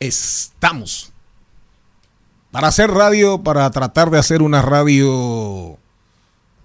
[0.00, 1.12] estamos.
[2.50, 5.78] Para hacer radio, para tratar de hacer una radio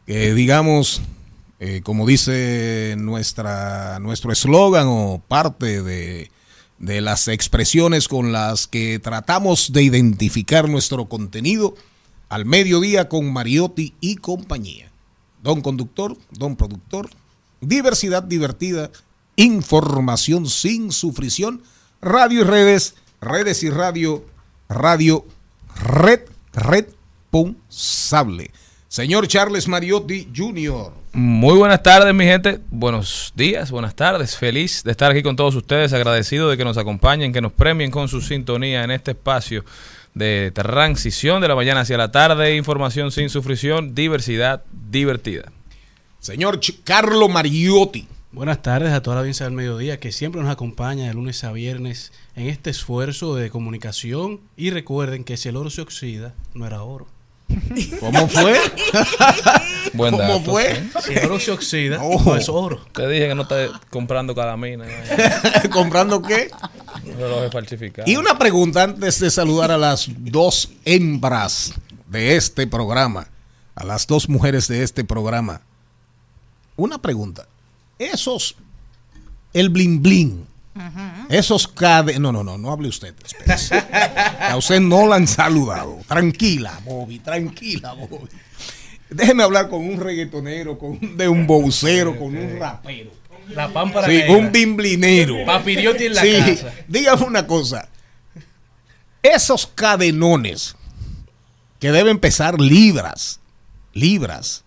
[0.07, 1.01] que digamos,
[1.59, 6.31] eh, como dice nuestra, nuestro eslogan o parte de,
[6.79, 11.75] de las expresiones con las que tratamos de identificar nuestro contenido
[12.29, 14.91] al mediodía con Mariotti y compañía.
[15.43, 17.09] Don conductor, don productor,
[17.61, 18.91] diversidad divertida,
[19.35, 21.61] información sin sufrición,
[22.01, 22.95] radio y redes,
[23.25, 24.23] redes y radio,
[24.69, 25.25] radio,
[25.83, 26.21] red,
[26.53, 28.51] responsable.
[28.87, 30.93] Señor Charles Mariotti Jr.
[31.11, 32.59] Muy buenas tardes, mi gente.
[32.69, 34.37] Buenos días, buenas tardes.
[34.37, 35.91] Feliz de estar aquí con todos ustedes.
[35.91, 39.65] Agradecido de que nos acompañen, que nos premien con su sintonía en este espacio
[40.13, 42.55] de transición de la mañana hacia la tarde.
[42.55, 45.51] Información sin sufrición, diversidad divertida.
[46.19, 48.07] Señor Ch Carlo Mariotti.
[48.31, 51.51] Buenas tardes a toda la audiencia del mediodía que siempre nos acompaña de lunes a
[51.53, 54.41] viernes en este esfuerzo de comunicación.
[54.57, 57.07] Y recuerden que si el oro se oxida, no era oro.
[57.99, 58.57] ¿Cómo fue?
[59.93, 60.83] Buen ¿Cómo dato, fue?
[61.05, 62.21] Si el oro se oxida, Oh.
[62.25, 62.79] no es oro.
[62.93, 64.85] Te dije que no estés comprando calamina.
[65.71, 66.49] ¿Comprando qué?
[67.17, 68.09] Relojes falsificados.
[68.09, 71.73] Y una pregunta antes de saludar a las dos hembras
[72.07, 73.27] de este programa,
[73.75, 75.61] a las dos mujeres de este programa.
[76.75, 77.47] Una pregunta.
[77.99, 78.55] Esos,
[79.53, 80.45] el blin blin,
[81.29, 82.19] esos cade...
[82.19, 83.15] No, no, no, no hable usted.
[84.39, 85.99] A usted no la han saludado.
[86.07, 88.27] Tranquila, Bobby, tranquila, Bobby.
[89.09, 93.11] Déjeme hablar con un reggaetonero, con un de un boucero, con un rapero.
[93.49, 95.45] La pámpara Sí, un bimblinero.
[95.45, 96.73] Papiriotti en la Sí, casa.
[96.87, 97.87] dígame una cosa.
[99.21, 100.75] Esos cadenones
[101.79, 103.39] que deben pesar libras,
[103.93, 104.63] libras.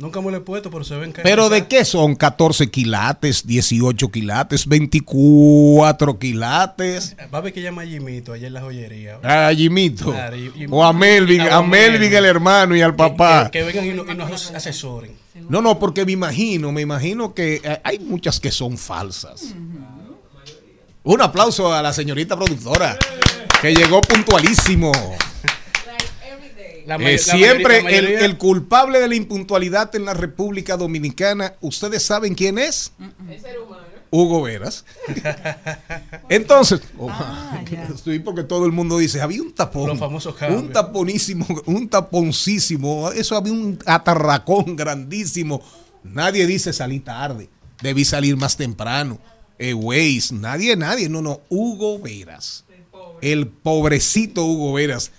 [0.00, 1.20] Nunca me lo he puesto, pero se ven que.
[1.20, 2.16] ¿Pero de qué son?
[2.16, 7.16] 14 quilates, 18 quilates, 24 quilates.
[7.32, 9.18] Va a ver que llama a Jimito allá en la joyería.
[9.22, 10.10] A Jimito.
[10.12, 13.50] Claro, y- y- O a Melvin, a a Melvin el hermano y al papá.
[13.50, 15.12] Que, que vengan y, no- y nos asesoren.
[15.48, 19.54] No, no, porque me imagino, me imagino que eh, hay muchas que son falsas.
[21.02, 22.96] Un aplauso a la señorita productora,
[23.60, 24.92] que llegó puntualísimo.
[26.86, 32.02] La Eh, la siempre el, el culpable de la impuntualidad en la República Dominicana, ¿ustedes
[32.02, 32.92] saben quién es?
[34.10, 34.84] Hugo Veras.
[36.28, 37.10] Entonces, oh,
[37.94, 39.88] estoy porque todo el mundo dice, había un tapón.
[39.88, 40.62] Los famosos cambios.
[40.62, 45.62] un taponísimo, un taponcísimo, eso había un atarracón grandísimo.
[46.02, 47.48] Nadie dice salí tarde,
[47.82, 49.18] debí salir más temprano.
[49.58, 52.64] Eh, Waze, nadie, nadie, no, no, Hugo Veras.
[53.20, 55.12] El pobrecito Hugo Veras.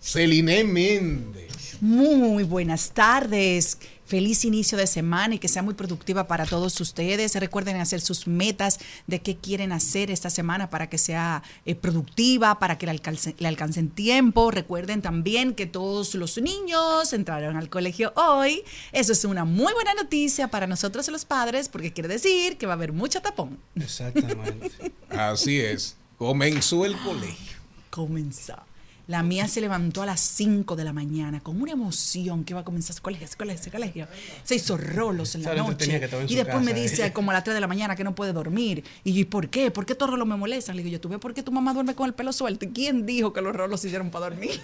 [0.00, 1.76] Celine Méndez.
[1.82, 3.78] Muy buenas tardes.
[4.06, 7.34] Feliz inicio de semana y que sea muy productiva para todos ustedes.
[7.36, 12.58] Recuerden hacer sus metas de qué quieren hacer esta semana para que sea eh, productiva,
[12.58, 14.50] para que le, alcance, le alcancen tiempo.
[14.50, 18.64] Recuerden también que todos los niños entraron al colegio hoy.
[18.92, 22.72] Eso es una muy buena noticia para nosotros los padres porque quiere decir que va
[22.72, 23.58] a haber mucho tapón.
[23.76, 24.92] Exactamente.
[25.08, 25.96] Así es.
[26.18, 27.56] Comenzó el colegio.
[27.90, 28.69] Comenzó.
[29.10, 32.60] La mía se levantó a las 5 de la mañana con una emoción que iba
[32.60, 34.06] a comenzar su colegio, su colegio, su colegio.
[34.44, 35.98] Se hizo rolos en la noche.
[35.98, 37.96] que estaba en Y después me casa, dice como a las 3 de la mañana
[37.96, 38.84] que no puede dormir.
[39.02, 39.72] Y yo, ¿y por qué?
[39.72, 40.76] ¿Por qué estos rolos me molestan?
[40.76, 42.66] Le digo, yo, ¿tú ves por qué tu mamá duerme con el pelo suelto?
[42.66, 44.60] ¿Y quién dijo que los rolos se hicieron para dormir?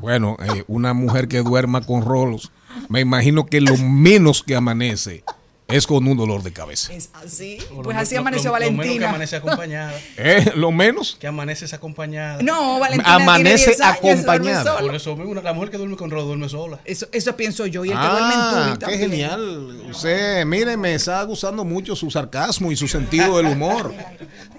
[0.00, 2.52] Bueno, eh, una mujer que duerma con rolos,
[2.88, 5.24] me imagino que lo menos que amanece
[5.72, 6.92] es con un dolor de cabeza.
[6.92, 7.58] es así.
[7.74, 9.08] Pues lo- así amaneció lo- Lo menos que Valentina.
[9.08, 9.92] amanece acompañada.
[10.16, 10.52] ¿Eh?
[10.54, 11.16] Lo menos.
[11.20, 12.42] Que amanece acompañada.
[12.42, 14.64] No, Valentina Amanece tiene 10 años, duerme acompañada.
[14.64, 14.80] sola.
[14.86, 16.78] Por eso, una- la mujer que duerme con rolo duerme sola.
[16.84, 17.84] Eso, eso pienso yo.
[17.84, 19.82] Y el que duerme en Ah, qué genial.
[19.90, 23.92] Usted, mire, me está gustando mucho su sarcasmo y su sentido del humor.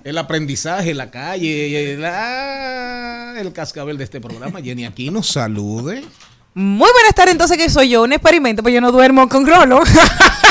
[0.04, 4.62] El aprendizaje, la calle, la- el cascabel de este programa.
[4.62, 6.04] Jenny Aquino, salude.
[6.55, 9.81] Muy buenas tardes, entonces que soy yo, un experimento, pues yo no duermo con Rolo.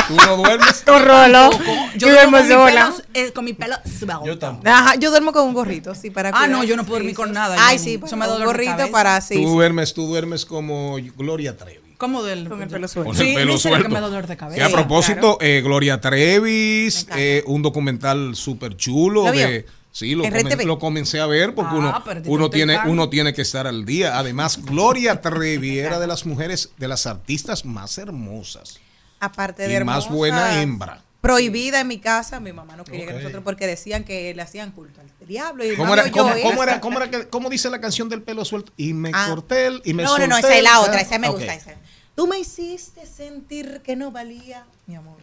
[0.09, 0.83] ¿Tú no duermes?
[0.87, 1.51] con Rolo.
[1.53, 2.91] Yo Yo duermo duermo con mi, sola.
[2.91, 4.27] pelo, eh, con mi pelo suelto.
[4.27, 4.69] Yo tampoco.
[4.69, 6.51] Ajá, yo duermo con un gorrito, sí, para Ah, cuidar.
[6.51, 7.35] no, yo no puedo Sí, dormir con sí.
[7.35, 8.91] nada, Ay, yo- sí, eso me un dolor de gorrito cabeza.
[8.93, 9.35] para sí.
[9.35, 9.47] Tú sí.
[9.47, 11.79] duermes, tú duermes como Gloria Trevi.
[11.99, 13.11] ¿Cómo del Con el pelo suelto.
[13.11, 13.89] Con Sí, el pelo dice que suelto.
[13.89, 14.57] me da dolor de cabeza.
[14.57, 19.67] Que a Sí, propósito, eh, Gloria Trevis, eh, un documental súper chulo de...
[19.95, 23.35] Sí, lo, En comen- lo comencé a ver porque Ah, uno, uno, tiene, uno tiene
[23.35, 24.19] que estar al día.
[24.19, 28.79] Además, Gloria Trevi era de las mujeres, de las artistas más hermosas
[29.21, 31.03] Aparte de y más hermosa, buena hembra.
[31.21, 33.09] Prohibida en mi casa, mi mamá no quería Ok.
[33.11, 35.65] que nosotros porque decían que le hacían culto al diablo.
[35.65, 38.23] Y ¿Cómo era, yo, cómo, cómo era, cómo era que- cómo dice la canción del
[38.23, 38.73] pelo suelto?
[38.79, 39.27] Y me Ah.
[39.29, 41.55] corté el, y me No, no, no, esa es la otra, esa me gusta.
[41.55, 41.75] Esa.
[42.17, 45.19] Tú me hiciste sentir que no valía, mi amor.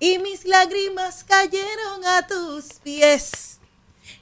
[0.00, 3.57] Y mis lágrimas cayeron a tus pies.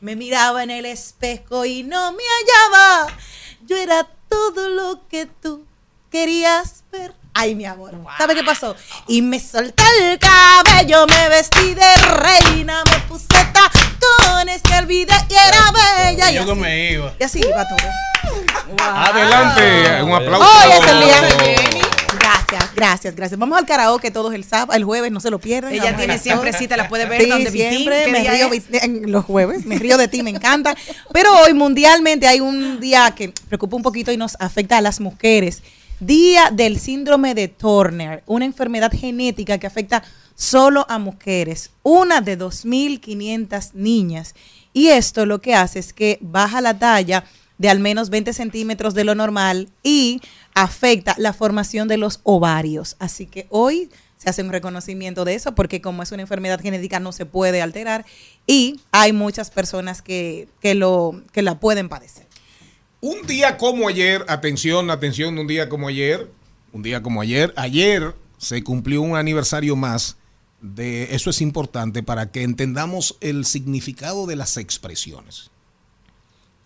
[0.00, 3.12] Me miraba en el espejo y no me hallaba.
[3.66, 5.64] Yo era todo lo que tú
[6.10, 7.14] querías ver.
[7.34, 7.92] Ay, mi amor.
[8.16, 8.74] ¿Sabe qué pasó?
[9.08, 15.34] Y me solté el cabello, me vestí de reina, me puse tacones que olvidé y
[15.34, 16.30] era bella.
[16.30, 17.14] Y Y yo que así, me iba.
[17.20, 18.86] y así iba todo.
[18.88, 20.48] Adelante, un aplauso.
[20.48, 21.85] Hoy es el día.
[22.26, 23.38] Gracias, gracias, gracias.
[23.38, 25.72] Vamos al karaoke todos el sábado, el jueves, no se lo pierdan.
[25.72, 28.50] Ella Vamos tiene siempre cita, la puede ver Sí, donde siempre ¿qué me río
[28.82, 30.76] en los jueves, me río de ti, me encanta.
[31.12, 35.00] Pero hoy mundialmente hay un día que preocupa un poquito y nos afecta a las
[35.00, 35.62] mujeres.
[36.00, 40.02] Día del síndrome de Turner, una enfermedad genética que afecta
[40.34, 44.34] solo a mujeres, una de 2.500 niñas.
[44.72, 47.24] Y esto lo que hace es que baja la talla
[47.58, 50.20] de al menos 20 centímetros de lo normal y
[50.54, 52.96] afecta la formación de los ovarios.
[52.98, 57.00] Así que hoy se hace un reconocimiento de eso porque como es una enfermedad genética
[57.00, 58.04] no se puede alterar
[58.46, 62.26] y hay muchas personas que, que, lo, que la pueden padecer.
[63.00, 66.30] Un día como ayer, atención, atención, un día como ayer,
[66.72, 70.16] un día como ayer, ayer se cumplió un aniversario más
[70.60, 75.50] de, eso es importante para que entendamos el significado de las expresiones.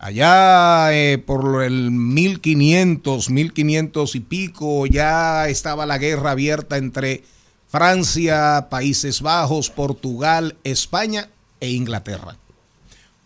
[0.02, 7.23] Allá eh, por el 1500, 1500 y pico, ya estaba la guerra abierta entre
[7.69, 11.29] Francia, Países Bajos, Portugal, España
[11.61, 12.38] e Inglaterra.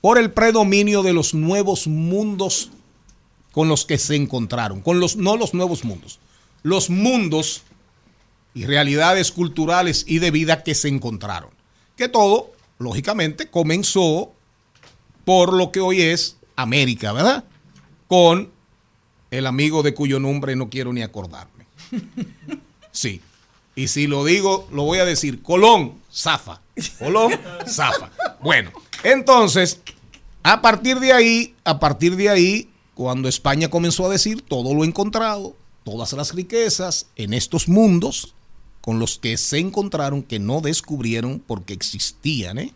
[0.01, 2.73] Por el predominio de los nuevos mundos
[3.53, 6.19] con los que se encontraron, con los no los nuevos mundos,
[6.65, 7.63] los mundos
[8.53, 11.51] y realidades culturales y de vida que se encontraron.
[11.97, 12.51] Que todo,
[12.81, 14.33] lógicamente, comenzó
[15.25, 17.45] por lo que hoy es América, ¿verdad?
[18.09, 18.51] Con
[19.31, 21.67] el amigo de cuyo nombre no quiero ni acordarme.
[22.93, 23.21] Sí.
[23.75, 25.43] Y si lo digo, lo voy a decir.
[25.43, 26.61] Colón, Zafa.
[26.99, 27.33] Colón,
[27.67, 28.11] Zafa.
[28.41, 28.71] Bueno,
[29.03, 29.81] entonces,
[30.45, 34.85] a partir de ahí, a partir de ahí, cuando España comenzó a decir todo lo
[34.85, 38.35] encontrado, todas las riquezas en estos mundos
[38.81, 42.75] con los que se encontraron, que no descubrieron porque existían, ¿eh?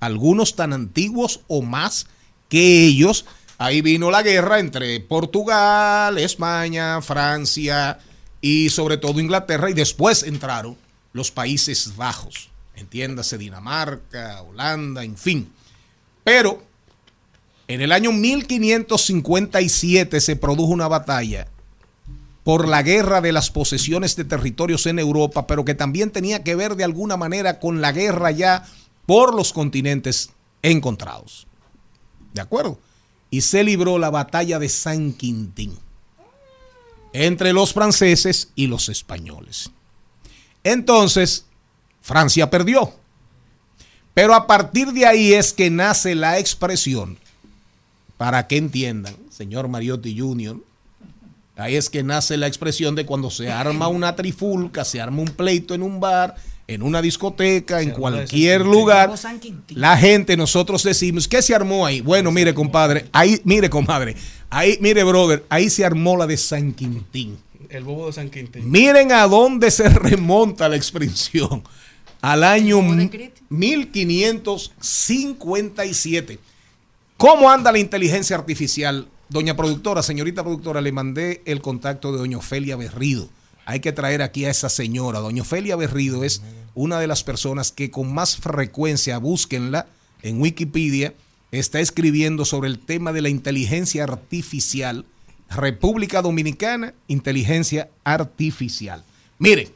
[0.00, 2.06] algunos tan antiguos o más
[2.48, 3.26] que ellos.
[3.58, 7.98] Ahí vino la guerra entre Portugal, España, Francia
[8.40, 10.76] y sobre todo Inglaterra y después entraron
[11.12, 15.52] los Países Bajos, entiéndase Dinamarca, Holanda, en fin.
[16.24, 16.62] Pero
[17.68, 21.48] en el año 1557 se produjo una batalla
[22.42, 26.54] por la guerra de las posesiones de territorios en Europa, pero que también tenía que
[26.54, 28.66] ver de alguna manera con la guerra ya
[29.06, 30.30] por los continentes
[30.62, 31.46] encontrados.
[32.34, 32.78] ¿De acuerdo?
[33.30, 35.78] Y se libró la batalla de San Quintín
[37.14, 39.70] entre los franceses y los españoles.
[40.64, 41.46] Entonces,
[42.02, 42.92] Francia perdió.
[44.14, 47.18] Pero a partir de ahí es que nace la expresión,
[48.16, 50.56] para que entiendan, señor Mariotti Jr.,
[51.56, 55.28] ahí es que nace la expresión de cuando se arma una trifulca, se arma un
[55.28, 59.80] pleito en un bar, en una discoteca, en cualquier lugar, O San Quintín.
[59.80, 62.00] la gente, nosotros decimos, ¿qué se armó ahí?
[62.00, 64.16] Bueno, mire, compadre, ahí, mire, compadre,
[64.48, 67.38] ahí, mire, brother, ahí se armó la de San Quintín.
[67.68, 68.70] El bobo de San Quintín.
[68.70, 71.62] Miren a dónde se remonta la expresión.
[72.20, 73.40] Al año ¿Cómo de Cristo?
[73.50, 76.38] 1557.
[77.16, 79.08] ¿Cómo anda la inteligencia artificial?
[79.28, 83.28] Doña productora, señorita productora, le mandé el contacto de doña Ofelia Berrido.
[83.66, 85.20] Hay que traer aquí a esa señora.
[85.20, 86.42] Doña Ofelia Berrido es
[86.74, 89.86] una de las personas que con más frecuencia, búsquenla
[90.22, 91.14] en Wikipedia,
[91.50, 95.06] está escribiendo sobre el tema de la inteligencia artificial.
[95.48, 99.04] República Dominicana, inteligencia artificial.
[99.38, 99.68] Miren,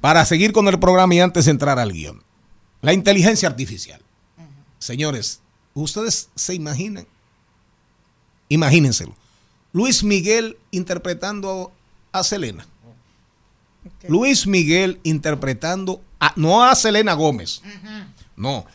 [0.00, 2.22] para seguir con el programa y antes de entrar al guion,
[2.80, 4.00] la inteligencia artificial.
[4.78, 5.40] Señores,
[5.74, 7.06] ¿ustedes se imaginan?
[8.48, 9.14] Imagínenselo.
[9.72, 11.72] Luis Miguel interpretando
[12.18, 12.66] a Selena.
[14.08, 17.62] Luis Miguel interpretando a, no a Selena Gómez.
[18.36, 18.66] No.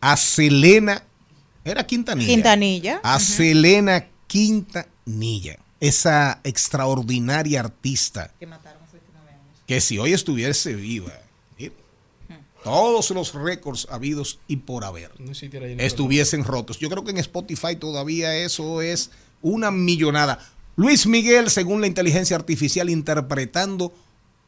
[0.00, 1.02] A Selena.
[1.64, 2.28] Era Quintanilla.
[2.28, 3.00] Quintanilla.
[3.02, 5.58] A Selena Quintanilla.
[5.80, 9.62] Esa extraordinaria artista Que mataron hace 29 años.
[9.66, 11.12] que si hoy estuviese viva,
[12.62, 16.78] todos los récords habidos y por haber No estuviesen rotos.
[16.78, 20.38] Yo creo que en Spotify todavía eso es una millonada.
[20.76, 23.92] Luis Miguel, según la inteligencia artificial, interpretando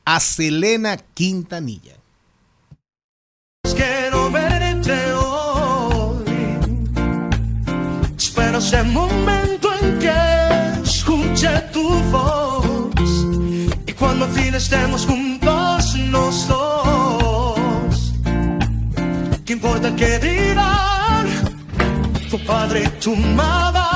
[0.07, 1.97] a Selena Quintanilla.
[3.77, 6.25] Quiero verte hoy.
[8.17, 12.67] Espero ese momento en que escuche tu voz.
[13.87, 18.15] Y cuando al fin estemos juntos los dos.
[19.45, 21.27] ¿Qué importa que dirán
[22.31, 23.94] tu padre y tu madre?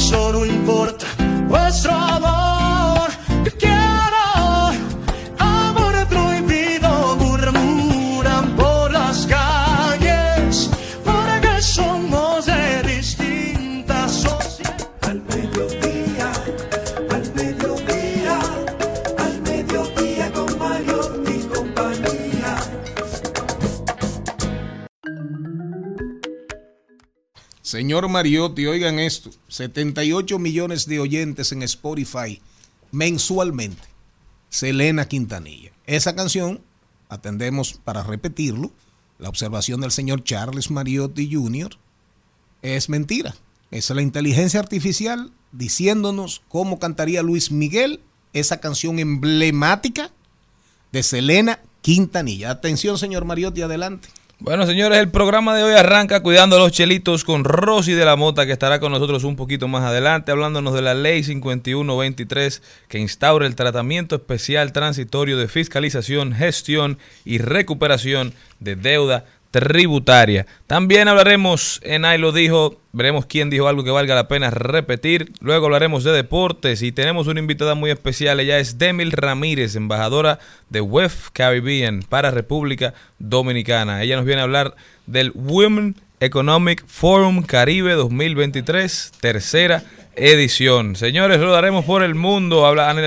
[0.00, 1.06] Solo importa
[1.46, 2.49] vuestro amor.
[27.70, 32.42] Señor Mariotti, oigan esto, 78 millones de oyentes en Spotify
[32.90, 33.84] mensualmente.
[34.48, 35.70] Selena Quintanilla.
[35.86, 36.62] Esa canción,
[37.08, 38.72] atendemos para repetirlo,
[39.20, 41.78] la observación del señor Charles Mariotti Jr.
[42.62, 43.36] es mentira.
[43.70, 48.00] Es la inteligencia artificial diciéndonos cómo cantaría Luis Miguel
[48.32, 50.10] esa canción emblemática
[50.90, 52.50] de Selena Quintanilla.
[52.50, 54.08] Atención, señor Mariotti, adelante.
[54.42, 58.46] Bueno, señores, el programa de hoy arranca cuidando los chelitos con Rosy de la Mota,
[58.46, 63.46] que estará con nosotros un poquito más adelante, hablándonos de la ley 5123, que instaura
[63.46, 70.46] el tratamiento especial transitorio de fiscalización, gestión y recuperación de deuda tributaria.
[70.66, 75.32] También hablaremos, en ahí lo dijo, veremos quién dijo algo que valga la pena repetir.
[75.40, 78.40] Luego hablaremos de deportes y tenemos una invitada muy especial.
[78.40, 80.38] Ella es Demil Ramírez, embajadora
[80.68, 84.02] de WEF Caribbean para República Dominicana.
[84.02, 84.74] Ella nos viene a hablar
[85.06, 89.82] del Women Economic Forum Caribe 2023, tercera
[90.16, 90.96] edición.
[90.96, 92.66] Señores, rodaremos por el mundo,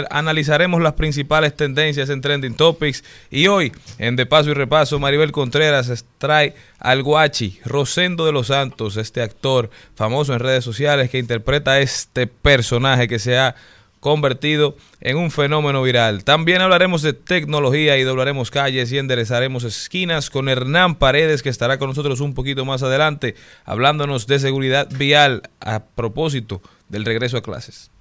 [0.09, 5.31] analizaremos las principales tendencias en Trending Topics y hoy, en De Paso y Repaso, Maribel
[5.31, 11.19] Contreras trae al Guachi, Rosendo de los Santos, este actor famoso en redes sociales que
[11.19, 13.55] interpreta a este personaje que se ha
[14.03, 16.25] convertido en un fenómeno viral.
[16.25, 21.79] También hablaremos de tecnología y doblaremos calles y enderezaremos esquinas con Hernán Paredes, que estará
[21.79, 26.61] con nosotros un poquito más adelante, hablándonos de seguridad vial a propósito
[26.93, 27.91] del regreso a clases.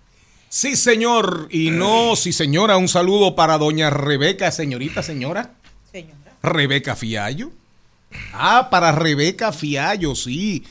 [0.48, 1.48] Sí, señor.
[1.50, 2.76] Y no, sí, señora.
[2.76, 5.54] Un saludo para doña Rebeca, señorita, señora.
[5.90, 6.36] Señora.
[6.42, 7.50] Rebeca Fiallo.
[8.34, 10.64] Ah, para Rebeca Fiallo, sí.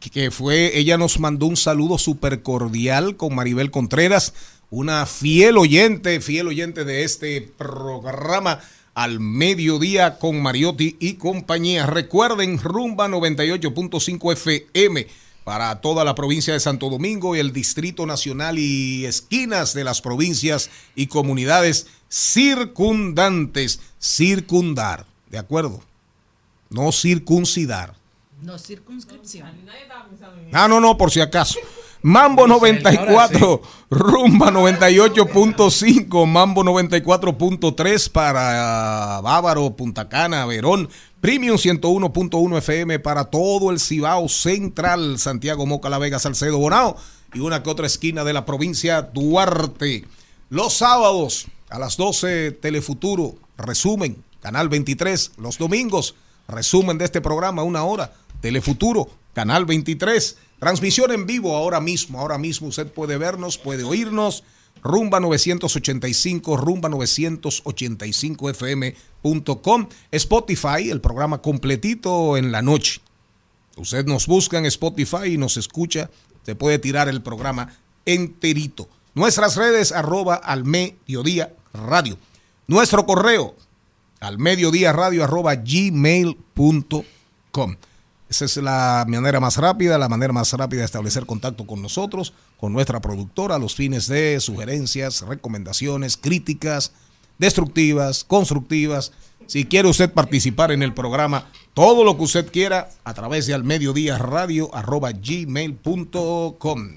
[0.00, 4.32] Que, fue, ella nos mandó un saludo súper cordial con Maribel Contreras,
[4.70, 8.60] una fiel oyente, fiel oyente de este programa
[8.94, 11.84] al mediodía con Mariotti y compañía.
[11.84, 15.06] Recuerden, Rumba 98.5 FM
[15.48, 20.02] para toda la provincia de Santo Domingo y el Distrito Nacional y esquinas de las
[20.02, 23.80] provincias y comunidades circundantes.
[23.98, 25.80] Circundar, ¿de acuerdo?
[26.68, 27.94] No circuncidar.
[28.42, 29.48] No circunscripción.
[30.52, 31.58] Ah, no, no, por si acaso.
[32.02, 40.90] Mambo 94, Rumba 98.5, Mambo 94.3 para Bávaro, Punta Cana, Verón,
[41.20, 46.96] Premium 101.1 FM para todo el Cibao Central, Santiago, Moca, La Vega, Salcedo, Bonao
[47.34, 50.04] y una que otra esquina de la provincia Duarte.
[50.48, 56.14] Los sábados a las 12, Telefuturo resumen, Canal 23, los domingos,
[56.46, 62.38] resumen de este programa, una hora, Telefuturo, Canal 23, transmisión en vivo ahora mismo, ahora
[62.38, 64.44] mismo usted puede vernos, puede oírnos,
[64.82, 73.00] Rumba 985, Rumba 985fm.com, Spotify, el programa completito en la noche.
[73.76, 76.10] Usted nos busca en Spotify y nos escucha,
[76.44, 78.88] se puede tirar el programa enterito.
[79.14, 82.18] Nuestras redes arroba al mediodía radio.
[82.66, 83.56] Nuestro correo
[84.20, 87.06] al mediodía radio arroba gmail.com.
[88.28, 92.34] Esa es la manera más rápida, la manera más rápida de establecer contacto con nosotros,
[92.58, 96.92] con nuestra productora, a los fines de sugerencias, recomendaciones, críticas,
[97.38, 99.12] destructivas, constructivas.
[99.46, 103.54] Si quiere usted participar en el programa, todo lo que usted quiera a través de
[103.54, 106.90] al mediodía radio arroba gmail.com.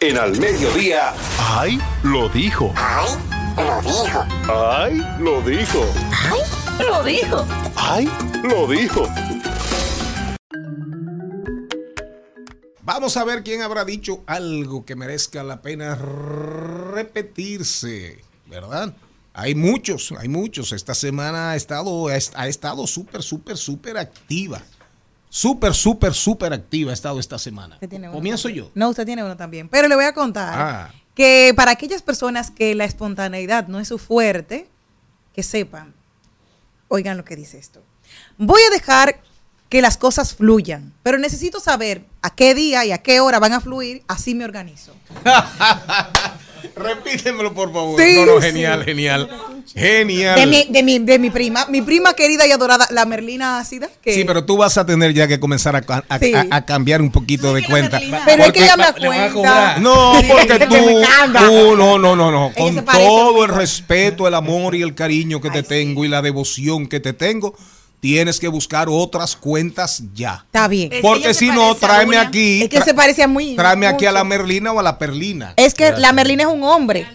[0.00, 1.80] En al mediodía, ¡Ay!
[2.04, 2.72] Lo dijo.
[2.76, 3.08] ¡Ay!
[3.56, 4.24] Lo dijo.
[4.48, 5.02] ¡Ay!
[5.18, 5.84] Lo dijo.
[6.14, 6.86] ¡Ay!
[6.86, 7.46] Lo dijo.
[7.74, 8.08] ¡Ay!
[8.44, 9.08] Lo dijo.
[12.82, 15.96] Vamos a ver quién habrá dicho algo que merezca la pena
[16.94, 18.94] repetirse, ¿verdad?
[19.34, 20.70] Hay muchos, hay muchos.
[20.70, 24.62] Esta semana ha estado, ha estado súper, súper, súper activa.
[25.30, 27.78] Súper, súper, súper activa ha estado esta semana.
[28.12, 28.70] Comienzo yo.
[28.74, 29.68] No, usted tiene uno también.
[29.68, 30.90] Pero le voy a contar Ah.
[31.14, 34.68] que para aquellas personas que la espontaneidad no es su fuerte,
[35.34, 35.94] que sepan,
[36.88, 37.82] oigan lo que dice esto.
[38.38, 39.20] Voy a dejar
[39.68, 43.52] que las cosas fluyan, pero necesito saber a qué día y a qué hora van
[43.52, 44.94] a fluir, así me organizo.
[46.76, 48.00] Repítemelo, por favor.
[48.00, 48.46] Sí, no, no, sí.
[48.48, 49.28] genial, genial.
[49.74, 50.38] Genial.
[50.38, 53.88] De mi, de, mi, de mi prima, mi prima querida y adorada, la Merlina Ácida.
[54.02, 56.32] Que Sí, pero tú vas a tener ya que comenzar a, a- Sí.
[56.34, 58.00] a- a cambiar un poquito de cuenta.
[58.24, 59.78] Pero es que ella me cuenta.
[59.78, 60.74] No, porque tú,
[61.38, 62.52] tú, no, no, no, no.
[62.56, 65.68] Con todo el respeto, el amor y el cariño que te Ay, sí.
[65.68, 67.54] tengo y la devoción que te tengo,
[68.00, 70.42] tienes que buscar otras cuentas ya.
[70.46, 70.90] Está bien.
[71.02, 72.62] Porque si no, tráeme aquí.
[72.62, 73.56] Es que se parecía muy.
[73.56, 74.24] Tráeme aquí a la.
[74.24, 75.54] Merlina o a la Perlina.
[75.56, 77.06] Es que la Merlina es un hombre.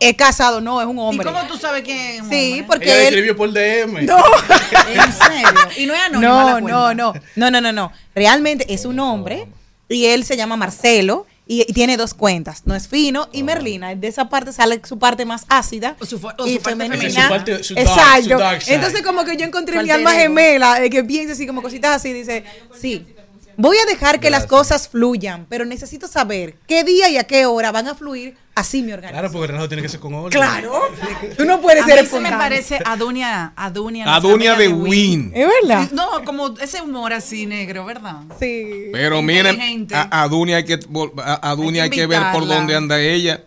[0.00, 1.24] Es casado, no, es un ¿Y hombre.
[1.26, 2.66] cómo tú sabes quién es un Sí, hombre?
[2.66, 3.04] porque Ella él.
[3.06, 4.04] escribió por DM.
[4.04, 4.16] No.
[4.88, 5.60] En serio.
[5.78, 6.72] Y no es anónima la No, cuenta.
[6.72, 7.92] no, no, no, no, no, no.
[8.14, 9.46] Realmente es un hombre
[9.88, 12.62] y él se llama Marcelo y, y tiene dos cuentas.
[12.66, 13.94] No es fino y Merlina.
[13.94, 17.22] De esa parte sale su parte más ácida O su o y su parte femenina.
[17.24, 18.22] Su parte- su dark- Exacto.
[18.22, 18.74] su dark side.
[18.76, 22.12] Entonces como que yo encontré mi alma gemela eh, que piensa así como cositas así.
[22.12, 22.44] Dice,
[22.80, 23.06] sí.
[23.56, 27.46] Voy a dejar que las cosas fluyan, pero necesito saber qué día y a qué
[27.46, 29.18] hora van a fluir, así me organizo.
[29.18, 30.30] Claro, porque Renato tiene que ser con orden.
[30.30, 30.80] Claro.
[31.36, 34.04] Tú no puedes A ser mí se me parece a Dunia, a Dunia.
[34.04, 35.32] nuestra Adunia amiga de Win.
[35.34, 35.88] ¿Es verdad?
[35.88, 38.16] Sí, No, como ese humor así negro, ¿verdad?
[38.38, 38.88] Sí.
[38.92, 40.80] Pero miren, a, a Dunia hay que,
[41.24, 43.44] a, a Dunia hay que que ver por dónde anda ella.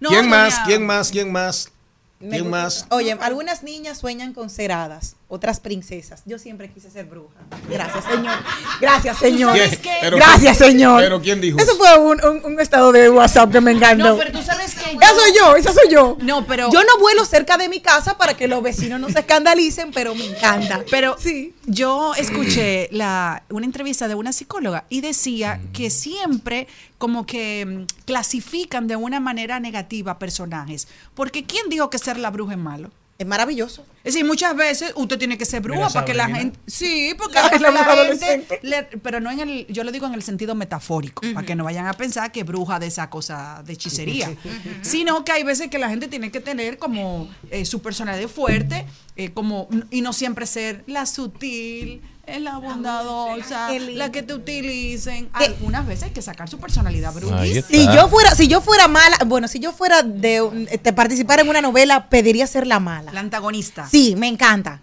[0.00, 0.58] No, ¿Quién más?
[0.66, 1.10] ¿Quién más?
[1.10, 1.70] ¿Quién más?
[2.18, 2.86] ¿Quién más?
[2.90, 6.22] Oye, algunas niñas sueñan con ser hadas, otras princesas.
[6.24, 7.34] Yo siempre quise ser bruja.
[7.68, 8.34] Gracias, señor.
[8.80, 9.56] Gracias, señor.
[9.56, 9.92] sabes qué?
[10.00, 11.00] Pero- Gracias, señor.
[11.02, 11.78] pero ¿quién dijo Eso eso?
[11.78, 14.10] fue un, un- un estado de WhatsApp que me encantó.
[14.10, 16.16] No, pero tú sabes que Esa soy yo, esa soy yo.
[16.20, 19.18] No, pero- Yo no vuelo cerca de mi casa para que los vecinos no se
[19.18, 20.84] escandalicen, pero me encanta.
[20.90, 21.54] Pero sí.
[21.66, 28.04] yo escuché la, una entrevista de una psicóloga y decía que siempre como que mm,
[28.04, 30.86] clasifican de una manera negativa personajes.
[31.14, 32.90] Porque ¿quién dijo que ser la bruja es malo?
[33.18, 33.84] Es maravilloso.
[34.04, 36.58] Es decir, muchas veces usted tiene que ser bruja para que la gente...
[36.66, 38.60] Sí, porque la, la gente...
[38.62, 39.66] le- pero no en el...
[39.68, 42.78] Yo lo digo en el sentido metafórico, para que no vayan a pensar que bruja
[42.78, 44.34] de esa cosa de hechicería.
[44.82, 48.84] Sino que hay veces que la gente tiene que tener como eh, su personalidad fuerte,
[49.16, 53.98] eh, como y no siempre ser la sutil, eh, la bondadosa, Qué lindo.
[53.98, 55.28] la que te utilicen.
[55.32, 57.12] Algunas veces hay que sacar su personalidad
[57.58, 57.68] está.
[57.74, 61.48] Si yo fuera, si yo fuera mala, bueno, si yo fuera de, de participar en
[61.48, 63.12] una novela, pediría ser la mala.
[63.12, 63.88] La antagonista.
[63.90, 64.80] Sí, me encanta.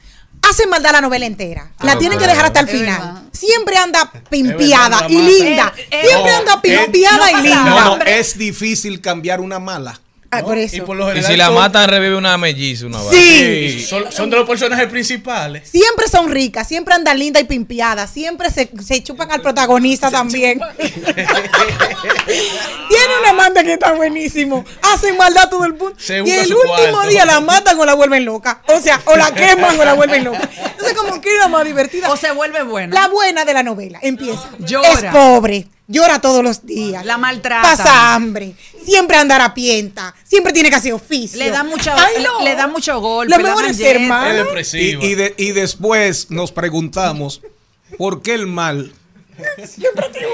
[0.50, 1.72] Hacen maldad la novela entera.
[1.82, 3.00] La Ah, tienen que dejar hasta el final.
[3.00, 3.24] verdad.
[3.32, 5.74] Siempre anda pimpiada verdad, y la linda.
[5.78, 7.64] Eh, eh, Siempre no, anda eh, pimpiada no y linda.
[7.64, 10.00] No, no, es difícil cambiar una mala.
[10.40, 10.86] Ah, por Y eso.
[10.86, 13.12] por lo Y general si la son- matan, revive una melliza, una vaina.
[13.22, 13.86] Sí.
[13.88, 15.70] Son, son de los personajes principales.
[15.70, 20.60] Siempre son ricas, siempre andan lindas y pimpiadas, siempre se, se chupan al protagonista también.
[22.90, 24.64] Tiene un amante que está buenísimo.
[24.94, 25.94] Hacen maldad todo el mundo.
[25.98, 27.08] Se y el último cuarto.
[27.10, 28.62] día la matan o la vuelven loca.
[28.68, 30.50] O sea, o la queman o la vuelven loca.
[30.72, 32.12] Entonces, como que es la más divertida.
[32.12, 32.94] O se vuelve buena.
[32.94, 34.50] La buena de la novela empieza.
[34.60, 34.90] Llora.
[34.90, 37.06] Es pobre, llora todos los días.
[37.06, 37.62] La maltrata.
[37.78, 38.56] Pasa hambre.
[38.86, 40.14] Siempre anda harapienta.
[40.28, 41.40] Siempre tiene que hacer oficio.
[41.40, 42.44] Le da mucho, Ay, no.
[42.44, 43.34] le da mucho golpe.
[43.34, 44.00] Los la mejores galleta.
[44.02, 44.74] hermanos.
[44.74, 47.42] Y, y de- y después nos preguntamos
[47.98, 48.92] por qué el mal,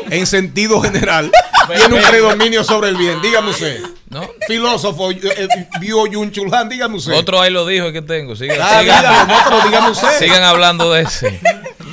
[0.09, 1.31] en sentido general,
[1.75, 3.21] tiene un predominio sobre el bien.
[3.21, 3.81] Dígame usted.
[4.09, 4.27] ¿No?
[4.47, 5.47] Filósofo, eh,
[5.79, 7.13] vio Yun Chulhan, dígame usted.
[7.13, 8.35] Otro ahí lo dijo que tengo.
[8.35, 10.19] Sigan, Ah, sigan- dígalo, no, pero dígame usted.
[10.19, 11.39] sigan hablando de ese.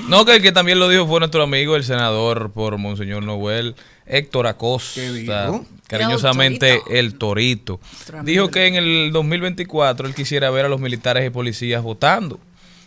[0.09, 3.75] No, que el que también lo dijo fue nuestro amigo, el senador por Monseñor Noel,
[4.07, 5.67] Héctor ¿Qué Acosta, dijo?
[5.89, 7.81] cariñosamente El Torito.
[8.23, 12.39] Dijo que en el 2024 él quisiera ver a los militares y policías votando.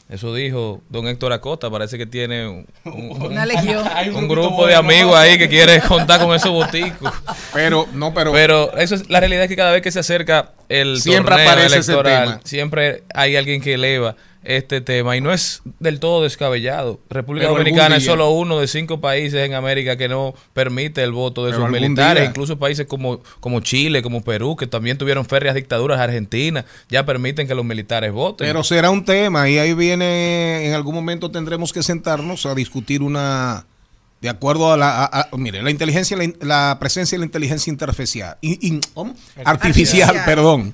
[0.09, 1.69] Eso dijo don Héctor Acosta.
[1.69, 3.83] Parece que tiene un, un- Una legión.
[4.15, 7.13] un grupo de amigos ahí que quiere contar con esos boticos.
[7.53, 10.51] Pero, no, pero, Pero eso es la realidad es que cada vez que se acerca
[10.67, 12.41] el Siempre torneo aparece ese electoral, tema.
[12.43, 16.99] siempre hay alguien que eleva este tema y no es del todo descabellado.
[17.09, 21.11] República Pero Dominicana es solo uno de cinco países en América que no permite el
[21.11, 22.21] voto de Pero sus militares.
[22.23, 27.05] día- Incluso países como, como Chile, como Perú, que también tuvieron férreas dictaduras, Argentina, ya
[27.05, 28.47] permiten que los militares voten.
[28.47, 33.01] pero será un tema y ahí viene, en algún momento tendremos que sentarnos a discutir
[33.01, 33.65] una,
[34.21, 37.69] de acuerdo a la, a- a- mire, la inteligencia, la, la presencia de la inteligencia
[37.71, 39.13] interfacial, in- in- ¿cómo?
[39.43, 40.25] artificial, Artificial.
[40.25, 40.73] perdón.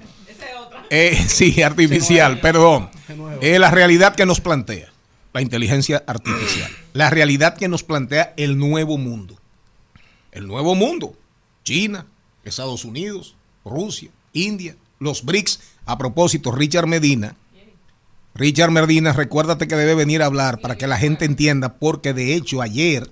[0.89, 2.89] Eh, sí, artificial, perdón.
[3.41, 4.91] Es la realidad que nos plantea
[5.35, 6.71] la inteligencia artificial.
[6.93, 9.35] La realidad que nos plantea el nuevo mundo.
[10.31, 11.13] El nuevo mundo.
[11.65, 12.05] China,
[12.45, 15.59] Estados Unidos, Rusia, India, los BRICS.
[15.85, 17.35] A propósito, Richard Medina.
[18.33, 22.35] Richard Medina, recuérdate que debe venir a hablar para que la gente entienda, porque de
[22.35, 23.09] hecho ayer,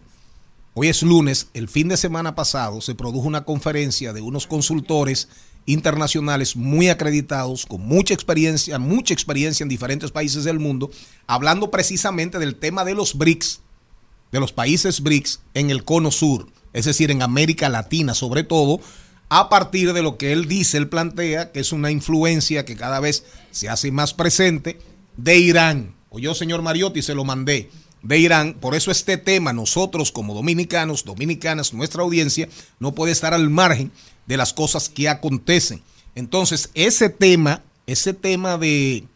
[0.75, 5.29] hoy es lunes, el fin de semana pasado se produjo una conferencia de unos consultores
[5.65, 10.91] internacionales muy acreditados, con mucha experiencia, mucha experiencia en diferentes países del mundo,
[11.27, 13.61] hablando precisamente del tema de los BRICS,
[14.31, 18.81] de los países BRICS en el cono sur, es decir, en América Latina sobre todo,
[19.29, 22.99] a partir de lo que él dice, él plantea que es una influencia que cada
[22.99, 24.79] vez se hace más presente
[25.17, 25.95] de Irán.
[26.09, 27.71] O yo, señor Mariotti, se lo mandé
[28.03, 28.53] de Irán.
[28.59, 32.47] Por eso este tema, nosotros como dominicanos, dominicanas, nuestra audiencia,
[32.79, 33.91] no puede estar al margen
[34.25, 35.81] de las cosas que acontecen.
[36.15, 39.07] Entonces, ese tema, ese tema de,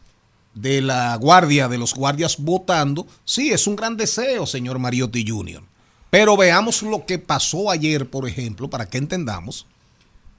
[0.54, 5.62] de la guardia, de los guardias votando, sí, es un gran deseo, señor Mariotti Jr.
[6.10, 9.66] Pero veamos lo que pasó ayer, por ejemplo, para que entendamos,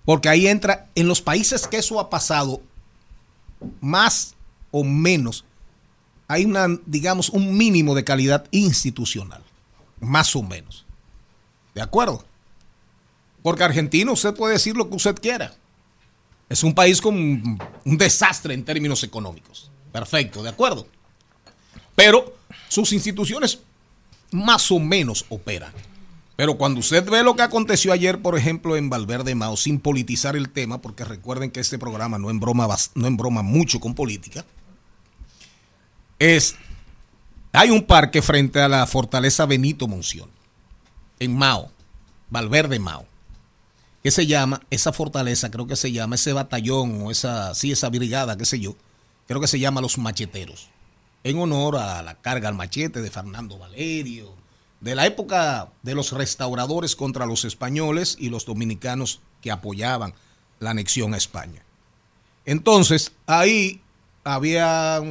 [0.06, 2.62] porque ahí entra, en los países que eso ha pasado,
[3.80, 4.36] más
[4.72, 5.46] o menos,
[6.28, 9.44] hay una, digamos, un mínimo de calidad institucional,
[10.00, 10.86] más o menos.
[11.74, 12.26] ¿De acuerdo?
[13.42, 15.54] Porque Argentina usted puede decir lo que usted quiera.
[16.50, 19.70] Es un país con un, desastre en términos económicos.
[19.92, 20.88] Perfecto, ¿de acuerdo?
[21.96, 22.36] Pero
[22.68, 23.60] sus instituciones
[24.32, 25.72] más o menos operan.
[26.36, 30.36] Pero cuando usted ve lo que aconteció ayer, por ejemplo, en Valverde Mao, sin politizar
[30.36, 34.46] el tema, porque recuerden que este programa no embroma, no embroma mucho con política,
[36.18, 36.56] es,
[37.52, 40.30] hay un parque frente a la fortaleza Benito Monción,
[41.20, 41.72] en Mao,
[42.30, 43.06] Valverde Mao,
[44.04, 47.90] que se llama, esa fortaleza, creo que se llama, ese batallón o esa, sí, esa
[47.90, 48.76] brigada, qué sé yo,
[49.28, 50.70] creo que se llama Los Macheteros,
[51.24, 54.34] en honor a la carga al machete de Fernando Valerio,
[54.80, 60.14] de la época de los restauradores contra los españoles y los dominicanos que apoyaban
[60.60, 61.64] la anexión a España.
[62.46, 63.82] Entonces, ahí
[64.24, 65.02] había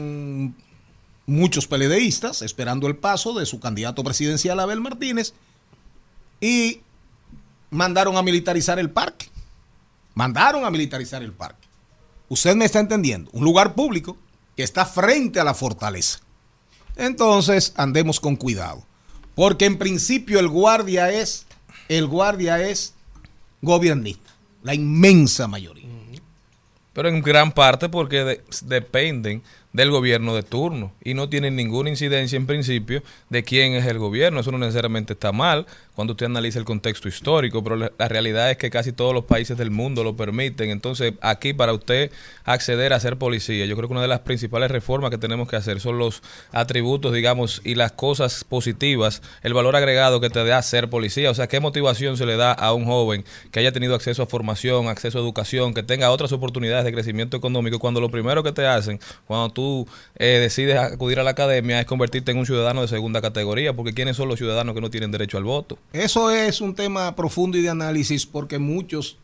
[1.26, 5.34] muchos peledeístas esperando el paso de su candidato presidencial Abel Martínez
[6.40, 6.80] y
[7.70, 9.26] mandaron a militarizar el parque.
[10.14, 11.66] Mandaron a militarizar el parque.
[12.28, 13.30] Usted me está entendiendo.
[13.32, 14.16] Un lugar público
[14.56, 16.20] que está frente a la fortaleza.
[16.96, 18.84] Entonces, andemos con cuidado.
[19.34, 21.46] Porque en principio el guardia es,
[21.88, 22.94] el guardia es
[23.62, 24.30] gobiernista.
[24.62, 25.86] La inmensa mayoría.
[26.92, 31.90] Pero en gran parte porque de- dependen del gobierno de turno y no tienen ninguna
[31.90, 34.40] incidencia en principio de quién es el gobierno.
[34.40, 35.66] Eso no necesariamente está mal
[35.98, 39.58] cuando usted analiza el contexto histórico, pero la, realidad es que casi todos los países
[39.58, 40.70] del mundo lo permiten.
[40.70, 42.12] Entonces, aquí para usted
[42.44, 45.56] acceder a ser policía, yo creo que una de las principales reformas que tenemos que
[45.56, 50.62] hacer son los atributos, digamos, y las cosas positivas, el valor agregado que te da
[50.62, 51.32] ser policía.
[51.32, 54.26] O sea, qué motivación se le da a un joven que haya tenido acceso a
[54.26, 58.52] formación, acceso a educación, que tenga otras oportunidades de crecimiento económico, cuando lo primero que
[58.52, 62.82] te hacen, cuando tú eh, decides acudir a la academia, es convertirte en un ciudadano
[62.82, 65.76] de segunda categoría, porque ¿quiénes son los ciudadanos que no tienen derecho al voto?
[65.92, 69.16] Eso es un tema profundo y de análisis porque muchos,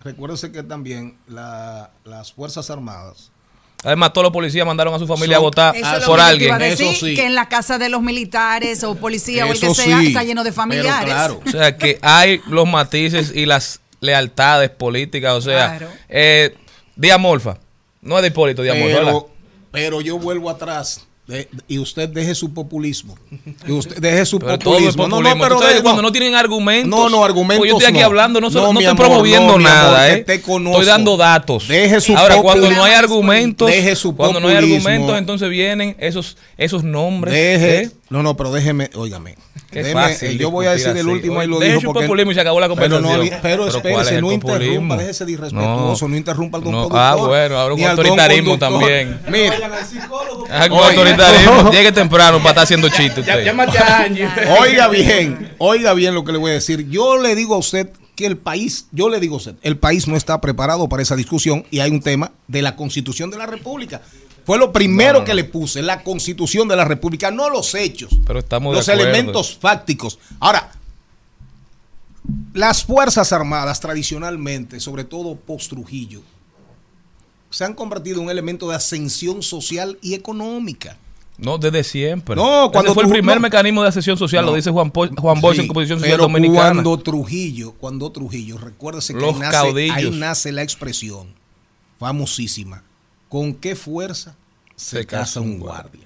[0.00, 3.30] recuérdense que también la- las Fuerzas Armadas
[3.86, 6.22] Además, todos los policías mandaron a su familia a votar Eso es lo por que
[6.22, 6.48] alguien.
[6.48, 7.14] iba a decir, Eso sí.
[7.14, 10.24] que en la casa de los militares o policía o el que sea sí, está
[10.24, 11.04] lleno de pero familiares.
[11.12, 11.40] claro.
[11.46, 15.34] O sea, que hay los matices y las lealtades políticas.
[15.34, 15.92] O sea, Claro.
[16.08, 16.56] eh,
[16.96, 17.58] Díaz Morfa.
[18.00, 19.12] No es de Hipólito Díaz Morfa, ¿verdad?
[19.12, 19.30] Pero,
[19.70, 21.06] pero yo vuelvo atrás.
[21.26, 23.16] De- y usted deje su populismo.
[23.66, 25.08] Y usted deje su Pero populismo.
[25.08, 25.42] populismo.
[25.42, 26.88] pero Tú sabes de- cuando no tienen argumentos.
[26.90, 28.06] No, no, argumentos Pues yo estoy aquí no.
[28.06, 30.24] hablando, no, No, no estoy amor, promoviendo no, amor, nada, que ¿eh?
[30.24, 30.80] te conozco.
[30.80, 31.66] Estoy dando datos.
[31.68, 32.76] Deje su Ahora, cuando populismo.
[32.76, 34.88] no hay argumentos, Deje su cuando no hay populismo.
[34.88, 37.32] argumentos, entonces vienen esos, esos nombres.
[37.34, 37.80] Deje.
[37.84, 37.90] ¿eh?
[38.10, 39.36] No, no, pero déjeme, óigame.
[39.72, 42.06] Déjeme, fácil eh, yo voy a decir el último y lo deje dijo su porque
[42.06, 43.40] populismo y se acabó la Pero, no, conversación.
[43.42, 47.00] pero ¿cuál es espérese, no interrumpa, déjese de irrespetuoso, no, interrumpa al don No, productor.
[47.00, 49.20] ah, bueno, ahora don autoritarismo también.
[49.28, 49.52] Mire,
[50.50, 51.70] Ah, con autoritarismo.
[51.72, 53.44] Llegue temprano para estar haciendo chistes usted.
[53.44, 54.28] Llámate a Angie.
[54.60, 56.88] Oiga bien, oiga bien lo que le voy a decir.
[56.90, 60.06] Yo le digo a usted que el país, yo le digo a usted, el país
[60.06, 63.46] no está preparado para esa discusión y hay un tema de la Constitución de la
[63.46, 64.02] República.
[64.44, 68.18] Fue lo primero No, que le puse, la Constitución de la República, no los hechos,
[68.26, 70.18] Pero estamos los elementos fácticos.
[70.40, 70.70] Ahora,
[72.52, 76.22] las Fuerzas Armadas tradicionalmente, sobre todo post-Trujillo,
[77.50, 80.96] se han convertido en un elemento de ascensión social y económica.
[81.36, 82.36] No, desde siempre.
[82.36, 83.42] No, Ese cuando fue el primer no.
[83.42, 84.52] mecanismo de asesión social, No.
[84.52, 86.70] lo dice Juan, Po- Juan Bosch en Composición Social pero Dominicana.
[86.82, 91.28] Cuando Trujillo, cuando Trujillo, recuérdese que ahí nace, ahí nace la expresión
[91.98, 92.82] famosísima.
[93.28, 94.36] ¿Con qué fuerza
[94.76, 96.02] se, casa un guardia?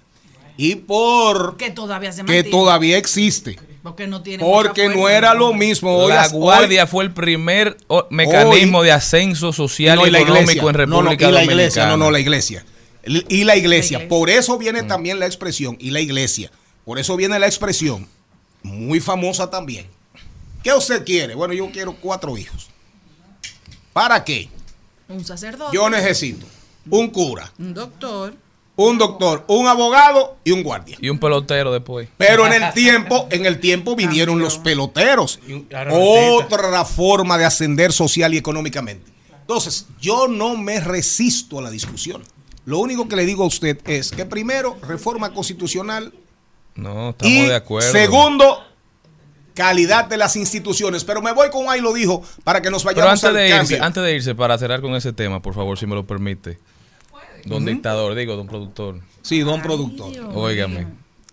[0.57, 2.51] Y por Que todavía se que mantiene.
[2.51, 3.59] todavía existe.
[3.83, 5.97] Porque no tiene Porque no era lo mismo.
[5.97, 7.77] Hoy la guardia fue el primer
[8.11, 10.63] mecanismo de ascenso social No, y económico iglesia.
[10.69, 11.53] en República no, no, y la Dominicana.
[11.53, 12.65] iglesia, no, no, la iglesia.
[13.07, 13.99] Y y la iglesia.
[13.99, 14.09] La iglesia.
[14.09, 14.89] Por eso viene Mm.
[14.89, 16.51] también la expresión, y la iglesia.
[16.85, 18.09] Por eso viene la expresión,
[18.63, 19.87] muy famosa también.
[20.63, 21.35] ¿Qué usted quiere?
[21.37, 22.69] Bueno, yo quiero cuatro hijos.
[23.93, 24.49] ¿Para qué?
[25.09, 25.75] Un sacerdote.
[25.75, 26.47] Yo necesito
[26.91, 28.35] un cura, Un doctor.
[28.77, 30.97] un doctor, un abogado y un guardia.
[31.01, 32.09] Y un pelotero después.
[32.17, 35.41] Pero en el tiempo, en el tiempo vinieron los peloteros.
[35.91, 39.11] Otra forma de ascender social y económicamente.
[39.41, 42.23] Entonces, yo no me resisto a la discusión.
[42.67, 46.13] Lo único que le digo a usted es que primero, reforma constitucional
[46.75, 47.91] No, estamos y de acuerdo.
[47.91, 48.59] segundo,
[49.59, 51.03] calidad de las instituciones.
[51.03, 53.49] Pero me voy con ahí lo dijo para que nos Pero vayamos antes al de,
[53.51, 53.77] cambio.
[53.77, 56.59] irse, antes de irse, para cerrar con ese tema, por favor, si me lo permite.
[57.45, 59.01] Don dictador, digo, don productor.
[59.23, 60.13] Sí, don productor.
[60.35, 60.87] Óigame.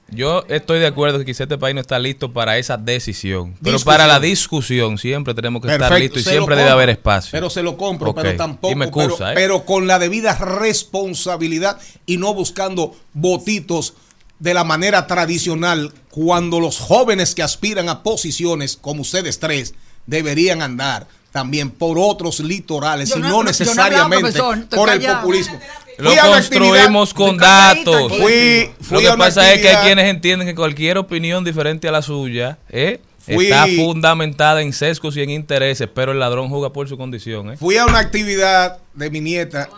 [0.08, 3.56] Yo estoy de acuerdo que quizá este país no está listo para esa decisión.
[3.62, 7.32] Pero para la discusión siempre tenemos que estar listos y se siempre debe haber espacio.
[7.32, 8.70] Pero se lo compro, pero tampoco.
[8.70, 9.36] dime pero, excusa, ¿eh?
[9.36, 13.96] pero con la debida responsabilidad y no buscando votitos
[14.40, 19.74] de la manera tradicional cuando los jóvenes que aspiran a posiciones como ustedes tres
[20.06, 25.60] deberían andar también por otros litorales Yo y no- necesariamente hablado, por el populismo.
[25.98, 28.12] Lo construimos con datos.
[28.18, 31.92] Fui, fui Lo que pasa es que hay quienes entienden que cualquier opinión diferente a
[31.92, 33.00] la suya ¿eh?
[33.26, 37.54] Fui- está fundamentada en sesgos y en intereses, pero el ladrón juega por su condición.
[37.54, 37.58] ¿eh?
[37.58, 39.70] Fui a una actividad de mi nieta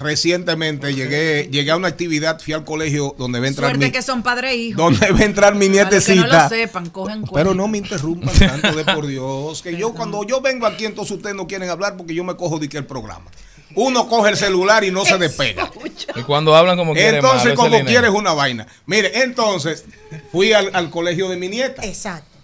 [0.00, 0.94] recientemente.
[0.94, 4.02] Llegué, llegué a una actividad, fui al colegio donde va a entrar Suerte mi, que
[4.02, 4.82] son padre e hijo.
[4.82, 6.42] donde va a entrar mi los que no nietecita.
[6.44, 9.62] lo sepan, cogen Pero no me interrumpan tanto de por Dios.
[9.62, 12.58] Que yo cuando yo vengo aquí, entonces ustedes no quieren hablar porque yo me cojo
[12.58, 13.30] de que el programa.
[13.74, 15.70] Uno coge el celular y no se despega.
[16.16, 17.16] Y cuando hablan como quieren.
[17.16, 18.66] Entonces, malo, como quieres una vaina.
[18.86, 19.84] Mire, entonces,
[20.32, 21.84] fui al, al colegio de mi nieta.
[21.84, 22.38] Exacto.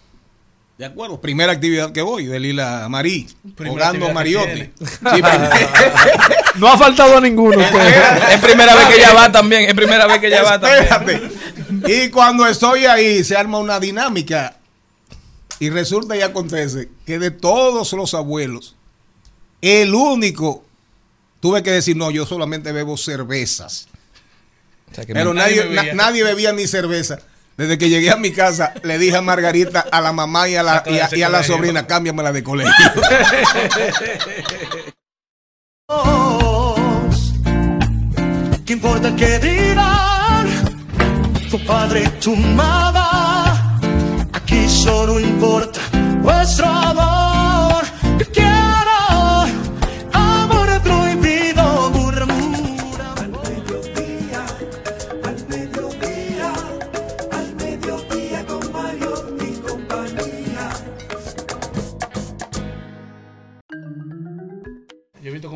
[0.76, 3.70] De acuerdo, primera actividad que voy, de Lila Marí, que
[4.12, 4.72] Mariotti.
[4.84, 5.22] Sí,
[6.56, 7.60] No ha faltado a ninguno.
[7.60, 9.62] Es primera vez que ella va también.
[9.68, 10.84] Es primera vez que ella va también.
[10.84, 11.30] Espérate.
[12.04, 14.56] Y cuando estoy ahí, se arma una dinámica.
[15.60, 18.76] Y resulta y acontece que de todos los abuelos,
[19.62, 20.64] el único,
[21.40, 23.88] tuve que decir, no, yo solamente bebo cervezas.
[24.90, 25.94] O sea, que Pero nadie, nadie bebía.
[25.94, 27.18] na- nadie bebía ni cerveza.
[27.56, 30.62] Desde que llegué a mi casa, le dije a Margarita, a la mamá y a
[30.64, 32.72] la, y a, y a la sobrina, cámbiamela de colegio.
[38.64, 40.46] ¿Qué importa que digan
[41.50, 43.02] tu padre tu madre?
[44.32, 45.80] Aquí solo importa
[46.22, 47.84] vuestro amor.
[48.18, 48.32] Yo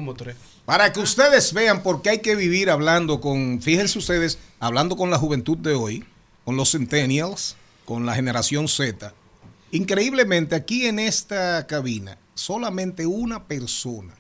[0.09, 0.37] como tres.
[0.65, 5.11] Para que ustedes vean por qué hay que vivir hablando con, fíjense ustedes, hablando con
[5.11, 6.05] la juventud de hoy,
[6.45, 9.13] con los centennials, con la generación Z.
[9.71, 14.15] Increíblemente, aquí en esta cabina, solamente una persona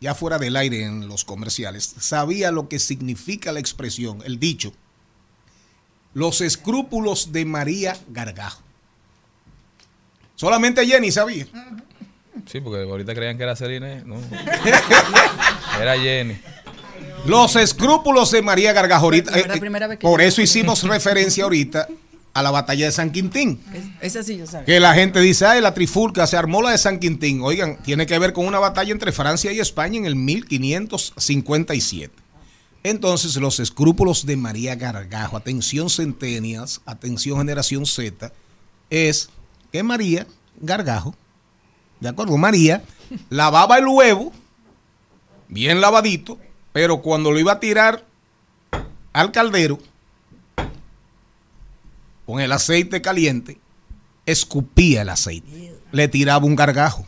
[0.00, 4.72] ya fuera del aire en los comerciales, sabía lo que significa la expresión, el dicho,
[6.14, 8.62] los escrúpulos de María Gargajo.
[10.34, 11.46] Solamente Jenny sabía.
[12.46, 14.02] Sí, porque ahorita creían que era Celine.
[14.04, 14.16] No.
[15.80, 16.38] era Jenny.
[17.26, 19.30] Los escrúpulos de María Gargajo ahorita.
[19.32, 21.86] La verdad, eh, que por eso hicimos referencia ahorita
[22.32, 23.60] a la batalla de San Quintín.
[23.74, 24.64] Es- Esa sí yo sabía.
[24.64, 27.40] Que la gente dice, ay, la trifulca, se armó la de San Quintín.
[27.42, 32.14] Oigan, tiene que ver con una batalla entre Francia y España en el 1557.
[32.82, 38.32] Entonces, los escrúpulos de María Gargajo, atención centenias, atención generación Z,
[38.88, 39.28] es
[39.70, 40.26] que María
[40.60, 41.14] Gargajo,
[42.00, 42.36] ¿de acuerdo?
[42.36, 42.82] María
[43.28, 44.32] lavaba el huevo,
[45.48, 46.38] bien lavadito,
[46.72, 48.04] pero cuando lo iba a tirar
[49.12, 49.78] al caldero,
[52.26, 53.58] con el aceite caliente,
[54.24, 55.74] escupía el aceite.
[55.90, 57.06] Le tiraba un gargajo.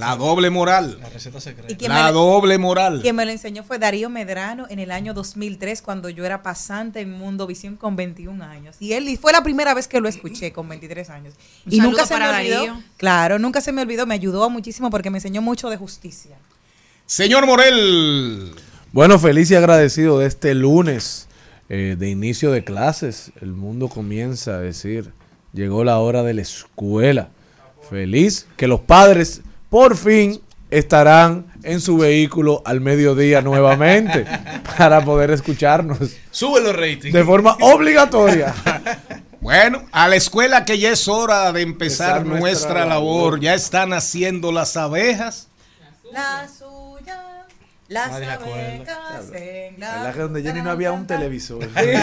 [0.00, 0.96] La doble moral.
[0.98, 1.70] La receta secreta.
[1.70, 3.00] ¿Y quién La me, doble moral.
[3.02, 7.00] quien me lo enseñó fue Darío Medrano en el año 2003 cuando yo era pasante
[7.00, 8.76] en Mundo Visión con 21 años.
[8.80, 11.34] Y él y fue la primera vez que lo escuché con 23 años.
[11.66, 12.56] Un y nunca se me olvidó.
[12.56, 12.82] Darío.
[12.96, 16.38] Claro, nunca se me olvidó, me ayudó muchísimo porque me enseñó mucho de justicia.
[17.04, 18.54] Señor Morel.
[18.92, 21.28] Bueno, feliz y agradecido de este lunes
[21.68, 23.32] eh, de inicio de clases.
[23.42, 25.12] El mundo comienza a decir,
[25.52, 27.28] llegó la hora de la escuela.
[27.90, 34.24] Feliz que los padres por fin estarán en su vehículo al mediodía nuevamente
[34.78, 35.98] para poder escucharnos
[36.30, 37.12] Sube los ratings.
[37.14, 38.54] de forma obligatoria.
[39.42, 43.22] Bueno, a la escuela que ya es hora de empezar Empezar nuestra, nuestra labor.
[43.32, 43.40] labor.
[43.40, 45.48] Ya están haciendo las abejas.
[46.12, 46.68] La suya,
[47.90, 48.34] las acuerda.
[48.34, 49.96] abejas en la...
[49.96, 51.64] ¿Verdad que donde Jenny no había un televisor?
[51.76, 51.98] Es en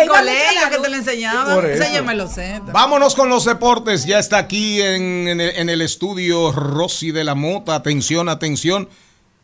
[0.00, 1.54] el colegio que te lo enseñaban.
[1.54, 1.82] Por eso.
[1.82, 2.60] Esa yo me lo sé.
[2.70, 4.04] Vámonos con los deportes.
[4.04, 7.74] Ya está aquí en, en el, en el estudio Rosy de la Mota.
[7.74, 8.90] Atención, atención.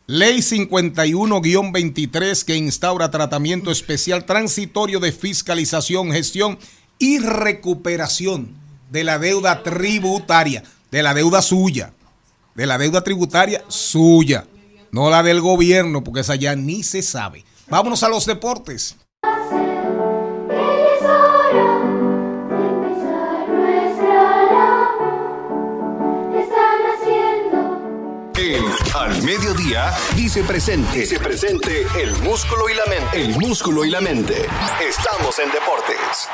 [0.05, 6.59] Ley 51-23 que instaura tratamiento especial transitorio de fiscalización, gestión
[6.99, 8.55] y recuperación
[8.91, 10.61] de la deuda tributaria,
[10.91, 11.93] de la deuda suya,
[12.53, 14.45] de la deuda tributaria suya,
[14.95, 17.43] no la del gobierno, porque esa ya ni se sabe.
[17.67, 18.95] Vámonos a los deportes.
[28.95, 30.99] Al Mediodía dice presente.
[30.99, 33.21] Dice presente el músculo y la mente.
[33.21, 34.45] El músculo y la mente.
[34.81, 36.29] Estamos en deportes.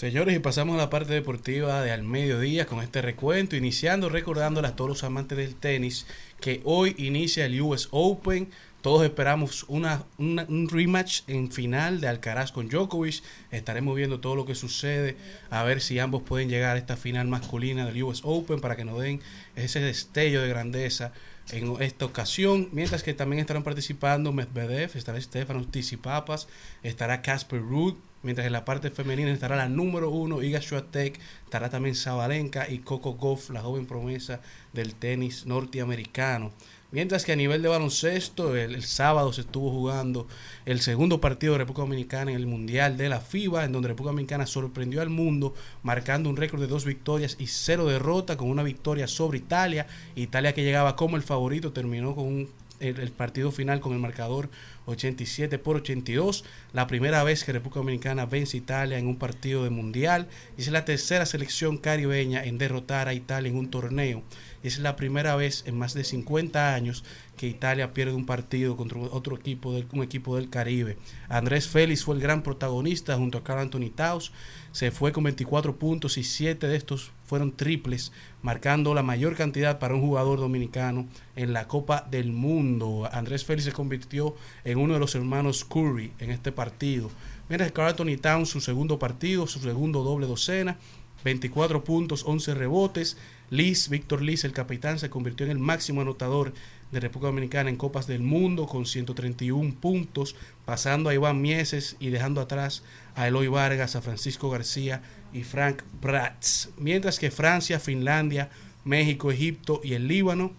[0.00, 4.66] Señores, y pasamos a la parte deportiva de al mediodía con este recuento, iniciando recordándole
[4.68, 6.06] a todos los amantes del tenis
[6.40, 8.48] que hoy inicia el US Open.
[8.80, 13.22] Todos esperamos una, una- un rematch en final de Alcaraz con Djokovic.
[13.50, 15.18] Estaremos viendo todo lo que sucede,
[15.50, 18.86] a ver si ambos pueden llegar a esta final masculina del US Open para que
[18.86, 19.20] nos den
[19.54, 21.12] ese destello de grandeza
[21.52, 26.48] en esta ocasión, mientras que también estarán participando Medvedev, estará Stefanos Tsitsipas,
[26.82, 31.70] estará Casper Ruud, mientras en la parte femenina estará la número uno Iga Swiatek, estará
[31.70, 34.40] también Sabalenka y Coco Gauff, la joven promesa
[34.72, 36.52] del tenis norteamericano.
[36.92, 40.26] Mientras que a nivel de baloncesto, el, sábado se estuvo jugando
[40.66, 44.10] el segundo partido de República Dominicana en el Mundial de la FIBA, en donde República
[44.10, 45.54] Dominicana sorprendió al mundo,
[45.84, 49.86] marcando un récord de dos victorias y cero derrotas, con una victoria sobre Italia.
[50.16, 52.48] Italia que llegaba como el favorito, terminó con un-
[52.80, 54.48] el partido final con el marcador
[54.90, 56.44] 87 por 82.
[56.72, 60.28] La primera vez que República Dominicana vence a Italia en un partido de mundial.
[60.56, 64.22] Es la tercera selección caribeña en derrotar a Italia en un torneo.
[64.62, 67.04] Es la primera vez en más de 50 años
[67.36, 70.98] que Italia pierde un partido contra otro equipo del, un equipo del Caribe.
[71.28, 74.32] Andrés Félix fue el gran protagonista junto a Carl Anthony Taus.
[74.72, 78.10] Se fue con 24 puntos y 7 de estos fueron triples,
[78.42, 83.08] marcando la mayor cantidad para un jugador dominicano en la Copa del Mundo.
[83.12, 87.08] Andrés Félix se convirtió en uno de los hermanos Curry en este partido.
[87.48, 90.76] Mientras que Carl Anthony Towns, su segundo partido, su segundo doble docena,
[91.22, 93.16] 24 puntos, 11 rebotes.
[93.50, 96.52] Liz, Víctor Liz, el capitán, se convirtió en el máximo anotador
[96.90, 102.08] de República Dominicana en Copas del Mundo con 131 puntos, pasando a Iván Mieses y
[102.08, 102.82] dejando atrás
[103.14, 106.70] a Eloy Vargas, a Francisco García y Frank Prats.
[106.76, 108.50] Mientras que Francia, Finlandia,
[108.84, 110.52] México, Egipto y el Líbano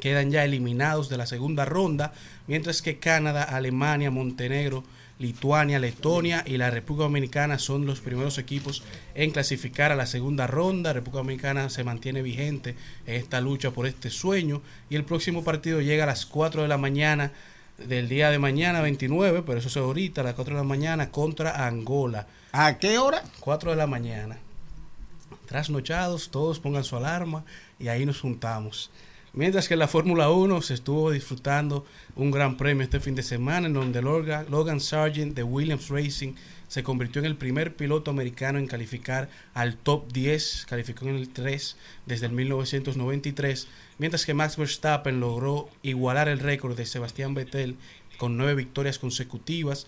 [0.00, 2.12] quedan ya eliminados de la segunda ronda,
[2.46, 4.84] mientras que Canadá, Alemania, Montenegro,
[5.18, 8.82] Lituania, Letonia y la República Dominicana son los primeros equipos
[9.14, 10.92] en clasificar a la segunda ronda.
[10.92, 15.80] República Dominicana se mantiene vigente en esta lucha por este sueño y el próximo partido
[15.80, 17.32] llega a las 4 de la mañana
[17.78, 21.10] del día de mañana 29, pero eso es ahorita a las 4 de la mañana
[21.10, 22.26] contra Angola.
[22.52, 23.22] ¿A qué hora?
[23.40, 24.38] 4 de la mañana.
[25.46, 27.44] Trasnochados, todos pongan su alarma
[27.78, 28.90] y ahí nos juntamos.
[29.32, 33.66] Mientras que la Fórmula 1 se estuvo disfrutando un gran premio este fin de semana
[33.66, 36.32] en donde Logan, Logan Sargent de Williams Racing
[36.68, 41.28] se convirtió en el primer piloto americano en calificar al top 10, calificó en el
[41.28, 43.68] 3 desde el 1993,
[43.98, 47.76] mientras que Max Verstappen logró igualar el récord de Sebastián Vettel
[48.18, 49.86] con nueve victorias consecutivas,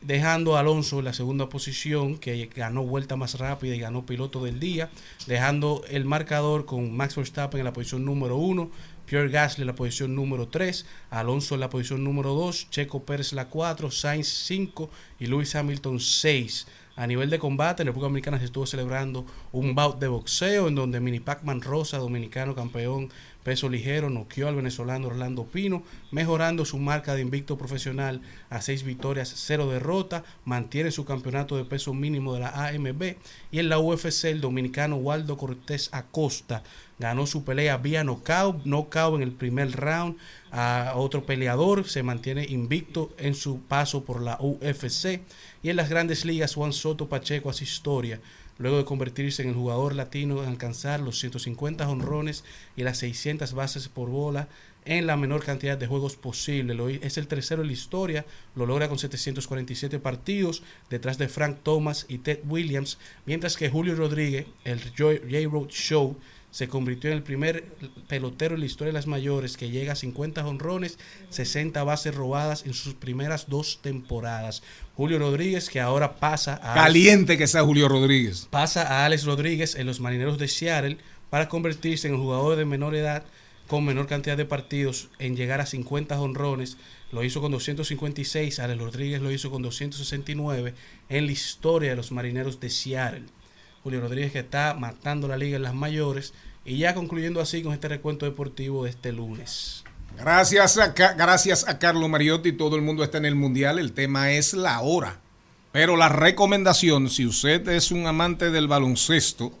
[0.00, 4.44] dejando a Alonso en la segunda posición, que ganó vuelta más rápida y ganó piloto
[4.44, 4.90] del día,
[5.26, 8.70] dejando el marcador con Max Verstappen en la posición número 1,
[9.06, 13.32] Pierre Gasly en la posición número 3, Alonso en la posición número 2, Checo Pérez
[13.32, 14.88] la 4, Sainz 5
[15.18, 16.66] y Lewis Hamilton 6.
[16.96, 20.68] A nivel de combate, en la República Dominicana se estuvo celebrando un bout de boxeo
[20.68, 23.10] en donde Mini Pac-Man Rosa, dominicano campeón
[23.42, 28.20] peso ligero, noqueó al venezolano Orlando Pino, mejorando su marca de invicto profesional
[28.50, 33.16] a 6 victorias, 0 derrota, mantiene su campeonato de peso mínimo de la AMB
[33.50, 36.62] y en la UFC el dominicano Waldo Cortés Acosta
[36.98, 40.16] ganó su pelea vía knockout, knockout en el primer round
[40.52, 45.22] a otro peleador, se mantiene invicto en su paso por la UFC
[45.62, 48.20] y en las grandes ligas Juan Soto Pacheco hace historia
[48.60, 52.44] luego de convertirse en el jugador latino en alcanzar los 150 honrones
[52.76, 54.48] y las 600 bases por bola
[54.84, 56.74] en la menor cantidad de juegos posible.
[56.74, 61.58] Lo- es el tercero en la historia, lo logra con 747 partidos, detrás de Frank
[61.62, 66.16] Thomas y Ted Williams, mientras que Julio Rodríguez, el J-Road Show,
[66.50, 67.64] se convirtió en el primer
[68.08, 70.98] pelotero en la historia de las mayores que llega a 50 honrones,
[71.30, 74.62] 60 bases robadas en sus primeras dos temporadas.
[74.96, 78.48] Julio Rodríguez, que ahora pasa a Caliente que sea Julio Rodríguez.
[78.50, 80.98] pasa a Alex Rodríguez en los Marineros de Seattle
[81.30, 83.24] para convertirse en el jugador de menor edad
[83.68, 86.76] con menor cantidad de partidos en llegar a 50 honrones.
[87.12, 90.74] Lo hizo con 256, Alex Rodríguez lo hizo con 269
[91.08, 93.26] en la historia de los Marineros de Seattle.
[93.82, 96.32] Julio Rodríguez que está matando la liga en las mayores
[96.64, 99.84] y ya concluyendo así con este recuento deportivo de este lunes.
[100.18, 104.32] Gracias a, gracias a Carlos Mariotti, todo el mundo está en el mundial, el tema
[104.32, 105.18] es la hora.
[105.72, 109.52] Pero la recomendación, si usted es un amante del baloncesto,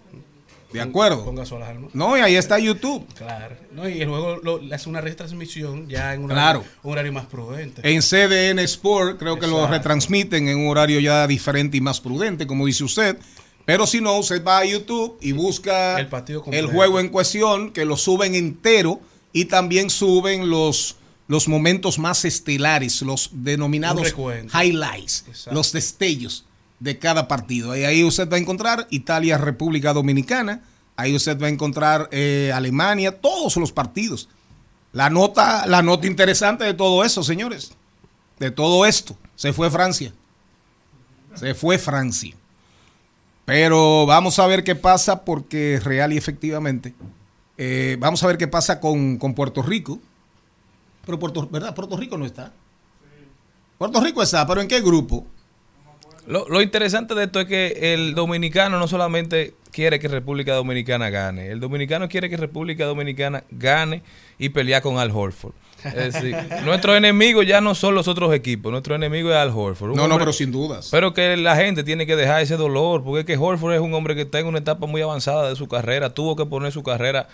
[0.72, 1.24] ¿de acuerdo?
[1.24, 1.88] Ponga su alarma.
[1.92, 3.06] No, y ahí está YouTube.
[3.14, 3.56] Claro.
[3.72, 6.58] No, y el juego lo, hace una retransmisión ya en un Claro.
[6.58, 7.80] horario, un horario más prudente.
[7.88, 12.46] En CDN Sport, creo que lo retransmiten en un horario ya diferente y más prudente,
[12.46, 13.16] como dice usted.
[13.64, 17.72] Pero si no, usted va a YouTube y busca El partido el juego en cuestión,
[17.72, 19.00] que lo suben entero
[19.32, 20.96] y también suben los,
[21.28, 24.14] los momentos más estelares, los denominados
[24.52, 25.54] highlights, Exacto.
[25.54, 26.44] los destellos
[26.80, 27.76] de cada partido.
[27.76, 30.64] Y ahí usted va a encontrar Italia, República Dominicana,
[30.96, 34.28] ahí usted va a encontrar eh, Alemania, todos los partidos.
[34.92, 37.72] La nota, la nota interesante de todo eso, señores,
[38.40, 40.12] de todo esto, se fue Francia.
[41.36, 42.34] Se fue Francia.
[43.50, 46.94] Pero vamos a ver qué pasa porque real y efectivamente,
[47.58, 49.98] eh, vamos a ver qué pasa con, con Puerto Rico.
[51.04, 51.74] Pero Puerto, ¿verdad?
[51.74, 52.52] Puerto Rico no está.
[53.76, 55.26] Puerto Rico está, pero ¿en qué grupo?
[56.28, 61.10] Lo, lo interesante de esto es que el dominicano no solamente quiere que República Dominicana
[61.10, 64.02] gane, el dominicano quiere que República Dominicana gane
[64.38, 65.54] y pelear con Al Horford.
[65.84, 69.90] Es decir, nuestro enemigo ya no son los otros equipos, nuestro enemigo es Al Horford.
[69.90, 70.88] Un No, no, pero sin dudas.
[70.90, 73.94] Pero que la gente tiene que dejar ese dolor, porque es que Horford es un
[73.94, 76.82] hombre que está en una etapa muy avanzada de su carrera, tuvo que poner su
[76.82, 77.28] carrera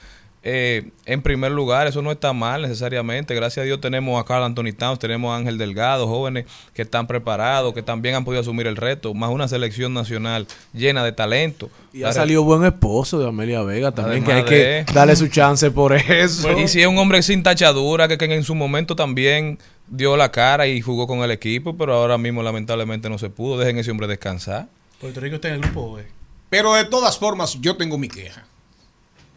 [0.49, 3.34] eh, en primer lugar, eso no está mal necesariamente.
[3.34, 7.09] Gracias a Dios tenemos a Carl Anthony Towns, tenemos a Ángel Delgado, jóvenes que están
[7.09, 11.68] preparados, que también han podido asumir el reto, más una selección nacional llena de talento.
[11.92, 15.72] Y ha salido buen esposo de Amelia Vega también, que hay que darle su chance
[15.72, 16.57] por eso.
[16.57, 20.30] Y si es un hombre sin tachadura, que, que en su momento también dio la
[20.30, 23.59] cara y jugó con el equipo, pero ahora mismo lamentablemente no se pudo.
[23.59, 24.68] Dejen ese hombre descansar.
[25.01, 26.05] Puerto Rico está en el grupo B.
[26.51, 28.47] Pero de todas formas, yo tengo mi queja.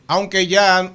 [0.09, 0.91] Aunque ya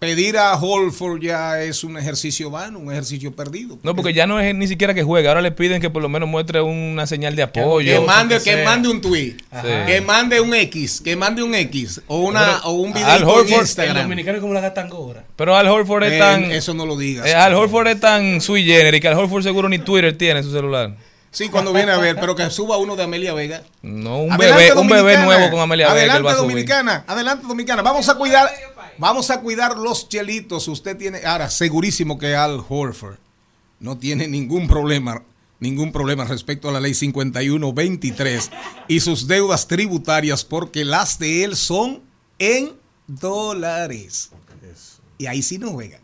[0.00, 3.78] pedir a Holford ya es un ejercicio vano, un ejercicio perdido.
[3.84, 5.28] No, porque ya no es ni siquiera que juegue.
[5.28, 8.00] Ahora le piden que por lo menos muestre una señal de apoyo.
[8.00, 9.86] Que mande, que mande un tweet, Ajá.
[9.86, 13.16] que mande un X, que mande un X o una Pero o un Al video
[13.16, 14.02] en Horford, El Instagram.
[14.02, 15.24] dominicano es como la gata angora.
[15.36, 16.44] Pero Al Horford es Eh, tan.
[16.52, 17.26] eso no lo digas.
[17.26, 20.44] eh, Al Horford es tan sui generis que Al Horford seguro ni Twitter tiene en
[20.44, 20.94] su celular.
[21.30, 23.62] Sí, cuando viene a ver, pero que suba uno de Amelia Vega.
[23.82, 26.50] No, un Adelante, bebé, un bebé nuevo con Amelia Vega Adelante, subir.
[26.50, 27.04] Dominicana.
[27.06, 27.82] Adelante, Dominicana.
[27.82, 28.50] Vamos a cuidar,
[28.96, 30.68] vamos a cuidar los chelitos.
[30.68, 33.18] Usted tiene, ahora, segurísimo que Al Horford
[33.80, 35.22] no tiene ningún problema,
[35.60, 38.50] ningún problema respecto a la ley 5123
[38.88, 42.02] y sus deudas tributarias, porque las de él son
[42.38, 42.72] en
[43.06, 44.30] dólares.
[45.18, 46.00] Y ahí sí no juegan.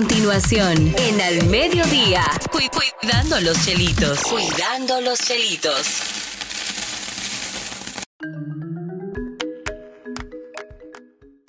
[0.00, 2.22] Continuación, en Al Mediodía,
[2.52, 4.20] cu- cuidando los chelitos.
[4.24, 6.02] Cuidando los chelitos.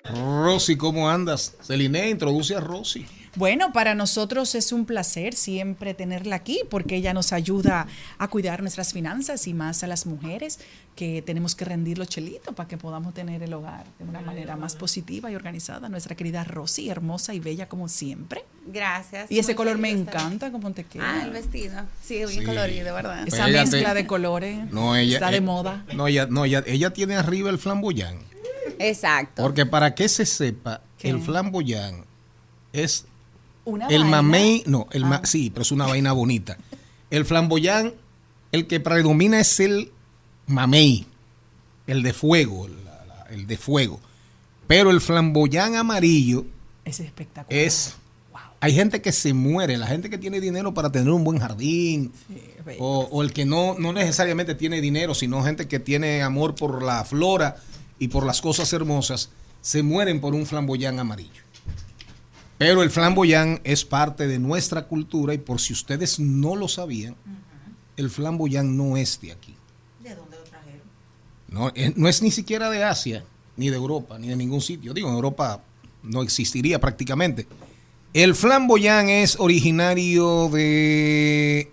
[0.05, 1.55] Rosy, ¿cómo andas?
[1.61, 3.05] Celine, introduce a Rosy.
[3.37, 7.85] Bueno, para nosotros es un placer siempre tenerla aquí porque ella nos ayuda
[8.17, 10.59] a cuidar nuestras finanzas y más a las mujeres
[10.95, 14.55] que tenemos que rendir los chelitos para que podamos tener el hogar de una manera
[14.55, 15.87] más positiva y organizada.
[15.87, 18.43] Nuestra querida Rosy, hermosa y bella como siempre.
[18.65, 19.29] Gracias.
[19.31, 21.03] Y ese color me encanta, como te queda.
[21.21, 21.83] Ah, el vestido.
[22.01, 22.43] Sí, bien Sí.
[22.43, 23.27] colorido, ¿verdad?
[23.27, 25.13] Esa Ella mezcla te- de colores No, ella.
[25.13, 25.85] está de eh, moda.
[25.95, 28.17] No, ella, no ella, ella tiene arriba el flamboyán.
[28.79, 29.43] Exacto.
[29.43, 31.09] Porque para que se sepa, ¿Qué?
[31.09, 32.03] el flamboyán
[32.73, 33.05] es
[33.67, 34.21] Una el vaina.
[34.21, 35.25] mamey, no, el ma- Ah.
[35.25, 36.57] sí, pero es una vaina bonita.
[37.09, 37.93] El flamboyán,
[38.51, 39.91] el que predomina es el
[40.47, 41.05] mamey,
[41.85, 43.99] el de fuego, la- la- el de fuego.
[44.67, 46.45] Pero el flamboyán amarillo
[46.85, 47.61] Es espectacular.
[47.61, 47.95] es
[48.59, 52.11] hay gente que se muere, la gente que tiene dinero para tener un buen jardín,
[52.79, 56.81] o, o el que no, no necesariamente tiene dinero, sino gente que tiene amor por
[56.81, 57.57] la flora
[57.99, 59.29] y por las cosas hermosas,
[59.61, 61.43] se mueren por un flamboyán amarillo.
[62.57, 67.15] Pero el flamboyán es parte de nuestra cultura y por si ustedes no lo sabían,
[67.97, 69.55] el flamboyán no es de aquí.
[70.01, 70.81] ¿De dónde lo trajeron?
[71.49, 73.23] No, eh, no es ni siquiera de Asia,
[73.57, 74.93] ni de Europa, ni de ningún sitio.
[74.93, 75.61] Digo, en Europa
[76.01, 77.47] no existiría prácticamente.
[78.13, 81.71] El flamboyán es originario de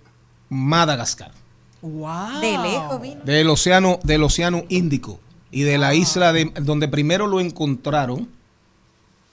[0.51, 1.33] Madagascar,
[1.81, 2.41] Wow.
[2.41, 3.25] De lejos vino.
[3.25, 5.21] del océano, del océano Índico
[5.51, 8.29] y de la isla de donde primero lo encontraron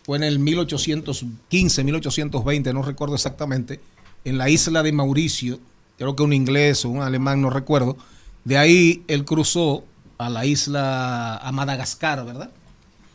[0.04, 3.80] fue en el 1815, 1820, no recuerdo exactamente,
[4.26, 5.60] en la isla de Mauricio,
[5.98, 7.98] creo que un inglés o un alemán, no recuerdo.
[8.44, 9.84] De ahí él cruzó
[10.18, 12.50] a la isla, a Madagascar, ¿verdad?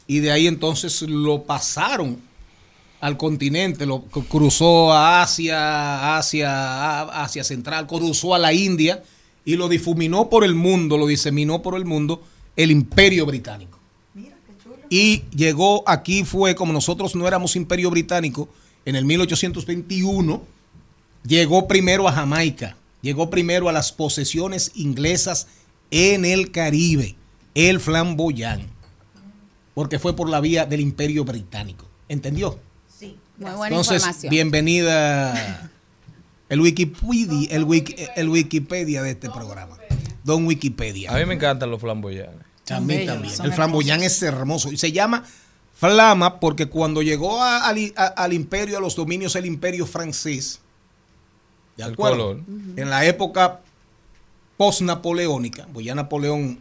[0.06, 2.18] Y de ahí entonces lo pasaron
[3.00, 9.02] al continente, lo cru- cruzó a Asia, Asia, Asia Central, cruzó a la India
[9.44, 12.22] y lo difuminó por el mundo, lo diseminó por el mundo
[12.56, 13.75] el imperio británico.
[14.90, 18.48] Y llegó aquí, fue como nosotros no éramos imperio británico,
[18.84, 20.42] en el 1821,
[21.26, 25.48] llegó primero a Jamaica, llegó primero a las posesiones inglesas
[25.90, 27.16] en el Caribe,
[27.54, 28.68] el flamboyán,
[29.74, 31.86] porque fue por la vía del imperio británico.
[32.08, 32.60] ¿Entendió?
[32.96, 33.16] Sí.
[33.38, 34.30] Muy buena Entonces, información.
[34.30, 35.70] bienvenida
[36.48, 39.76] el Wikipedia, el, wiki- el Wikipedia de este programa.
[40.22, 41.12] Don Wikipedia.
[41.12, 42.45] A mí me encantan los flamboyanes.
[42.98, 43.34] Bellos, también.
[43.36, 44.70] son El flamboyán es hermoso.
[44.72, 45.24] Y se llama
[45.74, 50.60] flama porque cuando llegó a- al, a- al imperio, a los dominios del imperio francés,
[51.76, 52.16] ¿de acuerdo?
[52.16, 52.40] color.
[52.76, 53.60] En la época
[54.56, 56.58] post-napoleónica, pues ya Napoleón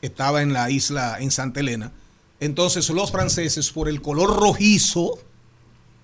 [0.00, 1.92] estaba en la isla, en Santa Elena,
[2.40, 5.18] entonces los franceses, por el color rojizo,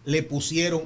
[0.04, 0.84] le pusieron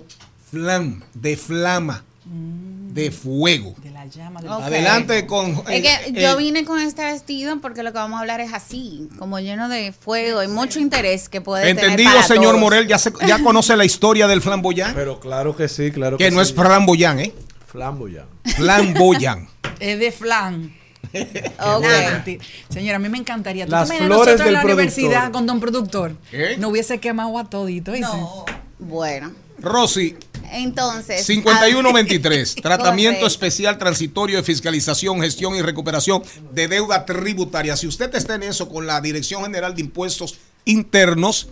[0.50, 3.74] flam, de flama, de fuego.
[3.82, 4.50] De la llama del.
[4.50, 5.50] Adelante con...
[5.68, 8.40] Es eh, que yo eh, vine con este vestido porque lo que vamos a hablar
[8.40, 12.50] es así, como lleno de fuego y mucho interés que puede Entendido, tener para señor
[12.50, 12.60] todos.
[12.60, 16.30] Morel, ya, se- ya conoce la historia del flamboyán, Pero claro que sí, claro que
[16.30, 17.32] no es flamboyán, ¿eh?
[17.66, 18.26] flamboyán.
[18.56, 19.48] Flamboyán.
[19.80, 20.72] Es de flan.
[21.12, 21.82] Ok.
[21.82, 22.44] Nada, mentira.
[22.68, 23.66] Señora, a mí me encantaría.
[23.66, 24.80] ¿Tú Las flores nosotros en del la productor.
[24.86, 26.16] universidad con don productor?
[26.30, 26.56] ¿Qué?
[26.58, 27.92] No hubiese quemado a todito.
[27.96, 28.44] No.
[28.78, 30.16] Bueno, Rosy,
[30.51, 31.24] entonces...
[31.26, 33.26] 5123, tratamiento Correcto.
[33.26, 36.22] especial transitorio de fiscalización, gestión y recuperación
[36.53, 37.76] de deuda tributaria.
[37.76, 41.49] Si usted está en eso con la Dirección General de Impuestos Internos,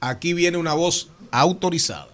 [0.00, 2.08] aquí viene una voz autorizada.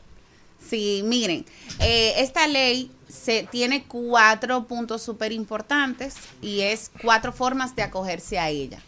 [0.68, 1.44] Sí, miren,
[1.80, 8.38] eh, esta ley se tiene cuatro puntos súper importantes y es cuatro formas de acogerse
[8.38, 8.82] a ella.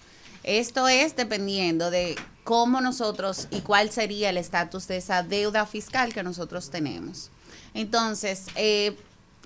[0.46, 6.14] Esto es dependiendo de cómo nosotros y cuál sería el estatus de esa deuda fiscal
[6.14, 7.30] que nosotros tenemos.
[7.74, 8.96] Entonces, eh,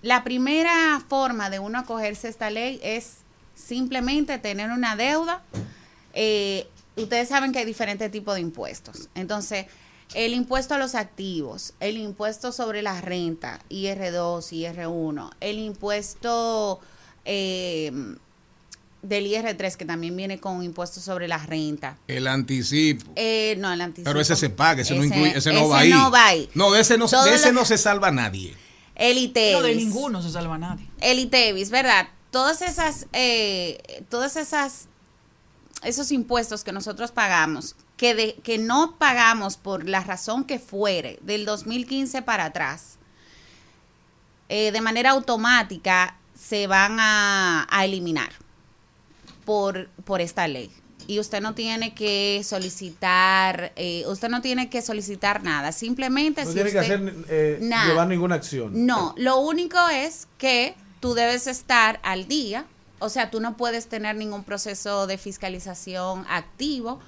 [0.03, 3.17] la primera forma de uno acogerse a esta ley es
[3.55, 5.43] simplemente tener una deuda.
[6.13, 9.09] Eh, ustedes saben que hay diferentes tipos de impuestos.
[9.15, 9.69] Entonces,
[10.13, 16.79] el impuesto a los activos, el impuesto sobre la renta, IR2, IR1, el impuesto
[17.25, 17.91] eh,
[19.03, 21.97] del IR3, que también viene con impuesto sobre la renta.
[22.07, 23.11] El anticipo.
[23.17, 24.11] Eh, no, el anticipo.
[24.11, 25.91] Pero ese se paga, ese, no incluye, ese no ese va ahí.
[25.91, 26.51] no va ahí.
[26.55, 28.55] No, de ese no, de ese lo- no se salva nadie.
[28.95, 29.53] El ITEVIS.
[29.57, 30.87] No, de ninguno se salva nadie.
[31.01, 32.09] El ITEVIS, ¿verdad?
[32.31, 34.89] Todas esas, eh, todas esas,
[35.83, 41.19] esos impuestos que nosotros pagamos, que, de, que no pagamos por la razón que fuere,
[41.23, 42.99] del 2015 para atrás,
[44.49, 48.31] eh, de manera automática se van a, a eliminar
[49.51, 50.71] por, por esta ley.
[51.09, 55.73] Y usted no tiene que solicitar, eh, usted no tiene que solicitar nada.
[55.73, 57.89] Simplemente No si tiene que hacer, eh, Nada.
[57.89, 58.87] llevar ninguna acción.
[58.87, 62.65] no, lo único es que tú debes estar al día,
[63.01, 67.01] o sea, tú no puedes tener ningún proceso de fiscalización activo,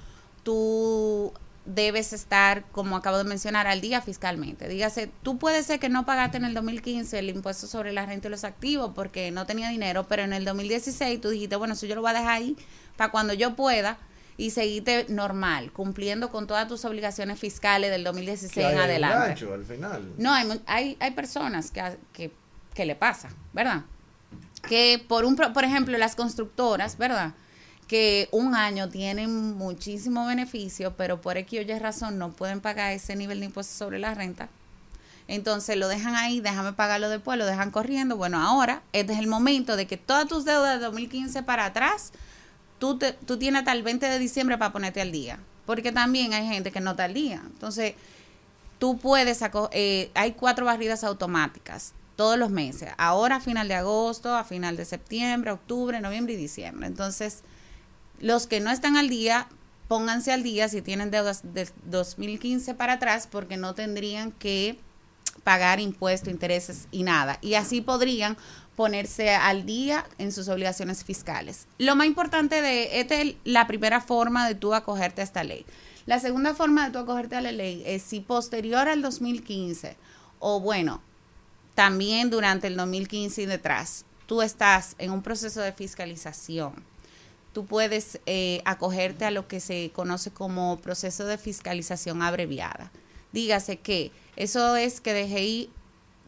[0.43, 1.31] tú
[1.65, 4.67] debes estar, como acabo de mencionar, al día fiscalmente.
[4.67, 8.27] Dígase, tú puedes ser que no pagaste en el 2015 el impuesto sobre la renta
[8.27, 11.85] y los activos porque no tenía dinero, pero en el 2016 tú dijiste, bueno, eso
[11.85, 12.57] yo lo voy a dejar ahí
[12.97, 13.97] para cuando yo pueda
[14.35, 19.27] y seguirte normal, cumpliendo con todas tus obligaciones fiscales del 2016 Que hay en adelante.
[19.27, 20.11] gancho al final.
[20.17, 22.31] No, hay, hay, hay personas que, que,
[22.73, 23.83] que le pasa, ¿verdad?
[24.67, 27.33] Que por un, por ejemplo, las constructoras, ¿verdad?
[27.93, 32.91] Que un año tienen muchísimo beneficio, pero por X o Y razón no pueden pagar
[32.91, 34.49] ese nivel de impuesto sobre la renta.
[35.27, 38.17] Entonces lo dejan ahí, déjame pagarlo después, lo dejan corriendo.
[38.17, 42.13] Bueno, ahora este es el momento de que todas tus deudas de 2015 para atrás,
[42.79, 45.37] tú, te- tú tienes hasta el 20 de diciembre para ponerte al día.
[45.67, 47.43] Porque también hay gente que no está al día.
[47.45, 47.93] Entonces,
[48.79, 49.39] tú puedes,
[49.71, 52.89] eh, hay cuatro barridas automáticas todos los meses.
[52.97, 56.87] Ahora a final de agosto, a final de septiembre, octubre, noviembre y diciembre.
[56.87, 57.43] Entonces,
[58.23, 59.49] los que no están al día,
[59.89, 64.79] pónganse al día si tienen deudas de 2015 para atrás, porque no tendrían que
[65.43, 67.37] pagar impuestos, intereses y nada.
[67.41, 68.37] Y así podrían
[68.77, 71.67] ponerse al día en sus obligaciones fiscales.
[71.77, 75.65] Lo más importante de esta es la primera forma de tú acogerte a esta ley.
[76.05, 79.97] La segunda forma de tú acogerte a la ley es si posterior al 2015
[80.39, 81.01] o bueno,
[81.75, 86.92] también durante el 2015 y detrás, tú estás en un proceso de fiscalización.
[87.53, 92.91] Tú puedes eh, acogerte a lo que se conoce como proceso de fiscalización abreviada.
[93.31, 95.69] Dígase que eso es que DGI,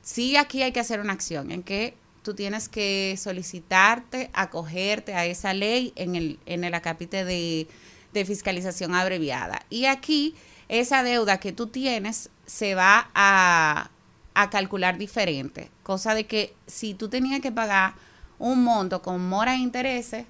[0.02, 5.26] sí aquí hay que hacer una acción en que tú tienes que solicitarte, acogerte a
[5.26, 7.68] esa ley en el, en el acápite de,
[8.14, 9.62] de fiscalización abreviada.
[9.70, 10.36] Y aquí
[10.68, 13.90] esa deuda que tú tienes se va a,
[14.34, 15.70] a calcular diferente.
[15.84, 17.94] Cosa de que si tú tenías que pagar
[18.40, 20.26] un monto con mora e intereses,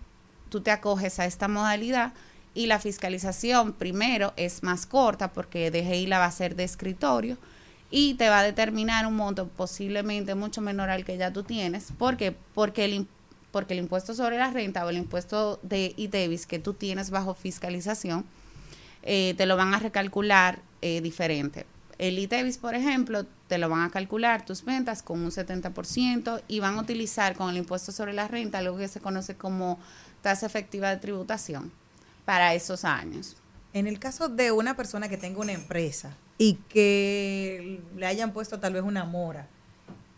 [0.49, 2.13] tú te acoges a esta modalidad
[2.53, 7.37] y la fiscalización primero es más corta porque DGI la va a hacer de escritorio
[7.91, 11.91] y te va a determinar un monto posiblemente mucho menor al que ya tú tienes.
[11.97, 12.35] ¿Por qué?
[12.53, 13.07] Porque el,
[13.51, 17.33] porque el impuesto sobre la renta o el impuesto de ITEVIS que tú tienes bajo
[17.33, 18.25] fiscalización
[19.03, 21.65] eh, te lo van a recalcular eh, diferente.
[21.97, 26.59] El ITEVIS, por ejemplo, te lo van a calcular tus ventas con un 70% y
[26.59, 29.79] van a utilizar con el impuesto sobre la renta algo que se conoce como
[30.25, 31.71] tasa efectiva de tributación
[32.25, 33.37] para esos años.
[33.73, 36.09] En el caso de una persona que tenga una empresa
[36.39, 39.45] y que le hayan puesto tal vez una mora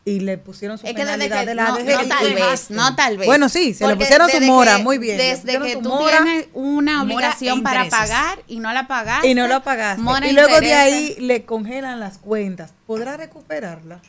[0.06, 2.32] y le pusieron su Es que desde penalidad que- de la no, DGI, no tal
[2.32, 3.26] y- vez, no tal vez.
[3.28, 5.18] Bueno, sí, se le pusieron su desde mora, que- muy bien.
[5.18, 9.28] Desde que tú mora, tienes una obligación e para pagar y no la pagaste.
[9.28, 10.02] y no lo pagaste.
[10.02, 12.72] mora Y luego de ahí le congelan las cuentas.
[12.86, 14.00] ¿Podrá recuperarla?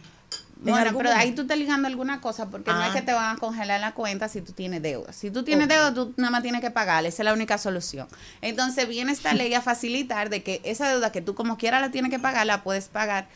[0.64, 2.88] En Bueno, pero ahí tú estás ligando alguna cosa porque no Ah.
[2.88, 5.12] es que te van a congelar la cuenta si tú tienes deuda.
[5.12, 5.72] Si tú tienes Ok.
[5.72, 7.06] deuda, tú nada más tienes que pagar.
[7.06, 8.08] Esa es la única solución.
[8.42, 11.90] Entonces viene esta ley a facilitar de que esa deuda que tú como quiera la
[11.92, 13.28] tienes que pagar, la puedes pagar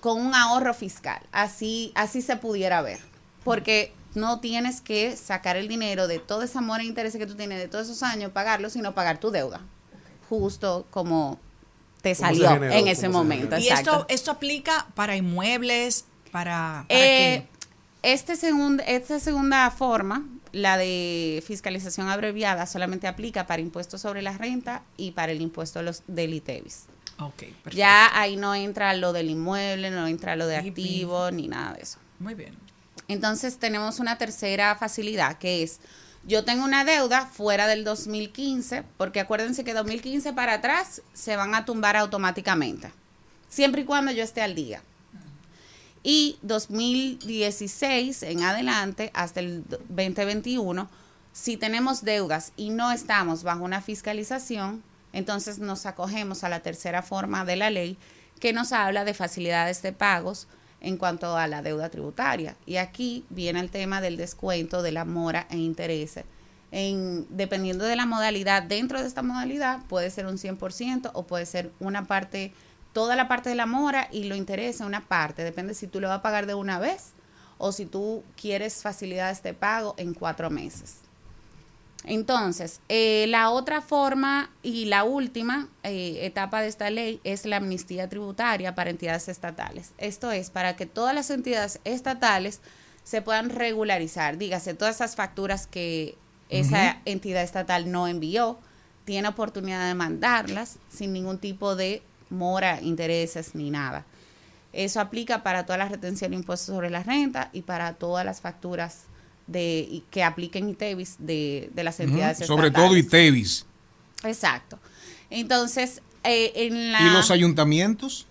[0.00, 1.20] con un ahorro fiscal.
[1.32, 2.98] Así, así se pudiera ver.
[3.44, 7.34] Porque no tienes que sacar el dinero de toda esa mora de intereses que tú
[7.34, 9.60] tienes de todos esos años, pagarlo, sino pagar tu deuda.
[10.28, 11.38] Justo como
[12.02, 13.56] te salió generó, en ese se momento.
[13.58, 17.44] Y esto, esto aplica para inmuebles, para, para Eh,
[18.02, 18.12] qué?
[18.14, 24.32] este segun- esta segunda forma, la de fiscalización abreviada, solamente aplica para impuestos sobre la
[24.38, 26.84] renta y para el impuesto de los, del ITEVIS.
[27.20, 27.70] Ok, perfecto.
[27.76, 31.74] Ya ahí no entra lo del inmueble, no entra lo de Ni activo, ni nada
[31.74, 31.98] de eso.
[32.20, 32.54] Muy bien.
[33.08, 35.80] Entonces tenemos una tercera facilidad que es,
[36.24, 41.54] yo tengo una deuda fuera del 2015, porque acuérdense que 2015 para atrás se van
[41.54, 42.92] a tumbar automáticamente,
[43.48, 44.82] siempre y cuando yo esté al día.
[46.02, 50.88] Y 2016 en adelante, hasta el 2021,
[51.32, 54.82] si tenemos deudas y no estamos bajo una fiscalización,
[55.12, 57.96] entonces nos acogemos a la tercera forma de la ley
[58.40, 60.48] que nos habla de facilidades de pagos
[60.80, 62.56] en cuanto a la deuda tributaria.
[62.66, 66.24] Y aquí viene el tema del descuento de la mora e intereses.
[66.70, 71.46] En, dependiendo de la modalidad, dentro de esta modalidad puede ser un 100% o puede
[71.46, 72.52] ser una parte,
[72.98, 75.44] toda la parte de la mora y lo interesa una parte.
[75.44, 77.12] Depende si tú lo vas a pagar de una vez
[77.56, 80.96] o si tú quieres facilidades de pago en cuatro meses.
[82.02, 87.58] Entonces, eh, la otra forma y la última eh, etapa de esta ley es la
[87.58, 89.92] amnistía tributaria para entidades estatales.
[89.98, 92.60] Esto es para que todas las entidades estatales
[93.04, 94.38] se puedan regularizar.
[94.38, 96.18] Dígase, todas esas facturas que
[96.48, 98.58] esa entidad estatal no envió,
[99.04, 104.04] tiene oportunidad de mandarlas sin ningún tipo de mora, intereses ni nada.
[104.72, 108.40] Eso aplica para todas las retenciones de impuestos sobre la renta y para todas las
[108.40, 109.04] facturas
[109.46, 113.64] de que apliquen ITEVIS de, de las entidades Ujú, Sobre todo ITEVIS.
[114.24, 114.78] Exacto.
[115.30, 117.00] Entonces, eh, en la...
[117.00, 118.26] ¿Y los ayuntamientos?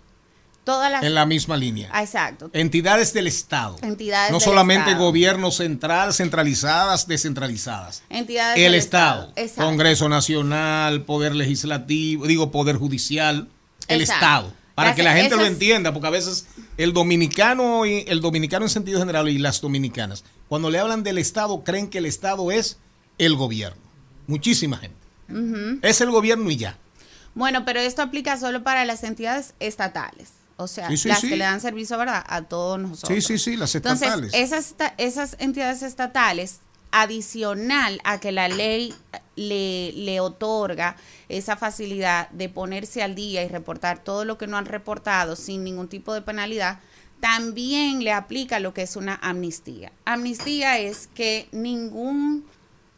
[0.64, 1.04] Todas las...
[1.04, 1.89] En la misma línea.
[1.91, 2.50] Ah, Exacto.
[2.54, 3.78] Entidades del Estado.
[3.82, 5.06] Entidades no del solamente Estado.
[5.06, 8.04] gobierno central, centralizadas, descentralizadas.
[8.10, 9.64] Entidades El del Estado, Exacto.
[9.64, 13.48] Congreso Nacional, Poder Legislativo, digo Poder Judicial,
[13.88, 14.26] el Exacto.
[14.26, 14.54] Estado.
[14.76, 16.46] Para que la gente lo entienda, porque a veces
[16.78, 21.18] el dominicano, y- el dominicano en sentido general y las dominicanas, cuando le hablan del
[21.18, 22.78] Estado, creen que el Estado es
[23.18, 23.82] el gobierno.
[24.28, 24.96] Muchísima gente.
[25.82, 26.78] Es el gobierno y ya.
[27.34, 30.30] Bueno, pero esto aplica solo para las entidades estatales.
[30.58, 31.30] O sea, Sí, sí, las sí.
[31.30, 32.24] que le dan servicio, ¿verdad?
[32.28, 33.24] A todos nosotros.
[33.24, 34.34] Sí, sí, sí, las Entonces, estatales.
[34.34, 36.60] esas, esas entidades estatales,
[37.02, 38.93] adicional a que la ley
[39.36, 40.95] le, le otorga
[41.30, 45.64] esa facilidad de ponerse al día y reportar todo lo que no han reportado sin
[45.64, 46.80] ningún tipo de penalidad,
[47.20, 49.91] también le aplica lo que es una amnistía.
[50.06, 52.45] Amnistía es que ningún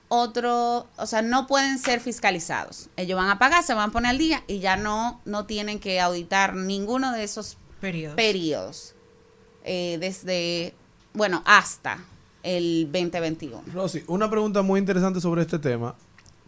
[0.10, 2.90] otro, o sea, no pueden ser fiscalizados.
[2.98, 5.80] Ellos van a pagar, se van a poner al día y ya no, no tienen
[5.80, 8.16] que auditar ninguno de esos Periodos.
[8.16, 8.96] periodos.
[9.64, 10.74] Eh, desde,
[11.14, 12.00] bueno, hasta
[12.44, 13.62] el 2021.
[13.74, 15.96] Rosy, una pregunta muy interesante sobre este tema.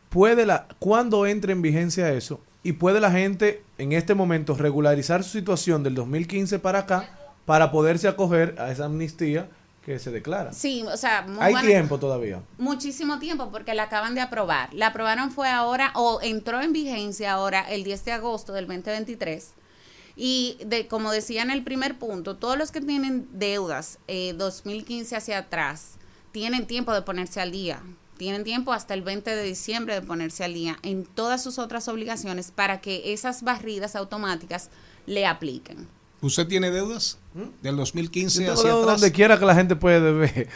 [0.10, 2.40] ¿Puede la, ¿Cuándo entra en vigencia eso?
[2.64, 7.10] ¿Y puede la gente en este momento regularizar su situación del 2015 para acá
[7.46, 9.50] para poderse acoger a esa amnistía
[9.86, 10.54] que se declara?
[10.54, 12.42] Sí, o sea, muy Hay buena- tiempo todavía.
[12.60, 14.72] Muchísimo tiempo porque la acaban de aprobar.
[14.74, 19.54] La aprobaron fue ahora o entró en vigencia ahora el 10 de agosto del 2023.
[20.24, 25.16] Y de como decía en el primer punto, todos los que tienen deudas eh, 2015
[25.16, 25.94] hacia atrás
[26.32, 27.82] tienen tiempo de ponerse al día.
[28.18, 31.88] Tienen tiempo hasta el 20 de diciembre de ponerse al día en todas sus otras
[31.88, 34.70] obligaciones para que esas barridas automáticas
[35.08, 35.88] le apliquen.
[36.22, 37.18] ¿Usted tiene deudas?
[37.64, 38.46] Del 2015 ¿Mm?
[38.46, 39.02] Yo tengo hacia deuda atrás.
[39.02, 40.48] donde quiera que la gente puede deber.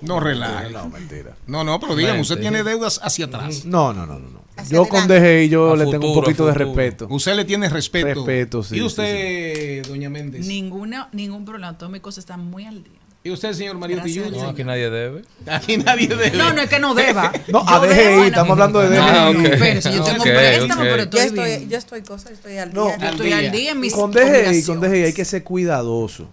[0.00, 0.70] No relaje.
[0.70, 1.36] No, mentira.
[1.46, 3.64] No, no, pero dígame, usted tiene deudas hacia atrás.
[3.64, 4.28] No, no, no, no.
[4.28, 4.42] no.
[4.56, 5.06] Hacia Yo con.
[5.06, 7.06] DGI yo A le tengo un poquito de respeto.
[7.10, 8.06] Usted le tiene respeto.
[8.06, 8.74] Respeto, sí.
[8.76, 10.46] ¿Y sí, usted, doña Méndez?
[10.46, 11.76] Ninguna, ningún problema.
[11.78, 12.98] Todos mis cosas están muy al día.
[13.24, 15.22] ¿Y usted, señor Mario al No, aquí nadie debe.
[15.46, 16.30] Aquí nadie debe.
[16.36, 17.32] No, no es que no deba.
[17.48, 18.98] No, a DGI, debo, estamos hablando de DGI.
[19.00, 19.42] Ah, ok.
[19.58, 21.68] Pero si yo tengo préstamo, pero Yo estoy, estoy, bien.
[21.68, 22.98] yo estoy cosa, estoy al No, día.
[22.98, 24.80] Yo estoy al día en mis Con DGI, con.
[24.80, 26.28] DGI hay que ser cuidadoso.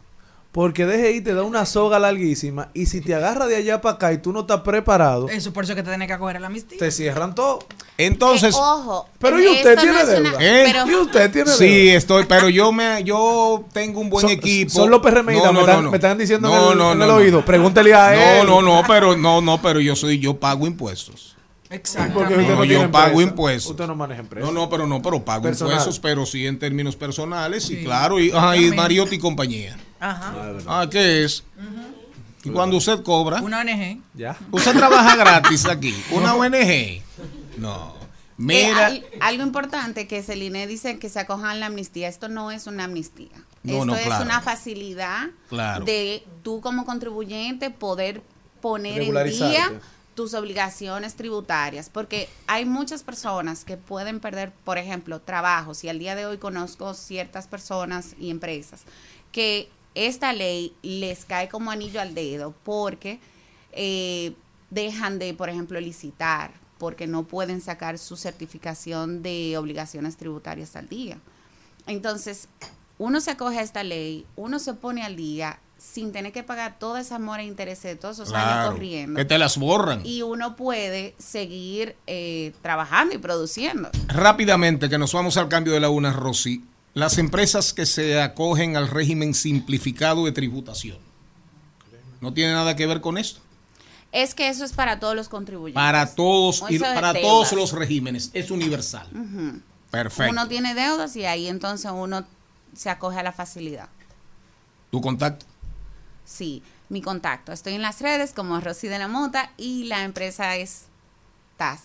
[0.56, 4.14] Porque DGI te da una soga larguísima y si te agarra de allá para acá
[4.14, 6.48] y tú no estás preparado, Eso por eso que te tiene que acoger a la
[6.48, 6.78] amnistía.
[6.80, 7.60] te cierran todo.
[7.98, 9.10] Entonces, Eh, ojo.
[9.20, 10.38] Pero eh, ¿y usted tiene no una- deuda?
[10.40, 10.64] ¿Eh?
[10.72, 11.98] pero- ¿Y usted tiene sí, deuda?
[11.98, 14.72] estoy, pero yo me, yo tengo un buen Son- equipo.
[14.72, 17.10] Son los PRMistas, me, están, me están diciendo No, en el, no, en no, el
[17.12, 17.16] no.
[17.18, 17.44] oído.
[17.44, 18.48] Pregúntele a él.
[18.48, 21.36] No, no, no, pero no, no, pero yo soy, yo pago impuestos.
[21.70, 23.22] Usted No, no yo pago empresa.
[23.30, 23.72] impuestos.
[23.72, 24.46] Usted no maneja empresa.
[24.48, 25.74] No, no, pero no, pero pago Personal.
[25.74, 27.84] impuestos, pero sí en términos personales, y Sí.
[27.84, 28.72] claro, y, ajá, y.
[28.72, 29.76] Mariotti y compañía.
[30.10, 30.34] Ajá.
[30.68, 31.44] Ah, ¿qué es?
[32.44, 34.02] Y cuando usted cobra, Una ONG.
[34.14, 34.38] Ya.
[34.52, 37.02] usted trabaja gratis aquí, una ONG.
[37.58, 37.96] No.
[37.98, 38.02] Eh,
[38.38, 42.08] Mira, al- algo importante que Celine dice que se acojan a la amnistía.
[42.10, 43.30] Esto no es una amnistía.
[43.64, 44.26] No, Esto no, es claro.
[44.26, 45.86] una facilidad Claro.
[45.86, 48.22] de tú como contribuyente poder
[48.62, 49.72] poner en día
[50.16, 55.98] tus obligaciones tributarias, porque hay muchas personas que pueden perder, por ejemplo, trabajos, y al
[56.00, 58.84] día de hoy conozco ciertas personas y empresas
[59.32, 63.20] que esta ley les cae como anillo al dedo porque
[63.72, 64.34] eh,
[64.70, 70.88] dejan de, por ejemplo, licitar, porque no pueden sacar su certificación de obligaciones tributarias al
[70.90, 71.18] día.
[71.88, 72.48] Entonces,
[72.98, 76.80] uno se acoge a esta ley, uno se pone al día sin tener que pagar
[76.80, 79.18] toda esa mora e interés de todos esos años corriendo.
[79.18, 80.06] que te las borran.
[80.06, 83.90] Y uno puede seguir eh, trabajando y produciendo.
[84.08, 86.64] Rápidamente, que nos vamos al cambio de la una, Rosy.
[86.96, 90.98] Las empresas que se acogen al régimen simplificado de tributación.
[92.22, 93.42] ¿No tiene nada que ver con esto?
[94.14, 95.76] Es que eso es para todos los contribuyentes.
[95.76, 97.22] Para todos y para deudas.
[97.22, 98.32] todos los regímenes.
[98.34, 99.10] Es universal.
[99.92, 100.32] Perfecto.
[100.32, 102.26] Uno tiene deudas y ahí entonces uno
[102.74, 103.90] se acoge a la facilidad.
[104.90, 105.46] ¿Tu contacto?
[106.24, 107.52] Sí, mi contacto.
[107.52, 110.86] Estoy en las redes como Rosy de la Mota y la empresa es
[111.58, 111.82] TAS.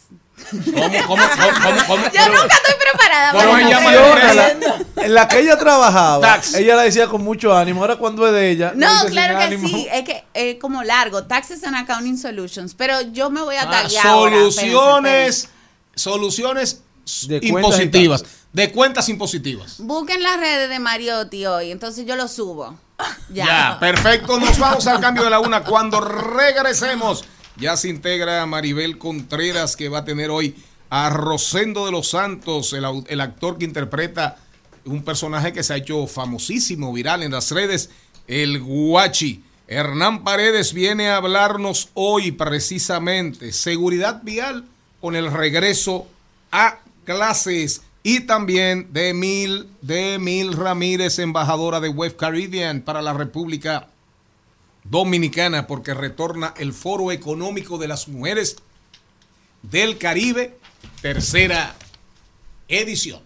[0.51, 0.73] ¿Cómo,
[1.07, 1.23] cómo, cómo,
[1.63, 2.05] cómo, cómo?
[2.13, 3.93] Yo nunca estoy preparada ¿Cómo para se llama
[4.35, 6.55] la En la que ella trabajaba, Tax.
[6.55, 7.81] ella la decía con mucho ánimo.
[7.83, 9.69] Ahora cuando es de ella, No, claro que ánimo.
[9.69, 9.87] sí.
[9.93, 11.25] Es que es como largo.
[11.25, 12.75] Taxes and Accounting Solutions.
[12.75, 14.37] Pero yo me voy a Ah, taguear ahora.
[14.37, 15.49] soluciones,
[15.95, 16.83] soluciones
[17.29, 19.77] De cuentas impositivas, de cuentas impositivas.
[19.79, 21.71] Busquen las redes de Mariotti hoy.
[21.71, 22.77] Entonces yo lo subo.
[23.31, 23.47] Ya.
[23.47, 24.39] Ya, perfecto.
[24.39, 25.63] Nos vamos al cambio de la una.
[25.65, 27.25] Cuando regresemos,
[27.61, 30.55] ya se integra Maribel Contreras, que va a tener hoy
[30.89, 34.39] a Rosendo de los Santos, el, actor que interpreta
[34.85, 37.91] un personaje que se ha hecho famosísimo, viral en las redes,
[38.27, 39.45] el Guachi.
[39.69, 44.65] Hernán Paredes viene a hablarnos hoy precisamente seguridad vial
[45.01, 46.09] con el regreso
[46.51, 53.13] a clases y también de Mil, de Mil Ramírez, embajadora de Web Caribbean para la
[53.13, 53.89] República
[54.85, 58.57] Dominicana, porque retorna el Foro Económico de las Mujeres
[59.63, 60.59] del Caribe,
[61.03, 61.75] tercera
[62.69, 63.21] edición.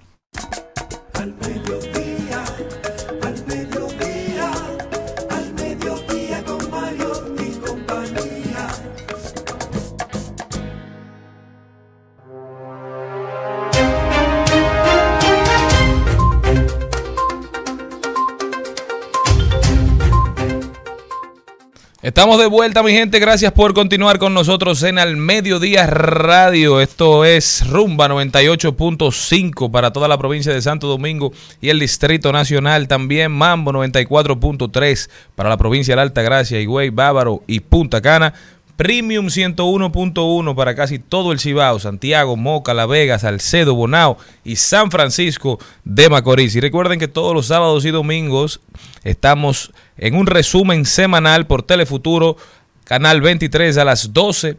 [22.04, 23.18] Estamos de vuelta, mi gente.
[23.18, 26.78] Gracias por continuar con nosotros en Al Mediodía Radio.
[26.82, 31.32] Esto es Rumba 98.5 para toda la provincia de Santo Domingo
[31.62, 32.88] y el Distrito Nacional.
[32.88, 38.34] También Mambo 94.3 para la provincia de Alta Gracia, Higüey, Bávaro y Punta Cana.
[38.76, 44.90] Premium 101.1 para casi todo el Cibao, Santiago, Moca, La Vega, Salcedo, Bonao y San
[44.90, 46.56] Francisco de Macorís.
[46.56, 48.60] Y recuerden que todos los sábados y domingos
[49.04, 52.36] estamos en un resumen semanal por Telefuturo,
[52.84, 54.54] canal 23 a las 12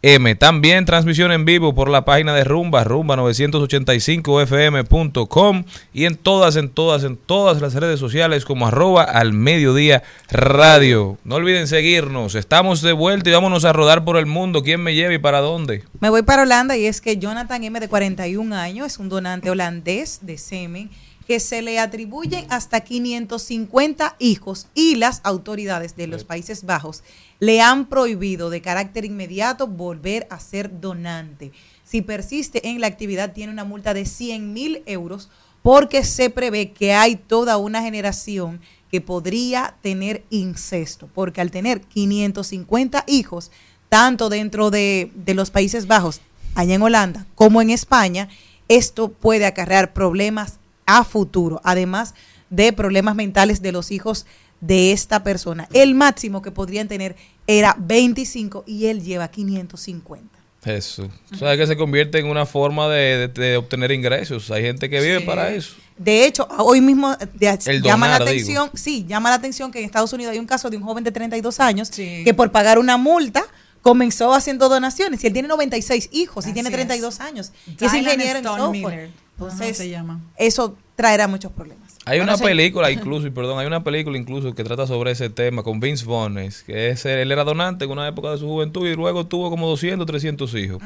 [0.00, 0.34] pm.
[0.34, 7.04] También transmisión en vivo por la página de Rumba, rumba985fm.com y en todas, en todas,
[7.04, 11.18] en todas las redes sociales como arroba al mediodía radio.
[11.24, 12.34] No olviden seguirnos.
[12.34, 14.62] Estamos de vuelta y vámonos a rodar por el mundo.
[14.62, 15.84] ¿Quién me lleva y para dónde?
[16.00, 19.50] Me voy para Holanda y es que Jonathan M, de 41 años, es un donante
[19.50, 20.90] holandés de semen
[21.30, 27.04] que se le atribuyen hasta 550 hijos y las autoridades de los Países Bajos
[27.38, 31.52] le han prohibido de carácter inmediato volver a ser donante.
[31.84, 35.28] Si persiste en la actividad, tiene una multa de 100 mil euros
[35.62, 38.60] porque se prevé que hay toda una generación
[38.90, 43.52] que podría tener incesto, porque al tener 550 hijos,
[43.88, 46.22] tanto dentro de, de los Países Bajos,
[46.56, 48.28] allá en Holanda, como en España,
[48.66, 50.59] esto puede acarrear problemas
[50.98, 52.14] a futuro, además
[52.50, 54.26] de problemas mentales de los hijos
[54.60, 55.68] de esta persona.
[55.72, 57.16] El máximo que podrían tener
[57.46, 60.38] era 25 y él lleva 550.
[60.64, 61.08] Eso.
[61.32, 64.50] O sea, que se convierte en una forma de, de- de obtener ingresos.
[64.50, 65.24] Hay gente que vive Sí.
[65.24, 65.74] para eso.
[65.96, 68.76] De hecho, hoy mismo de- El llama la atención, digo.
[68.76, 71.12] sí, llama la atención que en Estados Unidos hay un caso de un joven de
[71.12, 73.42] 32 años que por pagar una multa
[73.80, 76.74] comenzó haciendo donaciones y él tiene 96 hijos y tiene es.
[76.74, 78.70] 32 años y es ingeniero en software.
[78.70, 79.10] Miller.
[79.40, 80.20] Entonces, Ajá, se llama.
[80.36, 81.96] eso traerá muchos problemas.
[82.06, 82.44] Hay Bueno, una sí.
[82.44, 86.04] película incluso, y perdón, hay una película incluso que trata sobre ese tema con Vince
[86.06, 89.26] Vaughn, es que es, él era donante en una época de su juventud y luego
[89.26, 90.82] tuvo como 200, 300 hijos.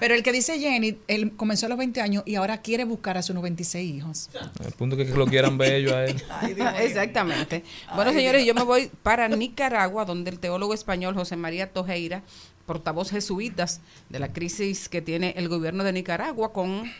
[0.00, 3.18] Pero el que dice Jenny, él comenzó a los 20 años y ahora quiere buscar
[3.18, 4.30] a sus 96 hijos.
[4.64, 6.20] Al punto que, que lo quieran bello a él.
[6.80, 7.62] Exactamente.
[7.94, 8.54] Bueno, Ay, señores, Dios.
[8.56, 12.22] yo me voy para Nicaragua, donde el teólogo español José María Tojeira,
[12.66, 16.90] portavoz jesuitas de la crisis que tiene el gobierno de Nicaragua con,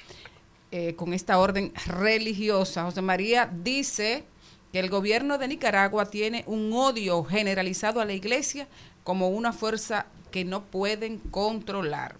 [0.75, 2.85] eh, con esta orden religiosa.
[2.85, 4.25] José María dice
[4.73, 8.67] que el gobierno de Nicaragua tiene un odio generalizado a la iglesia
[9.05, 12.17] como una fuerza que no pueden controlar.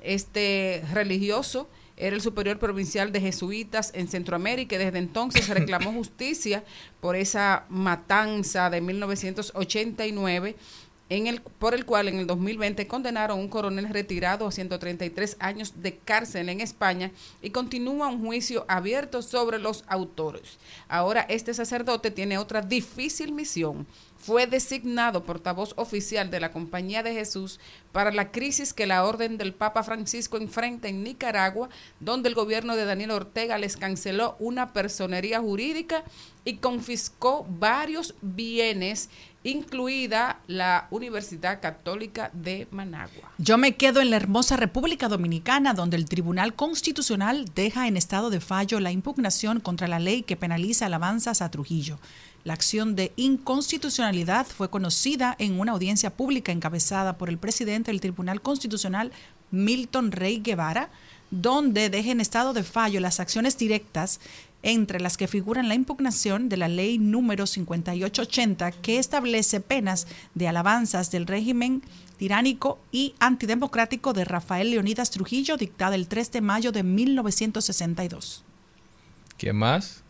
[0.00, 6.64] Este religioso era el superior provincial de jesuitas en Centroamérica y desde entonces reclamó justicia
[7.00, 10.56] por esa matanza de 1989
[11.12, 15.36] en el, por el cual en el 2020 condenaron a un coronel retirado a 133
[15.40, 17.10] años de cárcel en España
[17.42, 20.58] y continúa un juicio abierto sobre los autores.
[20.88, 23.86] Ahora este sacerdote tiene otra difícil misión.
[24.22, 27.58] Fue designado portavoz oficial de la Compañía de Jesús
[27.90, 31.68] para la crisis que la orden del Papa Francisco enfrenta en Nicaragua,
[31.98, 36.04] donde el gobierno de Daniel Ortega les canceló una personería jurídica
[36.44, 39.10] y confiscó varios bienes,
[39.42, 43.32] incluida la Universidad Católica de Managua.
[43.38, 48.30] Yo me quedo en la hermosa República Dominicana, donde el Tribunal Constitucional deja en estado
[48.30, 51.98] de fallo la impugnación contra la ley que penaliza alabanzas a Trujillo.
[52.44, 58.00] La acción de inconstitucionalidad fue conocida en una audiencia pública encabezada por el presidente del
[58.00, 59.12] Tribunal Constitucional,
[59.52, 60.90] Milton Rey Guevara,
[61.30, 64.20] donde deja en estado de fallo las acciones directas
[64.62, 70.48] entre las que figuran la impugnación de la ley número 5880 que establece penas de
[70.48, 71.82] alabanzas del régimen
[72.16, 78.44] tiránico y antidemocrático de Rafael Leonidas Trujillo, dictada el 3 de mayo de 1962.
[79.36, 80.01] ¿Quién más?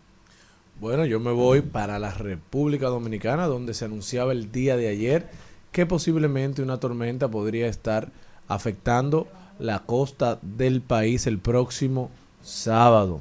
[0.83, 5.31] Bueno, yo me voy para la República Dominicana, donde se anunciaba el día de ayer
[5.71, 8.11] que posiblemente una tormenta podría estar
[8.49, 9.29] afectando
[9.61, 12.11] la costa del país el próximo
[12.43, 13.21] sábado.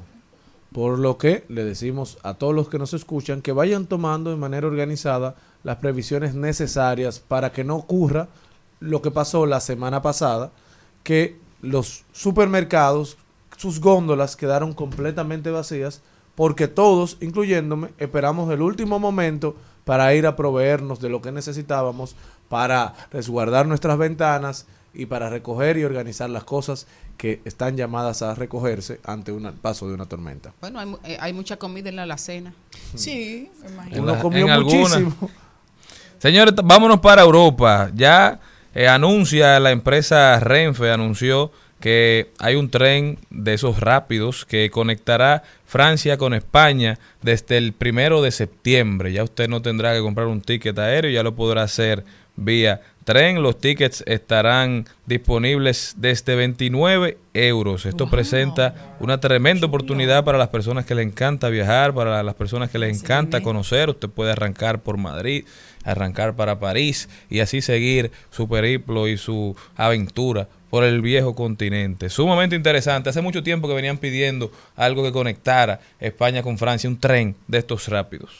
[0.72, 4.36] Por lo que le decimos a todos los que nos escuchan que vayan tomando de
[4.38, 8.26] manera organizada las previsiones necesarias para que no ocurra
[8.80, 10.50] lo que pasó la semana pasada,
[11.04, 13.18] que los supermercados,
[13.56, 16.02] sus góndolas quedaron completamente vacías
[16.34, 22.16] porque todos, incluyéndome, esperamos el último momento para ir a proveernos de lo que necesitábamos
[22.48, 28.34] para resguardar nuestras ventanas y para recoger y organizar las cosas que están llamadas a
[28.34, 30.52] recogerse ante un paso de una tormenta.
[30.60, 32.52] Bueno, hay, eh, hay mucha comida en la alacena.
[32.94, 34.02] Sí, me imagino.
[34.02, 35.14] Uno comió muchísimo.
[36.18, 37.90] Señores, vámonos para Europa.
[37.94, 38.38] Ya
[38.74, 41.50] eh, anuncia la empresa Renfe, anunció
[41.82, 48.22] que hay un tren de esos rápidos que conectará Francia con España desde el primero
[48.22, 49.12] de septiembre.
[49.12, 52.04] Ya usted no tendrá que comprar un ticket aéreo, ya lo podrá hacer
[52.36, 53.42] vía tren.
[53.42, 57.84] Los tickets estarán disponibles desde 29 euros.
[57.84, 62.70] Esto presenta una tremenda oportunidad para las personas que les encanta viajar, para las personas
[62.70, 63.90] que les encanta conocer.
[63.90, 65.46] Usted puede arrancar por Madrid,
[65.82, 72.08] arrancar para París y así seguir su periplo y su aventura por el viejo continente.
[72.08, 73.10] Sumamente interesante.
[73.10, 77.58] Hace mucho tiempo que venían pidiendo algo que conectara España con Francia, un tren de
[77.58, 78.30] estos rápidos.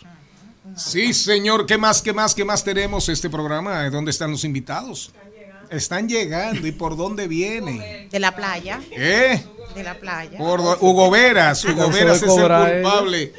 [0.75, 1.67] Sí, señor.
[1.67, 3.91] ¿Qué más, qué más, qué más tenemos este programa?
[3.91, 5.13] ¿Dónde están los invitados?
[5.69, 6.67] Están llegando.
[6.67, 8.09] ¿Y por dónde viene?
[8.11, 8.81] De la playa.
[8.93, 9.45] ¿Eh?
[9.75, 10.39] De la playa.
[10.39, 11.63] Por Hugo Veras.
[11.67, 13.33] Hugo Acabó Veras es el él.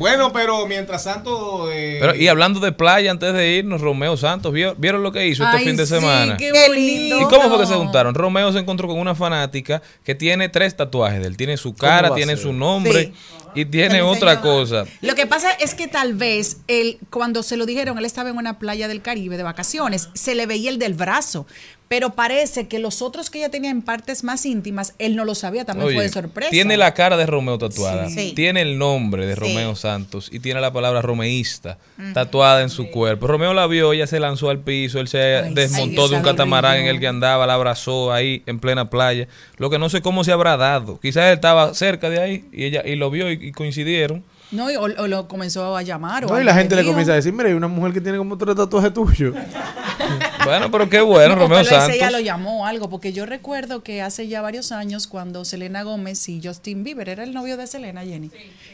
[0.00, 1.70] Bueno, pero mientras tanto...
[1.70, 5.26] eh, Pero, y hablando de playa, antes de irnos, Romeo Santos, ¿vio- ¿vieron lo que
[5.28, 6.36] hizo este Ay, fin de sí, semana?
[6.36, 7.20] qué Qué bonito.
[7.20, 8.14] ¿Y cómo fue que se juntaron?
[8.14, 11.36] Romeo se encontró con una fanática que tiene tres tatuajes de él.
[11.36, 13.12] Tiene su cara, tiene su nombre
[13.54, 14.86] y tiene otra cosa.
[15.02, 18.36] Lo que pasa es que tal vez él, cuando se lo dijeron, él estaba en
[18.38, 21.46] una playa del Caribe de vacaciones, se le veía el del brazo.
[21.90, 25.34] Pero parece que los otros que ella tenía en partes más íntimas, él no lo
[25.34, 26.48] sabía, también Oye, fue de sorpresa.
[26.52, 28.08] Tiene la cara de Romeo tatuada.
[28.08, 28.32] Sí.
[28.36, 29.40] Tiene el nombre de Sí.
[29.40, 31.78] Romeo Santos y tiene la palabra romeísta
[32.14, 33.26] tatuada en su cuerpo.
[33.26, 36.22] Romeo la vio, ella se lanzó al piso, él se Ay, desmontó sí, de un
[36.22, 36.90] catamarán horrible.
[36.90, 39.26] en el que andaba, la abrazó ahí en plena playa.
[39.56, 41.00] Lo que no sé cómo se habrá dado.
[41.00, 44.22] Quizás él estaba cerca de ahí y ella y lo vio y, y coincidieron.
[44.52, 46.24] No, y- o, o lo comenzó a llamar.
[46.24, 48.16] o No, y la gente le comienza a decir, mira, hay una mujer que tiene
[48.18, 49.34] como tres tatuajes tuyos.
[50.50, 51.94] Bueno, pero qué bueno, No, Romeo Santos.
[51.94, 56.28] ella lo llamó algo, porque yo recuerdo que hace ya varios años cuando Selena Gómez
[56.28, 58.30] y Justin Bieber, era el novio de Selena, Jenny,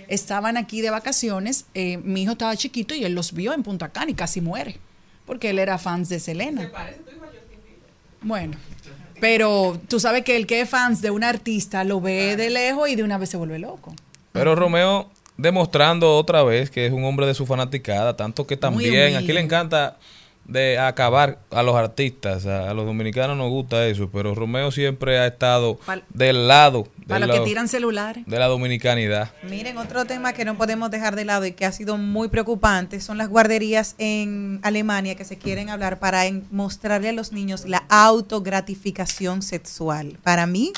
[0.09, 3.91] estaban aquí de vacaciones, eh, mi hijo estaba chiquito y él los vio en Punta
[3.91, 4.79] Cana y casi muere,
[5.27, 6.71] porque él era fans de Selena.
[8.23, 8.57] Bueno,
[9.21, 12.89] pero tú sabes que el que es fans de un artista lo ve de lejos
[12.89, 13.95] y de una vez se vuelve loco.
[14.33, 19.17] Pero Romeo demostrando otra vez que es un hombre de su fanaticada, tanto que también
[19.17, 19.97] aquí le encanta
[20.49, 25.19] de acabar a los artistas, a, a los dominicanos nos gusta eso, pero Romeo siempre
[25.19, 28.25] ha estado Pal- del lado de, Para los que tiran celulares.
[28.27, 29.33] de la dominicanidad.
[29.49, 33.01] Miren, otro tema que no podemos dejar de lado y que ha sido muy preocupante
[33.01, 37.65] son las guarderías en Alemania que se quieren hablar para en- mostrarle a los niños
[37.67, 40.19] la autogratificación sexual.
[40.23, 40.73] Para mí,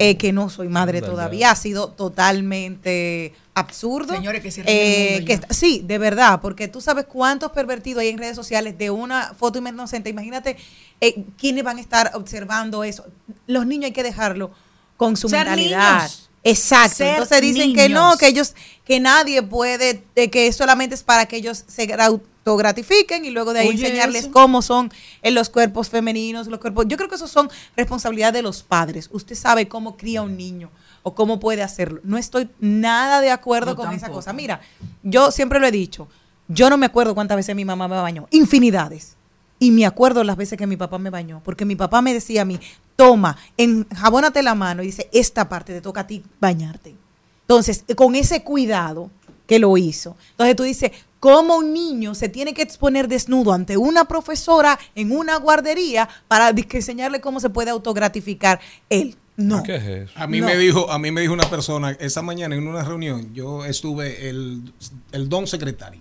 [0.00, 4.14] eh, que no soy madre todavía, ha sido totalmente absurdo.
[4.14, 8.08] Señores, que el Eh, que está- sí, de verdad, porque tú sabes cuántos pervertidos hay
[8.08, 10.10] en redes sociales de una foto inocente.
[10.10, 10.56] Imagínate
[11.00, 13.04] eh, quiénes van a estar observando eso.
[13.46, 14.50] Los niños hay que dejarlo
[14.96, 15.96] con su Ser mentalidad.
[15.98, 16.30] niños.
[16.42, 16.96] Exacto.
[16.96, 21.26] Ser Entonces dicen que no, que ellos, que nadie puede, de que solamente es para
[21.26, 24.32] que ellos se autogratifiquen y luego de ahí Oye, enseñarles eso.
[24.32, 24.92] cómo son
[25.22, 26.84] en los cuerpos femeninos, los cuerpos.
[26.88, 29.08] Yo creo que eso son responsabilidad de los padres.
[29.12, 30.70] Usted sabe cómo cría un niño
[31.04, 32.00] o cómo puede hacerlo.
[32.02, 34.32] No estoy nada de acuerdo con esa cosa.
[34.32, 34.60] Mira,
[35.04, 36.08] yo siempre lo he dicho.
[36.48, 38.26] Yo no me acuerdo cuántas veces mi mamá me bañó.
[38.30, 39.16] Infinidades.
[39.58, 42.42] Y me acuerdo las veces que mi papá me bañó, porque mi papá me decía
[42.42, 42.58] a mí,
[42.96, 46.96] toma, enjabónate la mano y dice, esta parte te toca a ti bañarte.
[47.42, 49.10] Entonces, eh, con ese cuidado
[49.46, 50.16] que lo hizo.
[50.30, 50.90] Entonces tú dices,
[51.20, 56.48] ¿cómo un niño se tiene que exponer desnudo ante una profesora en una guardería para
[56.48, 59.16] enseñarle cómo se puede autogratificar él?
[59.36, 59.62] No.
[59.62, 60.12] ¿Qué es eso?
[60.16, 60.46] A mí No.
[60.46, 64.28] me dijo, a mí me dijo una persona esa mañana en una reunión, yo estuve
[64.28, 64.72] el,
[65.12, 66.00] el don secretario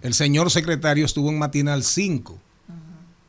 [0.00, 2.38] El señor secretario estuvo en matinal 5.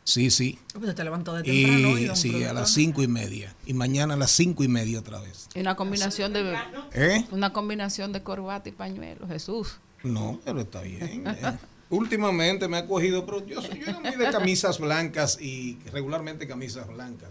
[0.05, 0.59] Sí, sí.
[0.77, 1.97] Pues te levantó de temprano.
[1.97, 3.55] Y don sí, a las cinco y media.
[3.65, 5.47] Y mañana a las cinco y media otra vez.
[5.55, 6.55] Y una combinación de
[6.93, 7.25] ¿Eh?
[7.31, 9.77] una combinación de corbata y pañuelo, Jesús.
[10.03, 11.23] No, pero está bien.
[11.25, 11.57] eh.
[11.89, 16.47] Últimamente me ha cogido, pero yo, soy- yo era muy de camisas blancas y regularmente
[16.47, 17.29] camisas blancas.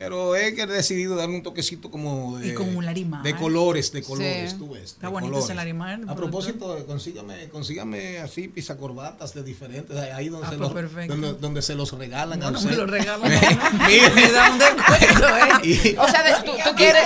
[0.00, 3.22] Pero he que he decidido darme un toquecito como de, Y con un larimar.
[3.22, 4.56] de colores, de colores, Sí.
[4.56, 4.92] tú ves.
[4.92, 5.44] Está bonito colores.
[5.44, 10.70] ese larimar, A propósito, consígame, consígame así pisacorbatas de diferentes, ahí donde, Ah, se, pues
[10.70, 11.12] los, perfecto.
[11.16, 12.70] donde, donde se los regalan No, a no usted.
[12.70, 13.30] me lo regalan.
[13.86, 14.10] Mire.
[14.14, 15.50] Me da un descuento, ¿eh?
[15.92, 17.02] Y- O sea, de- tú, tú quieres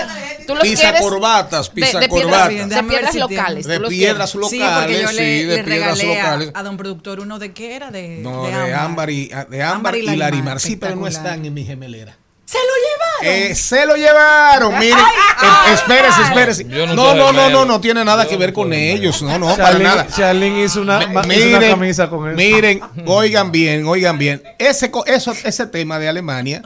[0.47, 3.65] tú los Pisa quieres corbatas, de- pisa de, piedras, si locales.
[3.67, 4.49] De los piedras quieres.
[4.51, 6.51] Sí, porque locales, yo sí, le, de le piedras regalé a, locales.
[6.53, 9.97] a don productor uno de qué era de, No, de de, ámbar y, de ámbar
[9.97, 10.61] y larimar.
[10.61, 12.17] Sí, pero no están en mi gemelera.
[12.45, 13.49] ¡Se lo llevaron!
[13.49, 14.99] Eh, se lo llevaron, miren.
[14.99, 16.23] Ay, eh, espérese, ay.
[16.29, 16.65] espérese.
[16.69, 19.23] Yo no No, no, no, no, no tiene nada Yo que ver con ellos.
[19.23, 20.07] No, no, para Charlene, nada.
[20.07, 22.37] Charlene hizo una, hizo una camisa con eso.
[22.37, 24.43] miren, oigan bien, oigan bien.
[24.59, 26.61] Ese, eso, ese tema de Alemania,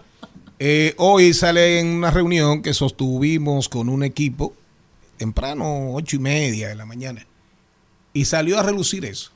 [0.60, 4.54] eh, hoy sale en una reunión que sostuvimos con un equipo
[5.16, 7.26] temprano, ocho y media de la mañana,
[8.12, 9.32] y salió a relucir eso.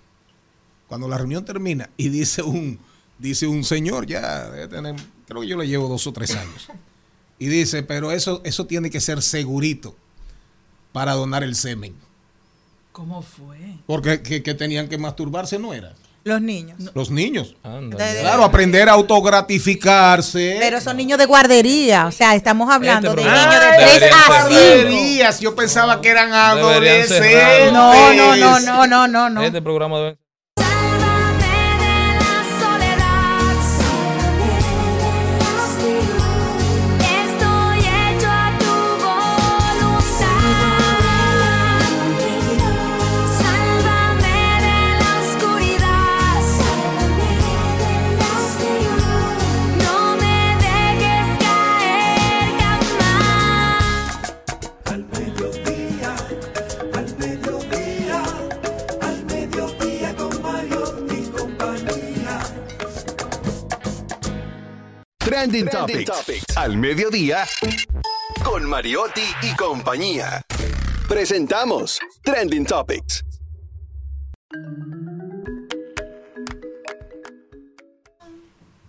[0.87, 2.79] Cuando la reunión termina y dice un,
[3.23, 4.95] dice un señor, ya debe tener,
[5.27, 6.67] creo que yo le llevo dos o tres años,
[7.39, 9.95] y dice, pero eso, eso tiene que ser segurito
[10.91, 11.95] para donar el semen.
[12.91, 13.57] ¿Cómo fue?
[13.87, 15.93] Porque que, que tenían que masturbarse no era.
[16.25, 16.77] Los niños.
[16.93, 17.55] Los niños.
[17.63, 17.97] Anda.
[17.97, 20.57] De- de- Claro, aprender a autogratificarse.
[20.59, 22.05] Pero son niños de guardería.
[22.05, 24.47] O sea, estamos hablando Este de programa niños de 3 debería a ser 5.
[24.53, 27.73] Guarderías, Yo pensaba que eran adolescentes.
[27.73, 29.43] No, no, no, no, no, no, no.
[29.43, 30.17] Este programa debe
[65.33, 66.55] Trending, Topics.
[66.55, 67.43] Al mediodía
[68.43, 70.43] con Mariotti y compañía.
[71.09, 73.25] Presentamos Trending Topics.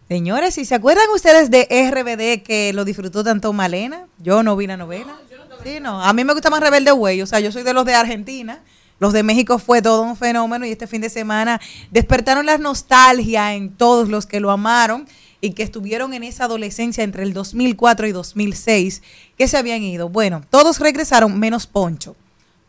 [0.06, 4.66] Señores, si se acuerdan ustedes de RBD que lo disfrutó tanto Malena, yo no vi
[4.66, 5.18] la novela.
[5.62, 6.02] Sí, no.
[6.02, 8.62] A mí me gusta más Rebelde Way, o sea, yo soy de los de Argentina.
[8.98, 11.58] Los de México fue todo un fenómeno y este fin de semana
[11.90, 15.08] despertaron la nostalgia en todos los que lo amaron
[15.44, 19.02] y que estuvieron en esa adolescencia entre el 2004 y 2006
[19.36, 20.08] que se habían ido.
[20.08, 22.16] Bueno, todos regresaron menos Poncho.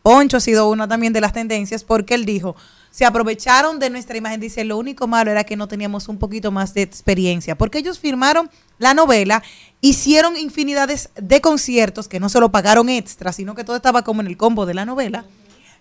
[0.02, 2.54] Poncho ha sido una también de las tendencias porque él dijo,
[2.90, 6.50] se aprovecharon de nuestra imagen, dice, lo único malo era que no teníamos un poquito
[6.50, 9.42] más de experiencia, porque ellos firmaron la novela,
[9.80, 14.26] hicieron infinidades de conciertos que no solo pagaron extra, sino que todo estaba como en
[14.26, 15.24] el combo de la novela.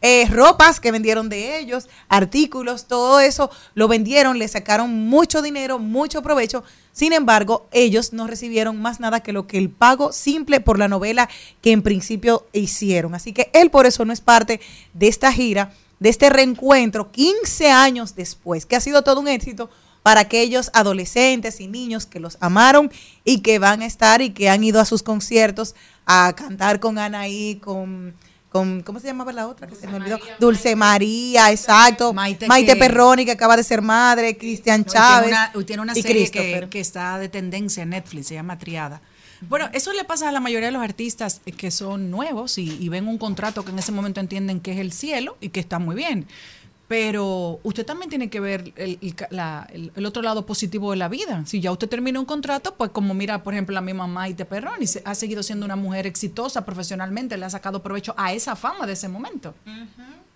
[0.07, 5.79] Eh, ropas que vendieron de ellos, artículos, todo eso lo vendieron, le sacaron mucho dinero,
[5.79, 6.63] mucho provecho.
[6.91, 10.87] Sin embargo, ellos no recibieron más nada que lo que el pago simple por la
[10.87, 11.27] novela
[11.59, 13.15] que en principio hicieron.
[13.15, 14.61] Así que él por eso no es parte
[14.93, 19.71] de esta gira, de este reencuentro 15 años después, que ha sido todo un éxito
[20.03, 22.91] para aquellos adolescentes y niños que los amaron
[23.23, 25.73] y que van a estar y que han ido a sus conciertos
[26.05, 28.13] a cantar con Anaí, con
[28.55, 29.67] con, ¿cómo se llamaba la otra?
[29.67, 30.17] Que se me olvidó.
[30.39, 32.13] Dulce María, exacto.
[32.13, 32.47] Maite,
[32.77, 35.27] Perroni, que acaba de ser madre, Cristian No, Chávez.
[35.27, 36.31] Tiene una, tiene una y serie
[36.69, 39.01] que, está de tendencia en Netflix, se llama Triada.
[39.41, 42.87] Bueno, eso le pasa a la mayoría de los artistas que son nuevos y, y
[42.87, 45.77] ven un contrato que en ese momento entienden que es el cielo y que está
[45.77, 46.25] muy bien.
[46.87, 50.97] Pero usted también tiene que ver el, el la- el- el otro lado positivo de
[50.97, 51.43] la vida.
[51.47, 54.85] Si ya usted termina un contrato, pues como mira, por ejemplo, la misma Maite Perroni,
[54.85, 58.85] se- ha seguido siendo una mujer exitosa profesionalmente, le ha sacado provecho a esa fama
[58.85, 59.55] de ese momento.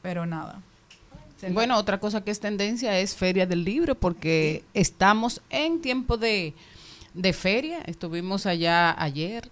[0.01, 0.59] Pero nada.
[1.53, 6.53] Bueno, otra cosa que es tendencia es Feria del Libro, porque estamos en tiempo de,
[7.13, 7.79] de feria.
[7.85, 9.49] Estuvimos allá ayer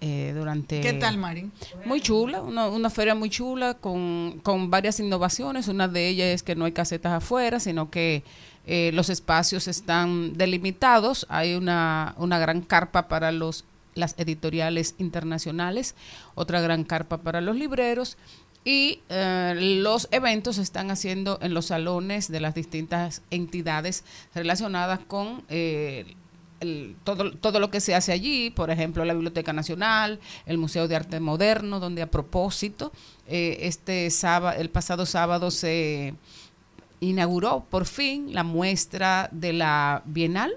[0.00, 0.80] eh, durante...
[0.80, 1.50] ¿Qué tal, Mari?
[1.84, 5.68] Muy chula, una, una feria muy chula con, con varias innovaciones.
[5.68, 8.22] Una de ellas es que no hay casetas afuera, sino que
[8.66, 11.26] eh, los espacios están delimitados.
[11.28, 13.64] Hay una, una gran carpa para los
[13.96, 15.94] las editoriales internacionales,
[16.34, 18.18] otra gran carpa para los libreros
[18.62, 24.04] y eh, los eventos se están haciendo en los salones de las distintas entidades
[24.34, 26.14] relacionadas con eh,
[27.04, 30.96] todo, todo lo que se hace allí, por ejemplo, la Biblioteca Nacional, el Museo de
[30.96, 32.92] Arte Moderno, donde a propósito,
[33.26, 36.14] eh, este sábado, el pasado sábado se
[37.00, 40.54] inauguró por fin la muestra de la Bienal,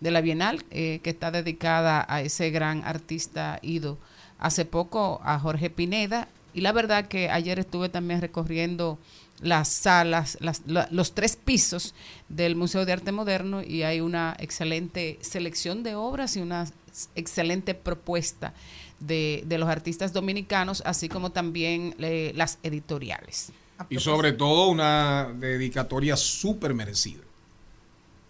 [0.00, 3.98] de la Bienal eh, que está dedicada a ese gran artista ido
[4.38, 6.28] hace poco a Jorge Pineda.
[6.54, 8.98] Y la verdad que ayer estuve también recorriendo
[9.42, 11.94] las salas, las- la- los tres pisos
[12.28, 16.66] del Museo de Arte Moderno y hay una excelente selección de obras y una
[17.14, 18.54] excelente propuesta
[19.00, 23.50] de, de los artistas dominicanos, así como también eh, las editoriales.
[23.90, 27.22] Y sobre todo una dedicatoria súper merecida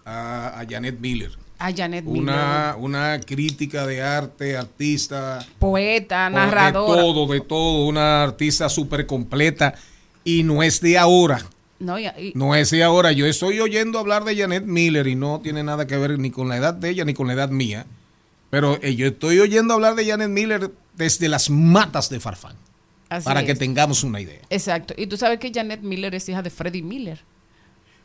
[0.05, 1.31] a, a Janet Miller.
[1.59, 2.85] A Janet Una, Miller.
[2.85, 5.45] una crítica de arte, artista.
[5.59, 7.03] Poeta, De narradora.
[7.03, 7.85] todo, de todo.
[7.87, 9.75] Una artista súper completa.
[10.25, 11.41] Y no es de ahora.
[11.79, 13.13] No, y- y- No es de ahora.
[13.13, 16.49] Yo estoy oyendo hablar de Janet Miller y no tiene nada que ver ni con
[16.49, 17.87] la edad de ella ni con la edad mía.
[18.51, 22.55] Pero eh, yo estoy oyendo hablar de Janet Miller desde las matas de Farfán.
[23.09, 24.41] Así para que tengamos una idea.
[24.49, 24.95] Exacto.
[24.97, 27.21] Y tú sabes que Janet Miller es hija de Freddie Miller.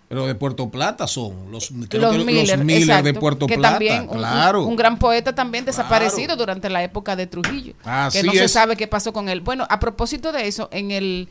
[0.10, 3.56] Pero de Puerto Plata son los, creo los que Miller, los Miller de Puerto que
[3.58, 3.72] Plata.
[3.76, 4.64] también un- claro.
[4.66, 7.74] un, gran poeta también desaparecido durante la época de Trujillo.
[7.84, 9.42] Así que no se sabe qué pasó con él.
[9.42, 11.28] Bueno, a propósito de eso, en el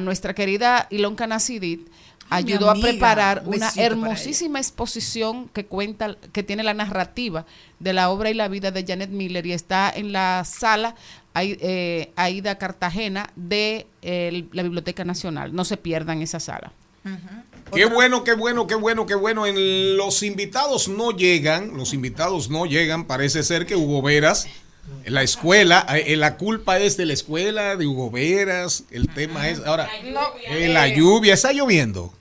[0.00, 1.88] nuestra querida Ilonka Nasidit
[2.28, 7.46] Ay, mi ayudó a preparar Un una hermosísima exposición que cuenta, que tiene la narrativa
[7.78, 10.96] de la obra y la vida de Janet Miller y está en la sala
[11.36, 15.54] eh, Aida Cartagena de eh, la Biblioteca Nacional.
[15.54, 16.72] No se pierdan esa sala.
[17.72, 19.46] Qué bueno, qué bueno, qué bueno, qué bueno.
[19.46, 23.04] En los invitados no llegan, los invitados no llegan.
[23.04, 24.48] Parece ser que Hugo Veras,
[25.06, 28.84] la escuela, eh, la culpa es de la escuela, de Hugo Veras.
[28.90, 29.88] El tema es, ahora,
[30.48, 32.12] eh, la lluvia, está lloviendo.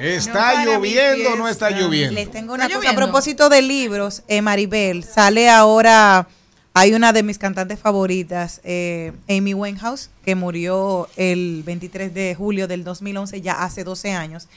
[0.00, 2.14] ¿Está lloviendo o no está lloviendo?
[2.14, 6.26] Les tengo una cosa a propósito de libros, eh, Maribel, sale ahora,
[6.72, 12.66] hay una de mis cantantes favoritas, eh, Amy Winehouse, que murió el 23 de julio
[12.66, 14.48] del 2011, ya hace 12 años.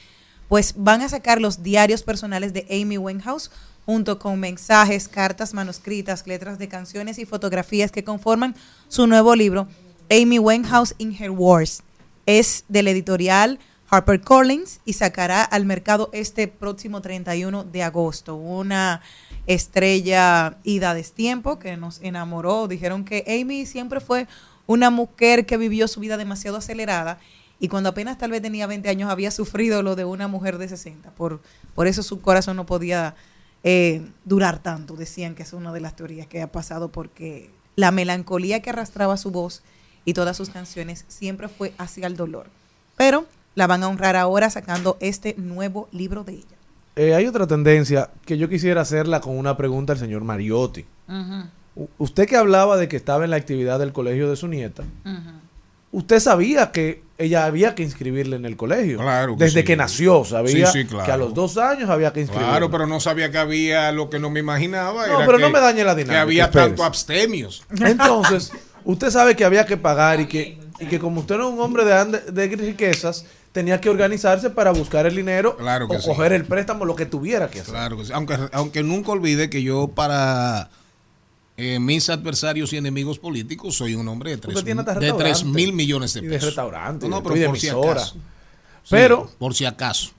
[0.48, 3.50] Pues van a sacar los diarios personales de Amy Winehouse
[3.86, 8.54] junto con mensajes, cartas manuscritas, letras de canciones y fotografías que conforman
[8.88, 9.68] su nuevo libro,
[10.10, 11.82] Amy Winehouse in Her Wars.
[12.26, 13.58] Es del editorial
[13.88, 18.36] HarperCollins y sacará al mercado este próximo 31 de agosto.
[18.36, 19.02] Una
[19.46, 22.66] estrella ida destiempo que nos enamoró.
[22.66, 24.26] Dijeron que Amy siempre fue
[24.66, 27.18] una mujer que vivió su vida demasiado acelerada
[27.60, 30.68] y cuando apenas tal vez tenía 20 años había sufrido lo de una mujer de
[30.68, 31.10] 60.
[31.10, 31.40] Por,
[31.74, 33.14] por eso su corazón no podía
[33.64, 34.94] eh, durar tanto.
[34.94, 39.16] Decían que es una de las teorías que ha pasado porque la melancolía que arrastraba
[39.16, 39.62] su voz
[40.04, 42.46] y todas sus canciones siempre fue hacia el dolor.
[42.96, 46.56] Pero la van a honrar ahora sacando este nuevo libro de ella.
[46.96, 50.84] Eh, hay otra tendencia que yo quisiera hacerla con una pregunta al señor Mariotti.
[51.98, 54.84] Usted que hablaba de que estaba en la actividad del colegio de su nieta,
[55.94, 58.98] usted sabía que ella había que inscribirle en el colegio.
[58.98, 59.64] Claro que Desde sí.
[59.66, 61.04] que nació, sabía Sí, sí, claro.
[61.06, 62.50] que a los dos años había que inscribirle.
[62.50, 65.06] Claro, pero no sabía que había lo que no me imaginaba.
[65.06, 66.68] No, era pero que- no me dañe la Que dinámica, había espérese.
[66.70, 67.62] tanto abstemios.
[67.80, 68.50] Entonces,
[68.84, 71.60] usted sabe que había que pagar y que, y que como usted no es un
[71.60, 76.32] hombre de, de riquezas, tenía que organizarse para buscar el dinero Claro que o coger
[76.32, 77.72] el préstamo, lo que tuviera que hacer.
[77.74, 78.10] Claro que sí.
[78.12, 80.68] Aunque, aunque nunca olvide que yo para
[81.56, 85.00] eh, mis adversarios y enemigos políticos soy un hombre de tres, Usted tiene hasta de
[85.00, 85.30] restaurante.
[85.32, 86.46] tres mil millones de Y de pesos.
[86.48, 87.92] restaurante, No, pero y de por si emisora.
[87.92, 88.14] acaso.
[88.14, 90.10] Sí, Pero- por si acaso.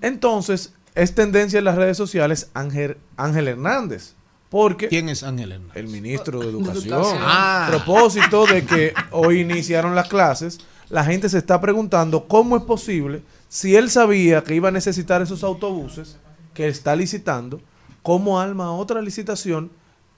[0.00, 4.14] Entonces, es tendencia en las redes sociales Ángel, Ángel Hernández.
[4.50, 5.76] Porque ¿Quién es Ángel Hernández?
[5.76, 6.84] El ministro de Educación.
[6.86, 7.18] Educación.
[7.22, 7.66] Ah.
[7.66, 10.60] A propósito de que hoy iniciaron las clases,
[10.90, 15.22] la gente se está preguntando cómo es posible, si él sabía que iba a necesitar
[15.22, 16.18] esos autobuses
[16.52, 17.60] que está licitando,
[18.02, 19.70] cómo alma otra licitación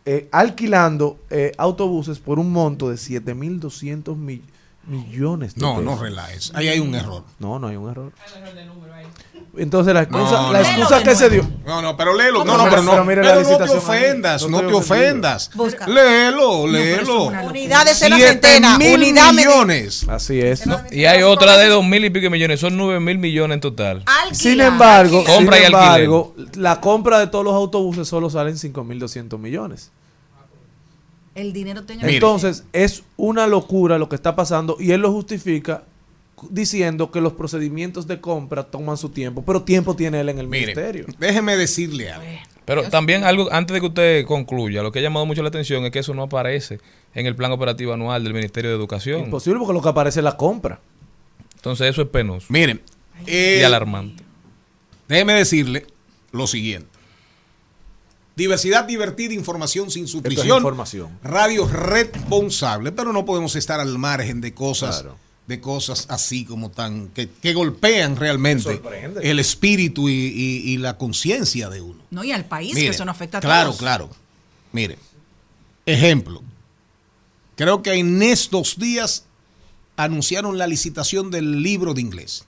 [0.06, 4.40] eh, alquilando eh, autobuses por un monto de 7.200 mi-
[4.86, 5.84] millones de No, pesos.
[5.84, 6.52] no relajes.
[6.54, 7.24] Ahí hay un error.
[7.40, 8.12] No, no hay un error.
[9.58, 10.68] Entonces la excusa, No, la no.
[10.68, 11.48] excusa que se dio.
[11.64, 12.44] No, no, pero léelo.
[12.44, 13.06] No, no, pero Pero no.
[13.06, 15.50] pero la no te ofendas, No no, te ofendas.
[15.54, 15.86] Busca.
[15.88, 17.22] Léelo, No, léelo.
[17.24, 17.50] una locura.
[17.60, 20.06] Unidad de cero Siete centena, mil unidad millones.
[20.08, 20.62] Así es.
[20.92, 24.04] Y hay otra de dos mil y pico millones, son nueve mil millones en total.
[24.32, 29.38] Sin embargo, Compra sin y embargo, la compra de todos los autobuses solo salen 5.200
[29.38, 29.90] millones.
[31.36, 35.84] El dinero tenga Entonces, es una locura lo que está pasando y él lo justifica
[36.50, 40.48] diciendo que los procedimientos de compra toman su tiempo, pero tiempo tiene él en el
[40.48, 41.06] Mire, ministerio.
[41.18, 42.26] déjeme decirle algo.
[42.64, 45.84] Pero también algo, antes de que usted concluya, lo que ha llamado mucho la atención
[45.84, 46.80] es que eso no aparece
[47.14, 49.20] en el plan operativo anual del Ministerio de Educación.
[49.20, 50.80] Imposible porque lo que aparece es la compra.
[51.54, 52.46] Entonces eso es penoso.
[52.48, 52.80] Miren,
[53.26, 54.24] eh, y alarmante.
[55.06, 55.86] Déjeme decirle
[56.32, 56.95] lo siguiente.
[58.36, 60.58] Diversidad divertida, información sin es supresión.
[60.58, 61.18] información.
[61.24, 65.04] Radio responsable, pero no podemos estar al margen de cosas
[65.46, 68.82] de cosas así como tan que, que golpean realmente
[69.22, 72.02] el espíritu y, y- y la conciencia de uno.
[72.10, 73.78] No, y al país, Mire, que eso no afecta a claro, todos.
[73.78, 74.10] claro.
[74.72, 74.98] Mire,
[75.86, 76.42] ejemplo.
[77.54, 79.24] Creo que en estos días
[79.96, 82.44] anunciaron la licitación del libro de inglés.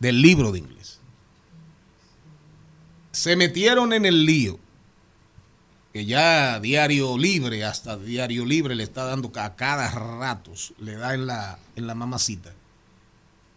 [0.00, 0.98] Del libro de inglés.
[3.16, 4.58] Se metieron en el lío.
[5.94, 11.14] Que ya Diario Libre, hasta Diario Libre le está dando a cada ratos, le da
[11.14, 12.52] en la, en la mamacita.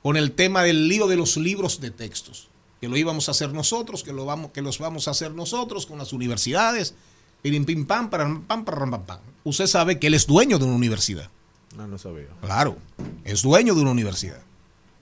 [0.01, 2.47] Con el tema del lío de los libros de textos
[2.79, 5.85] que lo íbamos a hacer nosotros, que, lo vamos, que los vamos a hacer nosotros
[5.85, 6.95] con las universidades.
[7.41, 9.19] Pirim, pim, pam, param, pam, param, pam, pam.
[9.43, 11.29] Usted sabe que él es dueño de una universidad.
[11.75, 12.27] No, no sabía.
[12.39, 12.77] Claro,
[13.25, 14.41] es dueño de una universidad.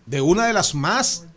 [0.07, 1.27] De una de las más,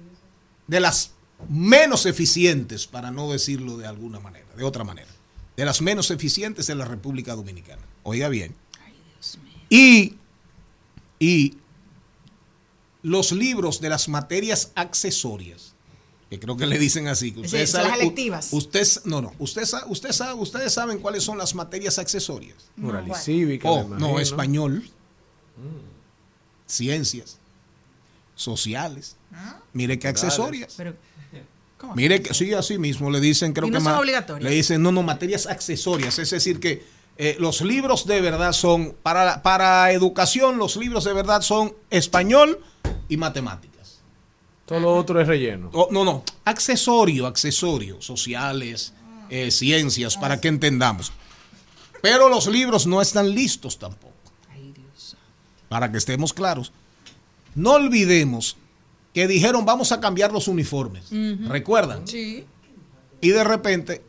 [0.67, 1.13] de las
[1.49, 5.09] menos eficientes, para no decirlo de alguna manera, de otra manera.
[5.57, 7.83] De las menos eficientes de la República Dominicana.
[8.03, 8.55] Oiga bien.
[9.69, 10.15] Y,
[11.19, 11.57] y
[13.03, 15.75] los libros de las materias accesorias,
[16.29, 18.49] que creo que le dicen así, que Es ustedes las saben, u- electivas.
[18.53, 22.57] usted, no, no, usted, usted sabe, ustedes saben cuáles son las materias accesorias.
[22.77, 23.69] Moral y cívica.
[23.71, 24.21] Oh, no, imagino.
[24.21, 24.89] español,
[26.67, 27.39] ciencias,
[28.35, 29.17] sociales.
[29.73, 30.75] Mire qué accesorias.
[30.77, 30.95] Pero.
[31.95, 34.51] Mire que sí, así mismo le dicen, creo ¿Y que no son más- obligatorias?
[34.51, 36.19] Le dicen, no, no, materias accesorias.
[36.19, 36.85] Es decir, que
[37.17, 42.61] eh, los libros de verdad son, para, para educación, los libros de verdad son español
[43.09, 44.01] y matemáticas.
[44.67, 45.71] Todo lo otro es relleno.
[45.73, 48.93] Oh, no, no, accesorio, accesorio, sociales,
[49.29, 51.13] eh, ciencias, para que entendamos.
[52.03, 54.15] Pero los libros no están listos tampoco.
[55.69, 56.73] Para que estemos claros.
[57.55, 58.57] No olvidemos
[59.15, 61.05] que dijeron vamos a cambiar los uniformes.
[61.49, 62.07] ¿Recuerdan?
[62.07, 62.45] Sí.
[63.21, 64.03] Y de repente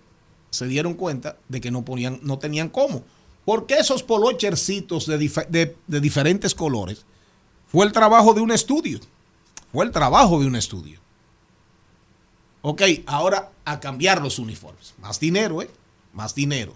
[0.49, 3.03] se dieron cuenta de que no ponían, no tenían cómo.
[3.45, 7.05] Porque esos polochercitos de, dif- de- de diferentes colores
[7.67, 8.99] fue el trabajo de un estudio.
[9.71, 10.99] Fue el trabajo de un estudio.
[12.61, 14.93] Ok, ahora a cambiar los uniformes.
[15.01, 15.69] Más dinero, ¿eh?
[16.13, 16.73] Más dinero.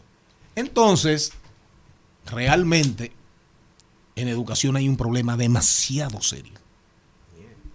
[0.55, 1.31] Entonces,
[2.25, 3.11] realmente,
[4.15, 6.53] en educación hay un problema demasiado serio.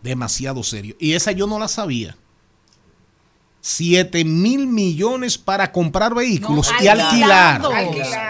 [0.03, 0.97] Demasiado serio.
[0.99, 2.17] Y esa yo no la sabía.
[3.63, 7.61] 7 mil millones para comprar vehículos y alquilar.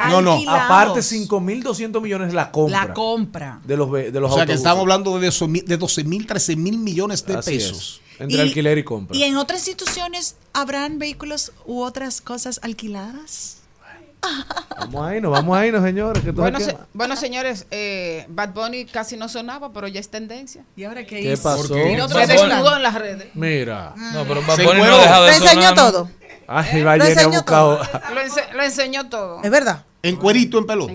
[0.09, 0.41] No, no.
[0.51, 2.87] Aparte, 5.200 millones la compra.
[2.87, 3.61] La compra.
[3.65, 6.03] De los, ve- de O los sea que estamos hablando de 12 mil, de 12
[6.05, 7.63] mil 13 mil millones de Así es.
[7.65, 8.01] pesos.
[8.19, 9.17] Entre Y- alquiler y compra.
[9.17, 13.59] ¿Y en otras instituciones habrán vehículos u otras cosas alquiladas?
[14.79, 16.23] Vamos ahí, no vamos ahí, no, señores.
[16.23, 16.59] Que Bueno,
[17.17, 20.65] se señores, eh, Bad Bunny casi no sonaba, pero ya es tendencia.
[20.77, 21.43] ¿Y ahora qué, ¿Qué hizo?
[21.43, 21.67] pasó?
[21.69, 23.29] Se desnudó en las redes.
[23.35, 23.95] Mira.
[24.15, 26.11] No, pero Se Bad Bunny no deja de Lo enseñó todo.
[26.47, 27.79] Ay, va Lo enseñó buscado.
[27.79, 29.41] Lo, ense- lo enseñó todo.
[29.43, 29.85] Es verdad.
[30.03, 30.93] En cuerito, en pelota.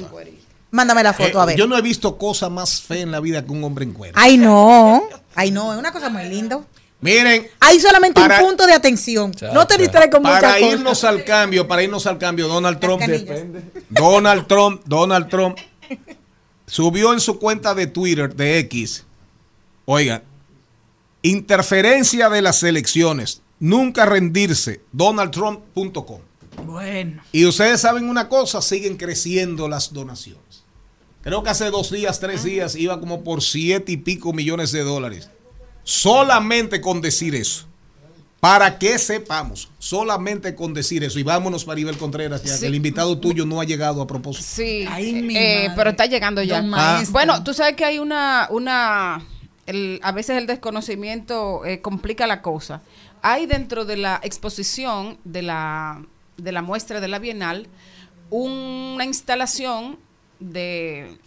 [0.72, 1.56] Mándame la foto, Eh, a ver.
[1.57, 4.14] Yo no he visto cosa más fea en la vida que un hombre en cuero.
[4.18, 5.03] Ay, no.
[5.34, 5.72] Ay, no.
[5.72, 6.60] Es una cosa muy linda.
[7.06, 9.32] Miren, Hay solamente Para- un punto de atención.
[9.53, 10.73] no te distraes con muchas para cosas.
[10.73, 13.02] irnos al cambio, para irnos al cambio, Donald Trump.
[13.90, 15.57] Donald Trump, Donald Trump
[16.68, 19.06] subió en su cuenta de Twitter, de X,
[19.86, 20.23] oigan,
[21.22, 26.22] interferencia de las elecciones, nunca rendirse, donaldtrump.com.
[26.65, 27.22] Bueno.
[27.32, 30.64] Y ustedes saben una cosa, siguen creciendo las donaciones.
[31.22, 34.82] Creo que hace dos días, tres días, iba como por siete y pico millones de
[34.84, 35.30] dólares.
[35.86, 37.66] Solamente con decir eso.
[38.40, 41.18] Para que sepamos, solamente con decir eso.
[41.18, 42.62] Y vámonos, Maribel Contreras, ya Sí.
[42.62, 44.45] que el invitado tuyo no ha llegado a propósito.
[44.48, 45.22] Sí, Ay, eh,
[45.68, 45.72] madre.
[45.76, 46.64] pero está llegando ya.
[46.74, 47.02] Ah.
[47.12, 49.24] Bueno, tú sabes que hay una, una,
[49.66, 52.82] el- a veces el desconocimiento eh, complica la cosa.
[53.24, 56.03] Hay dentro de la exposición de la,
[56.38, 57.68] de la muestra de la Bienal
[58.32, 59.98] una instalación
[60.40, 61.18] de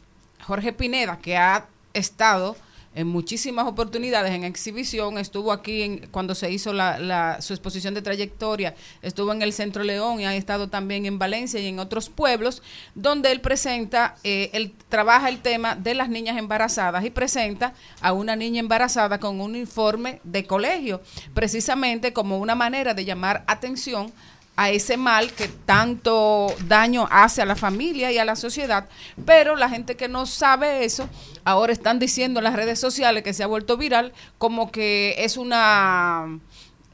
[0.45, 2.57] Jorge Pineda que ha estado
[2.99, 7.95] en muchísimas oportunidades en exhibición, estuvo aquí en, cuando se hizo la, la- su exposición
[7.95, 11.79] de trayectoria, estuvo en el Centro León y ha estado también en Valencia y en
[11.79, 12.61] otros pueblos,
[12.97, 18.13] donde él presenta, eh, él trabaja el tema de las niñas embarazadas y presenta a
[18.13, 21.01] una niña embarazada con un uniforme de colegio,
[21.35, 24.13] precisamente como una manera de llamar atención
[24.61, 28.89] a ese mal que tanto daño hace a la familia y a la sociedad,
[29.25, 31.09] pero la gente que no sabe eso,
[31.45, 35.37] ahora están diciendo en las redes sociales que se ha vuelto viral como que es
[35.37, 36.39] una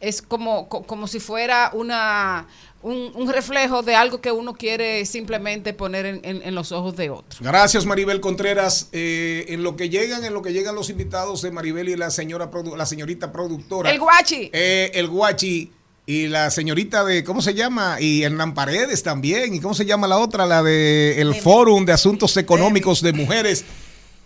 [0.00, 2.46] es como, co- como si fuera una
[2.82, 6.94] un, un reflejo de algo que uno quiere simplemente poner en, en- en los ojos
[6.96, 7.38] de otro.
[7.40, 8.90] Gracias, Maribel Contreras.
[8.92, 12.10] Eh, en lo que llegan, en lo que llegan los invitados de Maribel y la
[12.10, 13.90] señora la señorita productora.
[13.90, 14.50] El guachi.
[14.52, 15.72] Eh, el guachi
[16.06, 18.00] y la señorita de, ¿cómo se llama?
[18.00, 19.54] Y Hernán Paredes también.
[19.54, 20.46] ¿Y cómo se llama la otra?
[20.46, 23.64] La de el Fórum de Asuntos Económicos de Mujeres.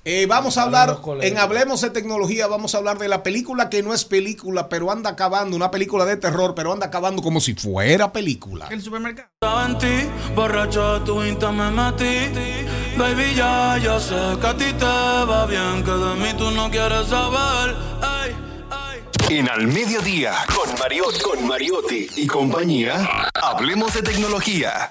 [0.05, 3.83] Eh, vamos a hablar, en Hablemos de Tecnología, vamos a hablar de la película que
[3.83, 7.55] no es película, pero anda acabando, una película de terror, pero anda acabando como si
[7.55, 8.69] fuera película.
[8.71, 9.67] El supermercado.
[9.67, 12.33] en ti, borracho tu insta me metí.
[12.97, 16.71] Baby, ya, yo sé que a ti te va bien, que de mí tú no
[16.71, 17.77] quieres saber.
[18.25, 18.48] Ey,
[19.31, 24.91] En Al Mediodía, con Mariotti, con Mariotti y compañía, hablemos de tecnología.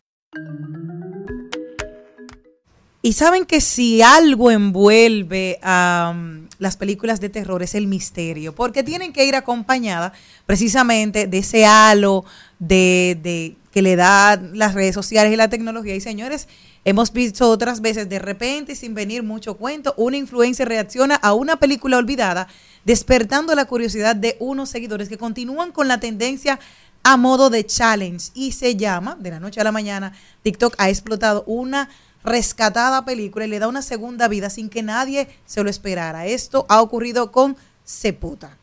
[3.02, 8.54] Y saben que si algo envuelve a um, las películas de terror es el misterio,
[8.54, 10.12] porque tienen que ir acompañadas
[10.46, 12.26] precisamente de ese halo
[12.60, 15.94] de, de- que le da las redes sociales y la tecnología.
[15.94, 16.48] Y señores,
[16.84, 21.58] hemos visto otras veces de repente, sin venir mucho cuento, una influencer reacciona a una
[21.58, 22.48] película olvidada,
[22.86, 26.60] despertando la curiosidad de unos seguidores que continúan con la tendencia
[27.04, 30.90] a modo de challenge y se llama, de la noche a la mañana, TikTok ha
[30.90, 31.88] explotado una
[32.24, 36.26] rescatada película y le da una segunda vida sin que nadie se lo esperara.
[36.26, 38.58] Esto ha ocurrido con Seputa,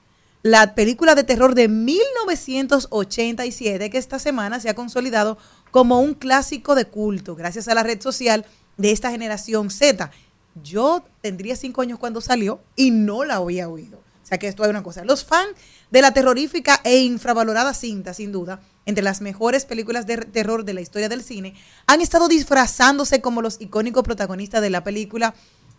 [0.45, 5.39] la película de terror de 1987 que esta semana se ha consolidado
[5.71, 8.45] como un clásico de culto gracias a la red social
[8.77, 10.11] de esta generación Z.
[10.63, 13.97] Yo tendría cinco años cuando salió y no la había oído.
[13.97, 15.03] O sea que esto hay una cosa.
[15.03, 15.49] Los fans
[15.91, 20.75] de la terrorífica e infravalorada cinta, sin duda, entre las mejores películas de terror de
[20.75, 21.55] la historia del cine,
[21.87, 25.35] han estado disfrazándose como los icónicos protagonistas de la película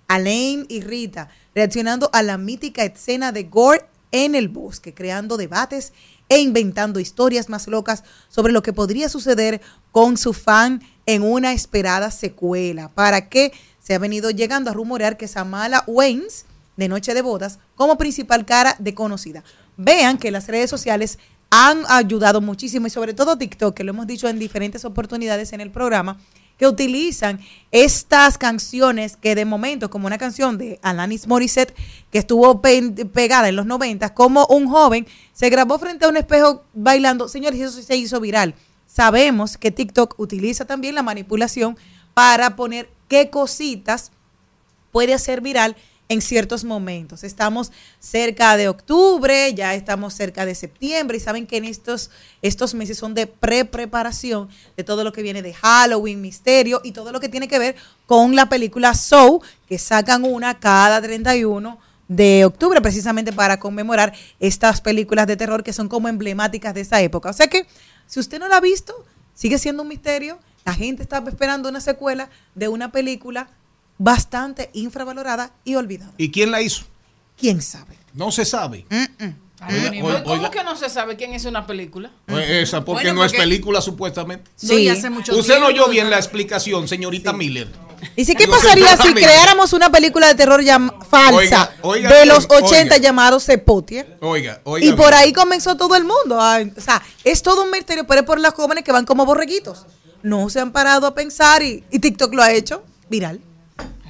[0.08, 3.86] Alain y Rita, reaccionando a la mítica escena de Gore
[4.16, 5.92] en el bosque, creando debates
[6.30, 9.62] e inventando historias más locas sobre lo que podría suceder
[9.92, 12.90] con su fan en una esperada secuela.
[12.90, 13.52] ¿Para qué?
[13.84, 16.46] Se ha venido llegando a rumorear que Samala Waynes,
[16.78, 19.44] de Noche de Bodas, como principal cara de conocida.
[19.76, 21.20] Vean que las redes sociales
[21.50, 25.60] han ayudado muchísimo y sobre todo TikTok, que lo hemos dicho en diferentes oportunidades en
[25.60, 26.20] el programa,
[26.58, 27.40] que utilizan
[27.72, 31.76] estas canciones que de momento, como una canción de Alanis Morissette,
[32.12, 36.18] que estuvo pe- pegada en los 90, como un joven se grabó frente a un
[36.18, 37.28] espejo bailando.
[37.28, 38.56] Señores, eso se hizo viral.
[38.88, 41.78] Sabemos que TikTok utiliza también la manipulación
[42.14, 44.12] para poner qué cositas
[44.92, 45.76] puede hacer viral
[46.08, 47.24] en ciertos momentos.
[47.24, 52.12] Estamos cerca de octubre, ya estamos cerca de septiembre y saben que en estos,
[52.42, 57.12] estos meses son de pre-preparación de todo lo que viene de Halloween, misterio y todo
[57.12, 57.76] lo que tiene que ver
[58.06, 64.80] con la película Soul, que sacan una cada 31 de octubre precisamente para conmemorar estas
[64.82, 67.30] películas de terror que son como emblemáticas de esa época.
[67.30, 67.66] O sea que
[68.06, 68.94] si usted no la ha visto,
[69.34, 70.38] sigue siendo un misterio.
[70.66, 73.50] La gente está esperando una secuela de una película
[73.98, 76.14] bastante infravalorada y olvidada.
[76.18, 76.84] ¿Y quién la hizo?
[77.38, 77.98] ¿Quién sabe?
[78.14, 78.86] No se sabe.
[79.68, 80.52] Oiga, ¿Cómo oiga, oiga.
[80.52, 82.12] que no se sabe quién es una película?
[82.26, 84.52] Pues esa, porque Bueno, no es película supuestamente.
[84.56, 84.76] Sí.
[84.76, 87.70] y hace mucho Usted no oyó bien la explicación, señorita Miller.
[88.16, 90.62] Dice, ¿qué Digo, pasaría si creáramos una película de terror
[91.10, 92.98] falsa Oiga, oiga de los 80 oiga.
[92.98, 94.18] llamado Sepotier?
[94.22, 94.86] Oiga, oiga.
[94.86, 96.40] Y por ahí comenzó todo el mundo.
[96.40, 99.26] Ay, o sea, es todo un misterio, pero es por las jóvenes que van como
[99.26, 99.86] borreguitos.
[100.22, 103.40] No se han parado a pensar y, y TikTok lo ha hecho viral.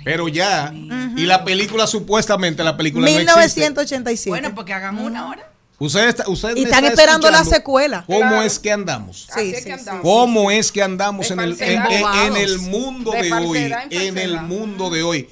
[0.06, 0.72] Pero ya.
[1.18, 3.60] Y la película, supuestamente, la película no existe.
[3.61, 4.30] 1987.
[4.30, 5.52] Bueno, porque hagan una ahora.
[5.77, 8.06] Usted está, usted Y están está esperando la secuela.
[8.07, 8.41] ¿Cómo Claro.
[8.44, 9.27] es que andamos?
[9.36, 9.86] Sí, sí, sí.
[10.02, 13.69] ¿Cómo es que andamos De en el, en, el mundo De de, hoy?
[13.69, 15.30] falsedad en el mundo de hoy.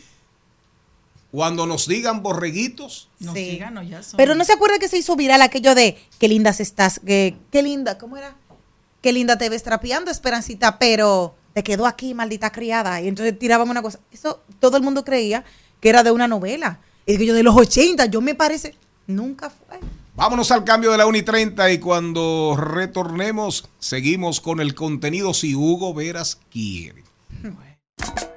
[1.32, 3.52] Cuando nos digan borreguitos, No Sí.
[3.52, 4.18] sigan, no, ya son.
[4.18, 7.64] Pero no se acuerda que se hizo viral aquello de qué lindas estás, que, qué
[7.64, 8.36] linda, ¿cómo era?
[9.02, 13.00] Qué linda te ves trapeando, Esperancita, pero te quedó aquí, maldita criada.
[13.02, 14.00] Y entonces tirábamos una cosa.
[14.12, 15.44] Eso todo el mundo creía
[15.80, 16.80] que era de una novela.
[17.06, 18.76] Y digo yo, de los 80, yo me parece,
[19.08, 19.80] nunca fue.
[20.16, 25.34] vámonos al cambio de la 1 y 30 y cuando retornemos, seguimos con el contenido
[25.34, 27.04] si Hugo Veras quiere.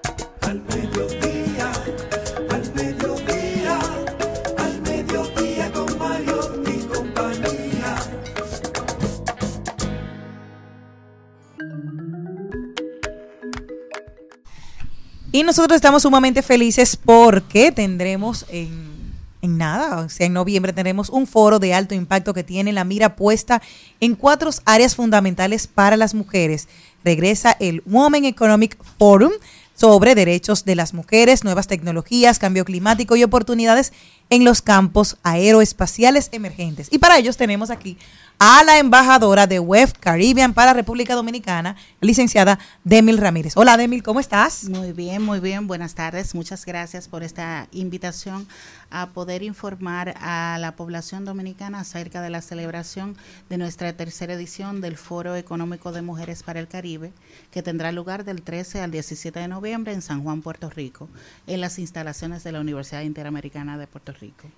[15.37, 18.89] Y nosotros estamos sumamente felices porque tendremos en,
[19.43, 23.17] nada, o sea, en noviembre tendremos un foro de alto impacto que tiene la mira
[23.17, 23.61] puesta
[24.01, 26.69] en cuatro áreas fundamentales para las mujeres.
[27.05, 29.33] Regresa el Women Economic Forum
[29.75, 33.93] sobre derechos de las mujeres, nuevas tecnologías, cambio climático y oportunidades
[34.31, 36.89] en los campos aeroespaciales emergentes.
[36.91, 37.99] Y para ellos tenemos aquí
[38.39, 43.57] a la embajadora de Web Caribbean para República Dominicana, licenciada Demil Ramírez.
[43.57, 44.65] Hola Demil, ¿cómo estás?
[44.69, 45.67] Muy bien, muy bien.
[45.67, 46.35] Buenas tardes.
[46.35, 48.47] Muchas gracias por esta invitación
[48.91, 53.17] a poder informar a la población dominicana acerca de la celebración
[53.49, 57.13] de nuestra tercera edición del Foro Económico de Mujeres para el Caribe,
[57.51, 61.09] que tendrá lugar del 13 al 17 de noviembre en San Juan, Puerto Rico,
[61.47, 64.49] en las instalaciones de la Universidad Interamericana de Puerto Rico.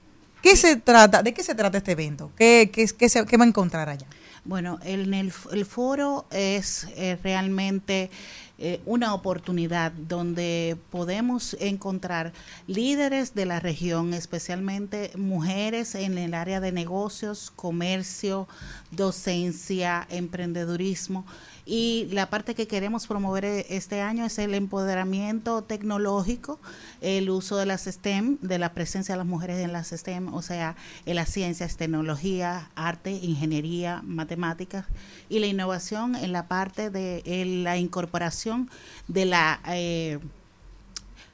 [0.43, 1.23] ¿Qué se trata?
[1.23, 2.31] ¿De qué se trata este evento?
[2.37, 4.07] ¿Qué, qué, se- qué va a encontrar allá?
[4.45, 8.11] Bueno, el, el, el foro es eh, realmente
[8.59, 12.33] eh, una oportunidad donde podemos encontrar
[12.67, 18.49] líderes de la región, especialmente mujeres en el área de negocios, comercio,
[18.91, 21.27] docencia, emprendedurismo.
[21.71, 26.59] Y la parte que queremos promover eh, este año es el empoderamiento tecnológico,
[27.03, 30.41] el uso de las STEM, de la presencia de las mujeres en las STEM, o
[30.41, 34.87] sea, en las ciencias, tecnología, arte, ingeniería, matemáticas
[35.29, 38.71] y la innovación en la parte de en la incorporación
[39.07, 40.21] de la eh,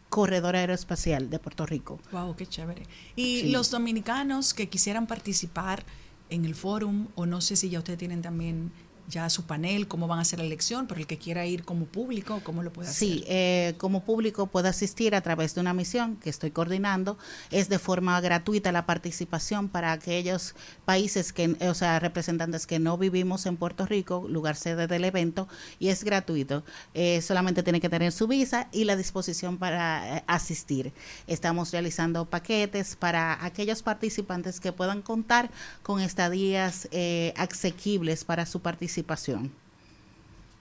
[0.09, 2.01] corredor aeroespacial de Puerto Rico.
[2.11, 2.83] Wow, qué chévere.
[3.15, 3.49] Y Sí.
[3.51, 5.85] los dominicanos que quisieran participar
[6.29, 8.73] en el fórum, o no sé si ya ustedes tienen también
[9.09, 11.85] ya su panel, cómo van a hacer la elección, pero el que quiera ir como
[11.85, 13.09] público, ¿cómo lo puede hacer?
[13.09, 17.19] Sí, eh, como público puede asistir a través de una misión que estoy coordinando.
[17.51, 20.55] Es de forma gratuita la participación para aquellos
[20.85, 25.49] países que, o sea, representantes que no vivimos en Puerto Rico, lugar sede del evento,
[25.79, 26.65] y es gratuito.
[26.95, 30.93] Eh, solamente tiene que tener su visa y la disposición para eh, asistir.
[31.27, 35.51] Estamos realizando paquetes para aquellos participantes que puedan contar
[35.83, 36.89] con estadías
[37.37, 38.94] asequibles para su participación.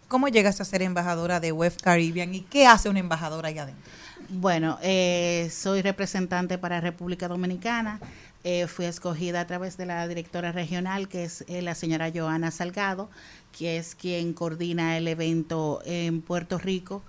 [0.07, 3.83] ¿Cómo llegas a ser embajadora de Web Caribbean y qué hace una embajadora allá adentro?
[4.29, 7.99] Bueno, eh, soy representante para República Dominicana.
[8.43, 12.51] Eh, fui escogida a través de la directora regional, que es eh, la señora Joana
[12.51, 13.09] Salgado,
[13.57, 17.03] que es quien coordina el evento en Puerto Rico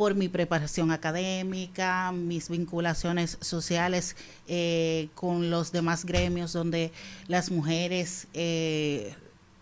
[0.00, 4.16] por mi preparación académica, mis vinculaciones sociales
[4.48, 6.90] eh, con los demás gremios donde
[7.28, 9.14] las mujeres eh,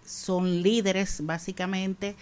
[0.09, 2.17] son líderes básicamente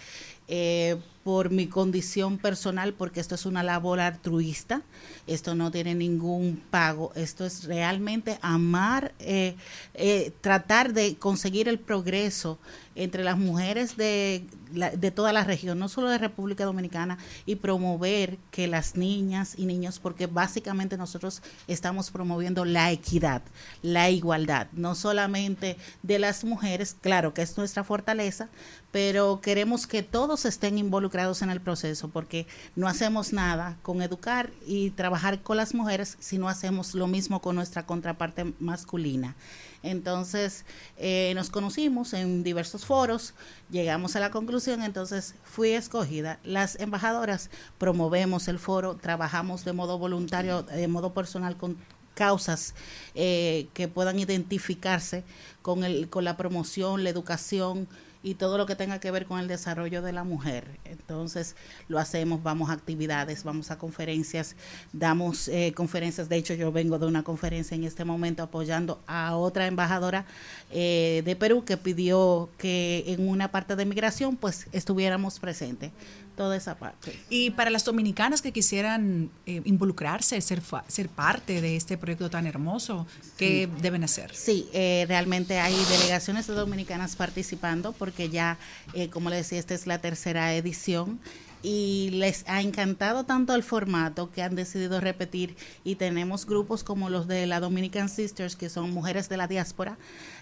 [0.47, 4.81] eh, por mi condición personal, porque esto es una labor altruista,
[5.27, 9.55] esto no tiene ningún pago, esto es realmente amar, eh,
[9.93, 12.59] eh, tratar de conseguir el progreso
[12.97, 18.37] entre las mujeres de, de toda la región, no solo de República Dominicana, y promover
[18.51, 23.41] que las niñas y niños, porque básicamente nosotros estamos promoviendo la equidad,
[23.81, 28.49] la igualdad, no solamente de las mujeres, claro que es nuestra fortaleza,
[28.91, 34.49] pero queremos que todos estén involucrados en el proceso, porque no hacemos nada con educar
[34.65, 39.35] y trabajar con las mujeres si no hacemos lo mismo con nuestra contraparte masculina.
[39.83, 40.65] Entonces,
[40.97, 43.33] eh, nos conocimos en diversos foros,
[43.69, 46.39] llegamos a la conclusión, entonces fui escogida.
[46.45, 51.77] Las embajadoras promovemos el foro, trabajamos de modo voluntario, de modo personal con
[52.13, 52.73] causas
[53.13, 55.25] eh, que puedan identificarse
[55.61, 57.89] con, el, con la promoción, la educación
[58.23, 60.79] y todo lo que tenga que ver con el desarrollo de la mujer.
[60.85, 61.55] Entonces
[61.87, 64.55] lo hacemos, vamos a actividades, vamos a conferencias,
[64.93, 66.29] damos eh, conferencias.
[66.29, 70.25] De hecho, yo vengo de una conferencia en este momento apoyando a otra embajadora
[70.71, 75.91] eh, de Perú que pidió que en una parte de migración pues estuviéramos presentes.
[76.37, 77.19] Toda esa parte.
[77.29, 82.45] Y para las dominicanas que quisieran eh, involucrarse, ser, ser parte de este proyecto tan
[82.45, 83.07] hermoso,
[83.37, 83.81] ¿qué Sí.
[83.81, 84.35] deben hacer?
[84.35, 88.59] Sí, eh, realmente hay delegaciones de dominicanas participando porque ya,
[88.93, 91.19] eh, como les decía, esta es la tercera edición
[91.63, 97.09] y les ha encantado tanto el formato que han decidido repetir y tenemos grupos como
[97.09, 99.97] los de la Dominican Sisters, que son mujeres de la diáspora,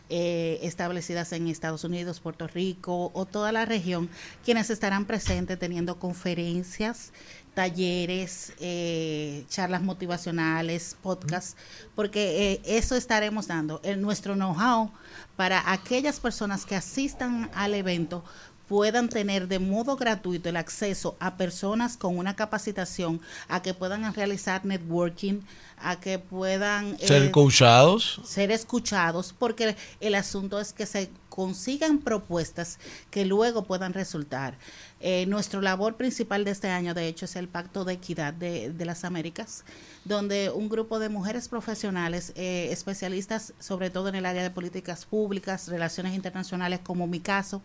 [0.10, 4.10] eh, establecidas en Estados Unidos, Puerto Rico o toda la región,
[4.44, 7.12] quienes estarán presentes teniendo conferencias,
[7.54, 11.56] talleres, eh, charlas motivacionales, podcasts,
[11.96, 14.92] porque eh, eso estaremos dando, en nuestro know-how
[15.36, 18.24] para aquellas personas que asistan al evento
[18.68, 24.12] puedan tener de modo gratuito el acceso a personas con una capacitación, a que puedan
[24.14, 25.42] realizar networking,
[25.78, 28.22] a que puedan Ser eh, coachados.
[28.26, 32.80] ser escuchados, porque el asunto es que se consigan propuestas
[33.12, 34.58] que luego puedan resultar.
[35.02, 38.72] Eh, nuestra labor principal de este año, de hecho, es el Pacto de Equidad de,
[38.72, 39.66] de las Américas,
[40.06, 45.06] donde un grupo de mujeres profesionales, eh, especialistas sobre todo en el área de políticas
[45.06, 47.62] públicas, relaciones internacionales, como mi caso,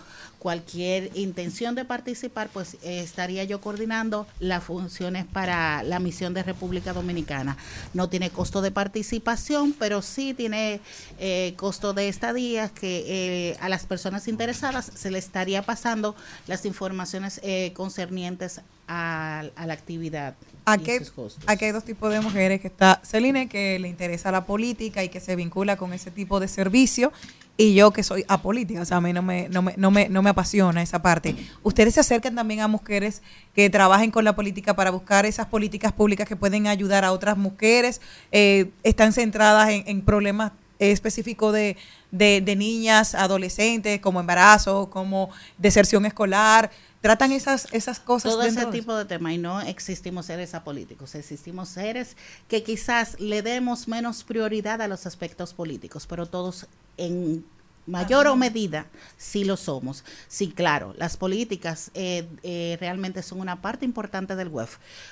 [0.43, 6.43] Cualquier intención de participar, pues eh, estaría yo coordinando las funciones para la misión de
[6.43, 7.57] República Dominicana.
[7.95, 10.81] No tiene costo de participación, pero sí tiene
[11.21, 16.17] eh, costo de estadía que eh, a las personas interesadas se le estaría pasando
[16.49, 20.35] las informaciones eh, concernientes a, a la actividad.
[20.65, 21.45] Aquí, y sus costos.
[21.47, 25.09] aquí hay dos tipos de mujeres que está Celine que le interesa la política y
[25.09, 27.13] que se vincula con ese tipo de servicio
[27.57, 30.09] y yo que soy apolítica, o sea, a mí no me, no me, no me,
[30.09, 31.37] no me apasiona esa parte.
[31.63, 33.23] Ustedes se acercan también a mujeres
[33.55, 37.37] que trabajen con la política para buscar esas políticas públicas que pueden ayudar a otras
[37.37, 38.01] mujeres,
[38.31, 41.77] eh, están centradas en, en problemas específicos de,
[42.11, 46.71] de, de niñas, adolescentes, como embarazo, como deserción escolar,
[47.01, 48.33] tratan esas, esas cosas.
[48.33, 52.17] todo ese tipo de temas y no existimos seres apolíticos, existimos seres
[52.49, 56.67] que quizás le demos menos prioridad a los aspectos políticos, pero todos
[56.97, 57.45] en
[57.87, 58.87] mayor o medida
[59.17, 60.05] sí lo somos.
[60.29, 64.69] Sí, claro, las políticas eh, eh, realmente son una parte importante del web,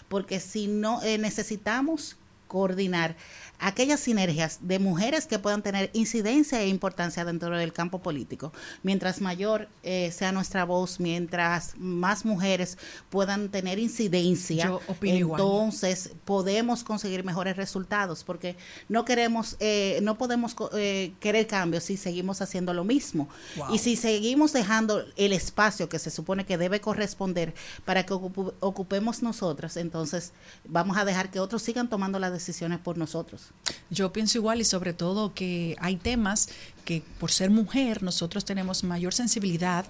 [0.09, 2.17] porque si no eh, necesitamos
[2.47, 3.17] coordinar
[3.61, 8.53] aquellas sinergias de mujeres que puedan tener incidencia e importancia dentro del campo político.
[8.83, 12.79] Mientras mayor eh, sea nuestra voz, mientras más mujeres
[13.11, 15.41] puedan tener incidencia, igual.
[15.41, 18.57] entonces podemos conseguir mejores resultados, porque
[18.89, 23.29] no queremos, eh, no podemos eh, querer cambios si seguimos haciendo lo mismo.
[23.57, 23.75] Wow.
[23.75, 27.55] Y si seguimos dejando el espacio que se supone que debe corresponder
[27.85, 30.33] para que ocupemos nosotras, entonces
[30.65, 33.50] vamos a dejar que otros sigan tomando las decisiones por nosotros.
[33.91, 36.49] Yo pienso igual y sobre todo que hay temas
[36.85, 39.87] que por ser mujer nosotros tenemos mayor sensibilidad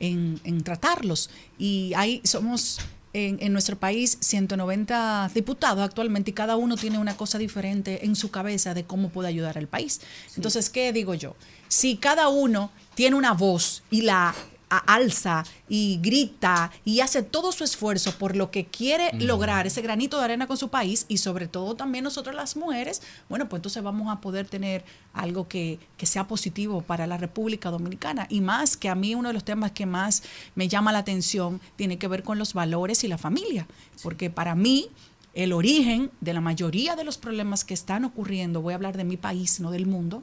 [0.00, 2.80] en, en tratarlos y hay somos
[3.12, 8.16] en, en nuestro país 190 diputados actualmente y cada uno tiene una cosa diferente en
[8.16, 10.00] su cabeza de cómo puede ayudar al país.
[10.36, 11.36] Entonces, ¿qué digo yo?
[11.68, 14.34] Si cada uno tiene una voz y la
[14.78, 20.18] alza y grita y hace todo su esfuerzo por lo que quiere lograr ese granito
[20.18, 23.82] de arena con su país y sobre todo también nosotros las mujeres, bueno, pues entonces
[23.82, 28.26] vamos a poder tener algo que, que sea positivo para la República Dominicana.
[28.28, 30.22] Y más que a mí uno de los temas que más
[30.54, 33.66] me llama la atención tiene que ver con los valores y la familia,
[34.02, 34.90] porque para mí
[35.34, 39.04] el origen de la mayoría de los problemas que están ocurriendo, voy a hablar de
[39.04, 40.22] mi país, no del mundo,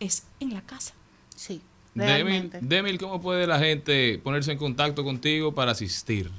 [0.00, 0.94] es en la casa.
[1.34, 1.60] Sí.
[1.94, 6.30] Demil, ¿cómo puede la gente ponerse en contacto contigo para asistir?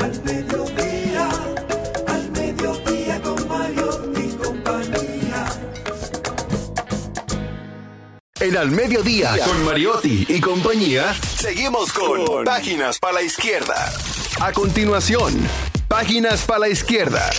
[0.00, 1.28] al mediodía,
[2.08, 5.46] al mediodía con Mario y compañía.
[8.40, 13.92] En Al Mediodía, con Mariotti y compañía, seguimos con Páginas para la Izquierda.
[14.40, 15.32] A continuación,
[15.86, 17.30] Páginas para la Izquierda.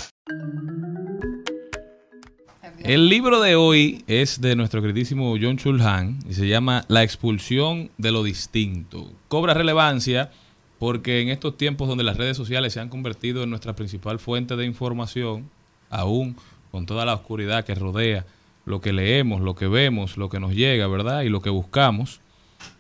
[2.79, 7.91] El libro de hoy es de nuestro queridísimo John Chulhan y se llama La expulsión
[7.97, 9.11] de lo distinto.
[9.27, 10.31] Cobra relevancia
[10.79, 14.55] porque en estos tiempos donde las redes sociales se han convertido en nuestra principal fuente
[14.55, 15.49] de información,
[15.89, 16.37] aún
[16.71, 18.25] con toda la oscuridad que rodea
[18.65, 21.23] lo que leemos, lo que vemos, lo que nos llega, ¿verdad?
[21.23, 22.21] Y lo que buscamos,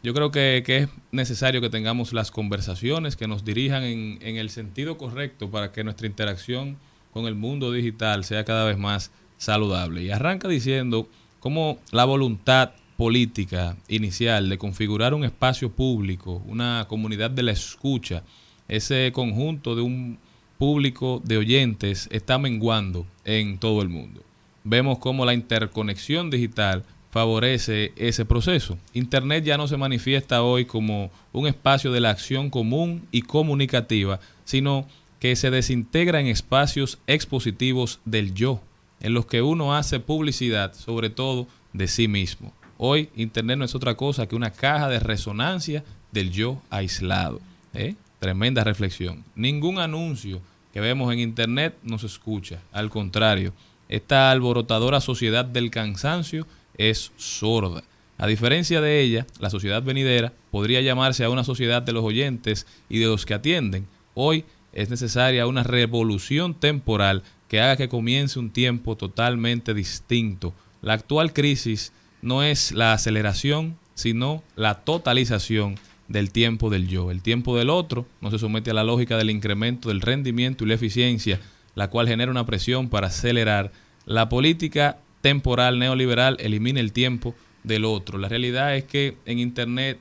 [0.01, 4.97] yo creo que, es necesario que tengamos las conversaciones que nos dirijan en el sentido
[4.97, 6.77] correcto para que nuestra interacción
[7.13, 10.03] con el mundo digital sea cada vez más saludable.
[10.03, 11.07] Y arranca diciendo
[11.39, 18.23] cómo la voluntad política inicial de configurar un espacio público, una comunidad de la escucha,
[18.67, 20.17] ese conjunto de un
[20.57, 24.21] público de oyentes está menguando en todo el mundo.
[24.63, 28.77] Vemos cómo la interconexión digital favorece ese proceso.
[28.93, 34.19] Internet ya no se manifiesta hoy como un espacio de la acción común y comunicativa,
[34.45, 34.87] sino
[35.23, 38.61] que se desintegra en espacios expositivos del yo,
[38.99, 42.51] en los que uno hace publicidad, sobre todo de sí mismo.
[42.77, 47.39] Hoy Internet no es otra cosa que una caja de resonancia del yo aislado.
[47.73, 47.95] ¿eh?
[48.19, 49.23] Tremenda reflexión.
[49.33, 50.41] Ningún anuncio
[50.73, 52.59] que vemos en Internet nos escucha.
[52.73, 53.53] Al contrario,
[53.87, 56.45] esta alborotadora sociedad del cansancio
[56.77, 57.81] es sorda.
[58.17, 62.67] A diferencia de ella, la sociedad venidera podría llamarse a una sociedad de los oyentes
[62.89, 63.87] y de los que atienden.
[64.15, 64.43] Hoy
[64.73, 70.53] es necesaria una revolución temporal que haga que comience un tiempo totalmente distinto.
[70.81, 75.75] La actual crisis no es la aceleración, sino la totalización
[76.07, 77.11] del tiempo del yo.
[77.11, 80.67] El tiempo del otro no se somete a la lógica del incremento del rendimiento y
[80.67, 81.39] la eficiencia,
[81.75, 83.71] la cual genera una presión para acelerar.
[84.05, 88.17] La política temporal neoliberal elimina el tiempo del otro.
[88.17, 89.99] La realidad es que en Internet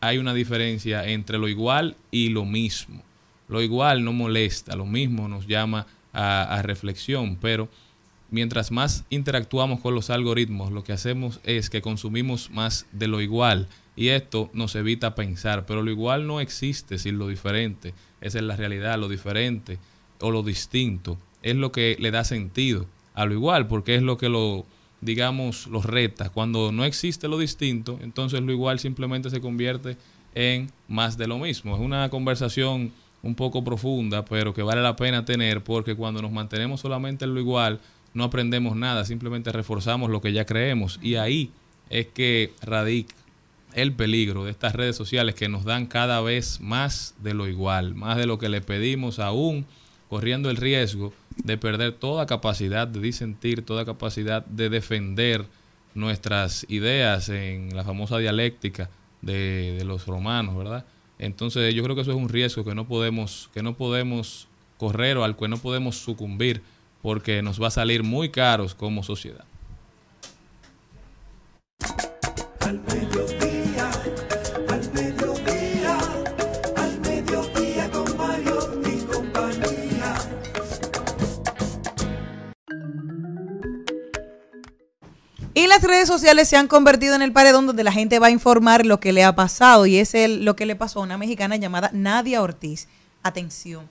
[0.00, 3.02] hay una diferencia entre lo igual y lo mismo.
[3.48, 7.68] Lo igual no molesta, lo mismo nos llama a, reflexión, pero
[8.30, 13.20] mientras más interactuamos con los algoritmos, lo que hacemos es que consumimos más de lo
[13.20, 18.38] igual y esto nos evita pensar, pero lo igual no existe sin lo diferente, esa
[18.38, 19.78] es la realidad, lo diferente
[20.20, 24.18] o lo distinto es lo que le da sentido a lo igual, porque es lo
[24.18, 24.64] que lo,
[25.00, 26.30] digamos, lo reta.
[26.30, 29.96] Cuando no existe lo distinto, entonces lo igual simplemente se convierte
[30.34, 31.74] en más de lo mismo.
[31.74, 32.92] Es una conversación
[33.22, 37.34] un poco profunda, pero que vale la pena tener porque cuando nos mantenemos solamente en
[37.34, 37.80] lo igual,
[38.14, 41.50] no aprendemos nada, simplemente reforzamos lo que ya creemos y ahí
[41.90, 43.14] es que radica
[43.74, 47.94] el peligro de estas redes sociales que nos dan cada vez más de lo igual,
[47.94, 49.66] más de lo que le pedimos aún,
[50.08, 55.44] corriendo el riesgo de perder toda capacidad de disentir, toda capacidad de defender
[55.94, 58.88] nuestras ideas en la famosa dialéctica
[59.20, 60.84] de, de los romanos, ¿verdad?
[61.18, 65.16] Entonces yo creo que eso es un riesgo que no podemos, que no podemos correr
[65.16, 66.62] o al que no podemos sucumbir
[67.02, 69.44] porque nos va a salir muy caros como sociedad.
[85.78, 88.84] Las redes sociales se han convertido en el paredón donde la gente va a informar
[88.84, 89.86] lo que le ha pasado.
[89.86, 92.88] Y es lo que le pasó a una mexicana llamada Nadia Ortiz.
[93.22, 93.88] Atención,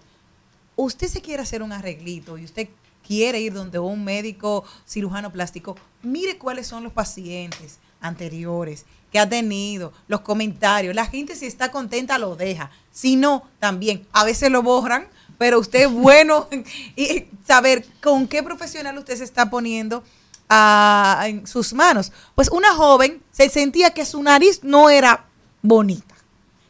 [0.75, 2.67] usted se quiere hacer un arreglito y usted
[3.07, 9.29] quiere ir donde un médico cirujano plástico, mire cuáles son los pacientes anteriores que ha
[9.29, 10.93] tenido, los comentarios.
[10.93, 12.69] La gente si está contenta lo deja.
[12.91, 14.05] Si no, también.
[14.11, 15.07] A veces lo borran,
[15.37, 16.49] pero usted es bueno
[16.97, 20.03] y saber con qué profesional usted se está poniendo
[20.49, 22.11] a- en sus manos.
[22.35, 25.25] Pues una joven se sentía que su nariz no era
[25.61, 26.15] bonita.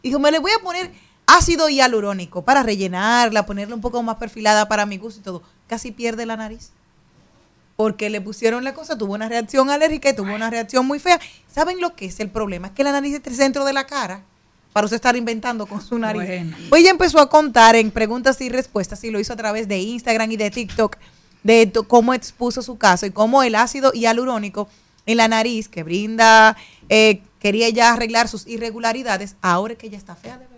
[0.04, 0.92] Dijo, me le voy a poner
[1.26, 5.44] ácido hialurónico para rellenarla, ponerla un poco más perfilada para mi gusto y todo.
[5.68, 6.72] Casi pierde la nariz.
[7.76, 11.20] Porque le pusieron la cosa, tuvo una reacción alérgica y tuvo una reacción muy fea.
[11.54, 12.68] ¿Saben lo que es el problema?
[12.68, 14.24] Es que la nariz es el centro de la cara
[14.74, 16.24] para usted estar inventando con su nariz.
[16.26, 16.58] Bueno.
[16.70, 19.78] Pues ella empezó a contar en preguntas y respuestas y lo hizo a través de
[19.78, 20.96] Instagram y de TikTok
[21.48, 24.68] de cómo expuso su caso y cómo el ácido hialurónico
[25.06, 26.58] en la nariz que brinda,
[26.90, 30.57] eh, quería ya arreglar sus irregularidades, ahora que ella está fea de verdad.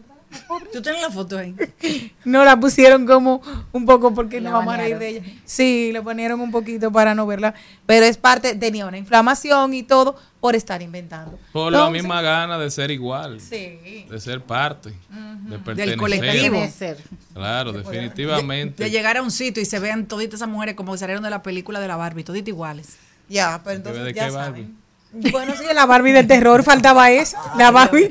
[0.72, 1.56] Tú tienes la foto ahí.
[2.26, 3.42] No la pusieron como
[3.72, 5.22] un poco porque La no vamos a reír de ella.
[5.46, 7.56] Sí, le ponieron un poquito para no verla,
[7.88, 11.40] pero es parte, tenía una inflamación y todo por estar inventando.
[11.52, 14.06] Por la misma gana de ser igual, Sí.
[14.10, 14.94] de ser parte,
[15.50, 15.98] de pertenecer.
[15.98, 16.68] colectivo.
[17.34, 18.84] Claro, definitivamente.
[18.84, 21.30] De llegar a un sitio y se vean toditas esas mujeres como que salieron de
[21.30, 22.98] la película de la Barbie, toditas iguales.
[23.28, 24.64] Ya, pero ¿De entonces qué ya Barbie?
[24.64, 24.79] saben.
[25.12, 27.38] Bueno, sí, la Barbie del terror faltaba eso.
[27.58, 28.10] La Barbie.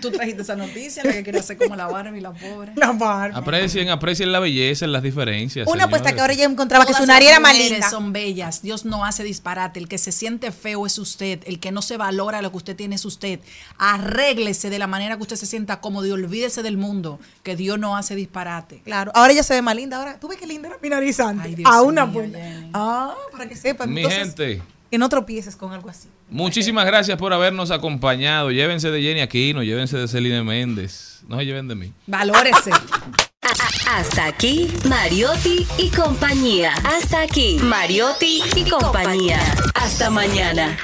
[0.00, 2.72] Tú trajiste esa noticia, la que quiere hacer como la Barbie, la pobre.
[2.76, 3.36] La Barbie.
[3.36, 5.66] Aprecien, aprecien la belleza, las diferencias.
[5.68, 7.90] Una apuesta que ahora ya encontraba que su nariz era más mujeres linda.
[7.90, 8.62] son bellas.
[8.62, 9.80] Dios no hace disparate.
[9.80, 11.40] El que se siente feo es usted.
[11.44, 13.40] El que no se valora lo que usted tiene es usted.
[13.78, 17.78] Arréglese de la manera que usted se sienta cómodo y olvídese del mundo, que Dios
[17.78, 18.80] no hace disparate.
[18.84, 19.96] Claro, ahora ella se ve más linda.
[19.96, 21.46] Ahora, ¿tú ves qué linda era mi nariz antes?
[21.46, 22.38] Ay, Dios a una mío, apuesta.
[22.74, 23.92] Ah, para que sepan.
[23.92, 24.62] Mi Entonces, gente.
[24.92, 26.10] Que no tropieces con algo así.
[26.28, 28.50] Muchísimas gracias por habernos acompañado.
[28.50, 31.22] Llévense de Jenny Aquino, llévense de Celine Méndez.
[31.28, 31.94] No se lleven de mí.
[32.06, 32.72] Valórese.
[33.90, 36.74] Hasta aquí, Mariotti y compañía.
[36.84, 39.40] Hasta aquí, Mariotti y compañía.
[39.72, 40.76] Hasta mañana.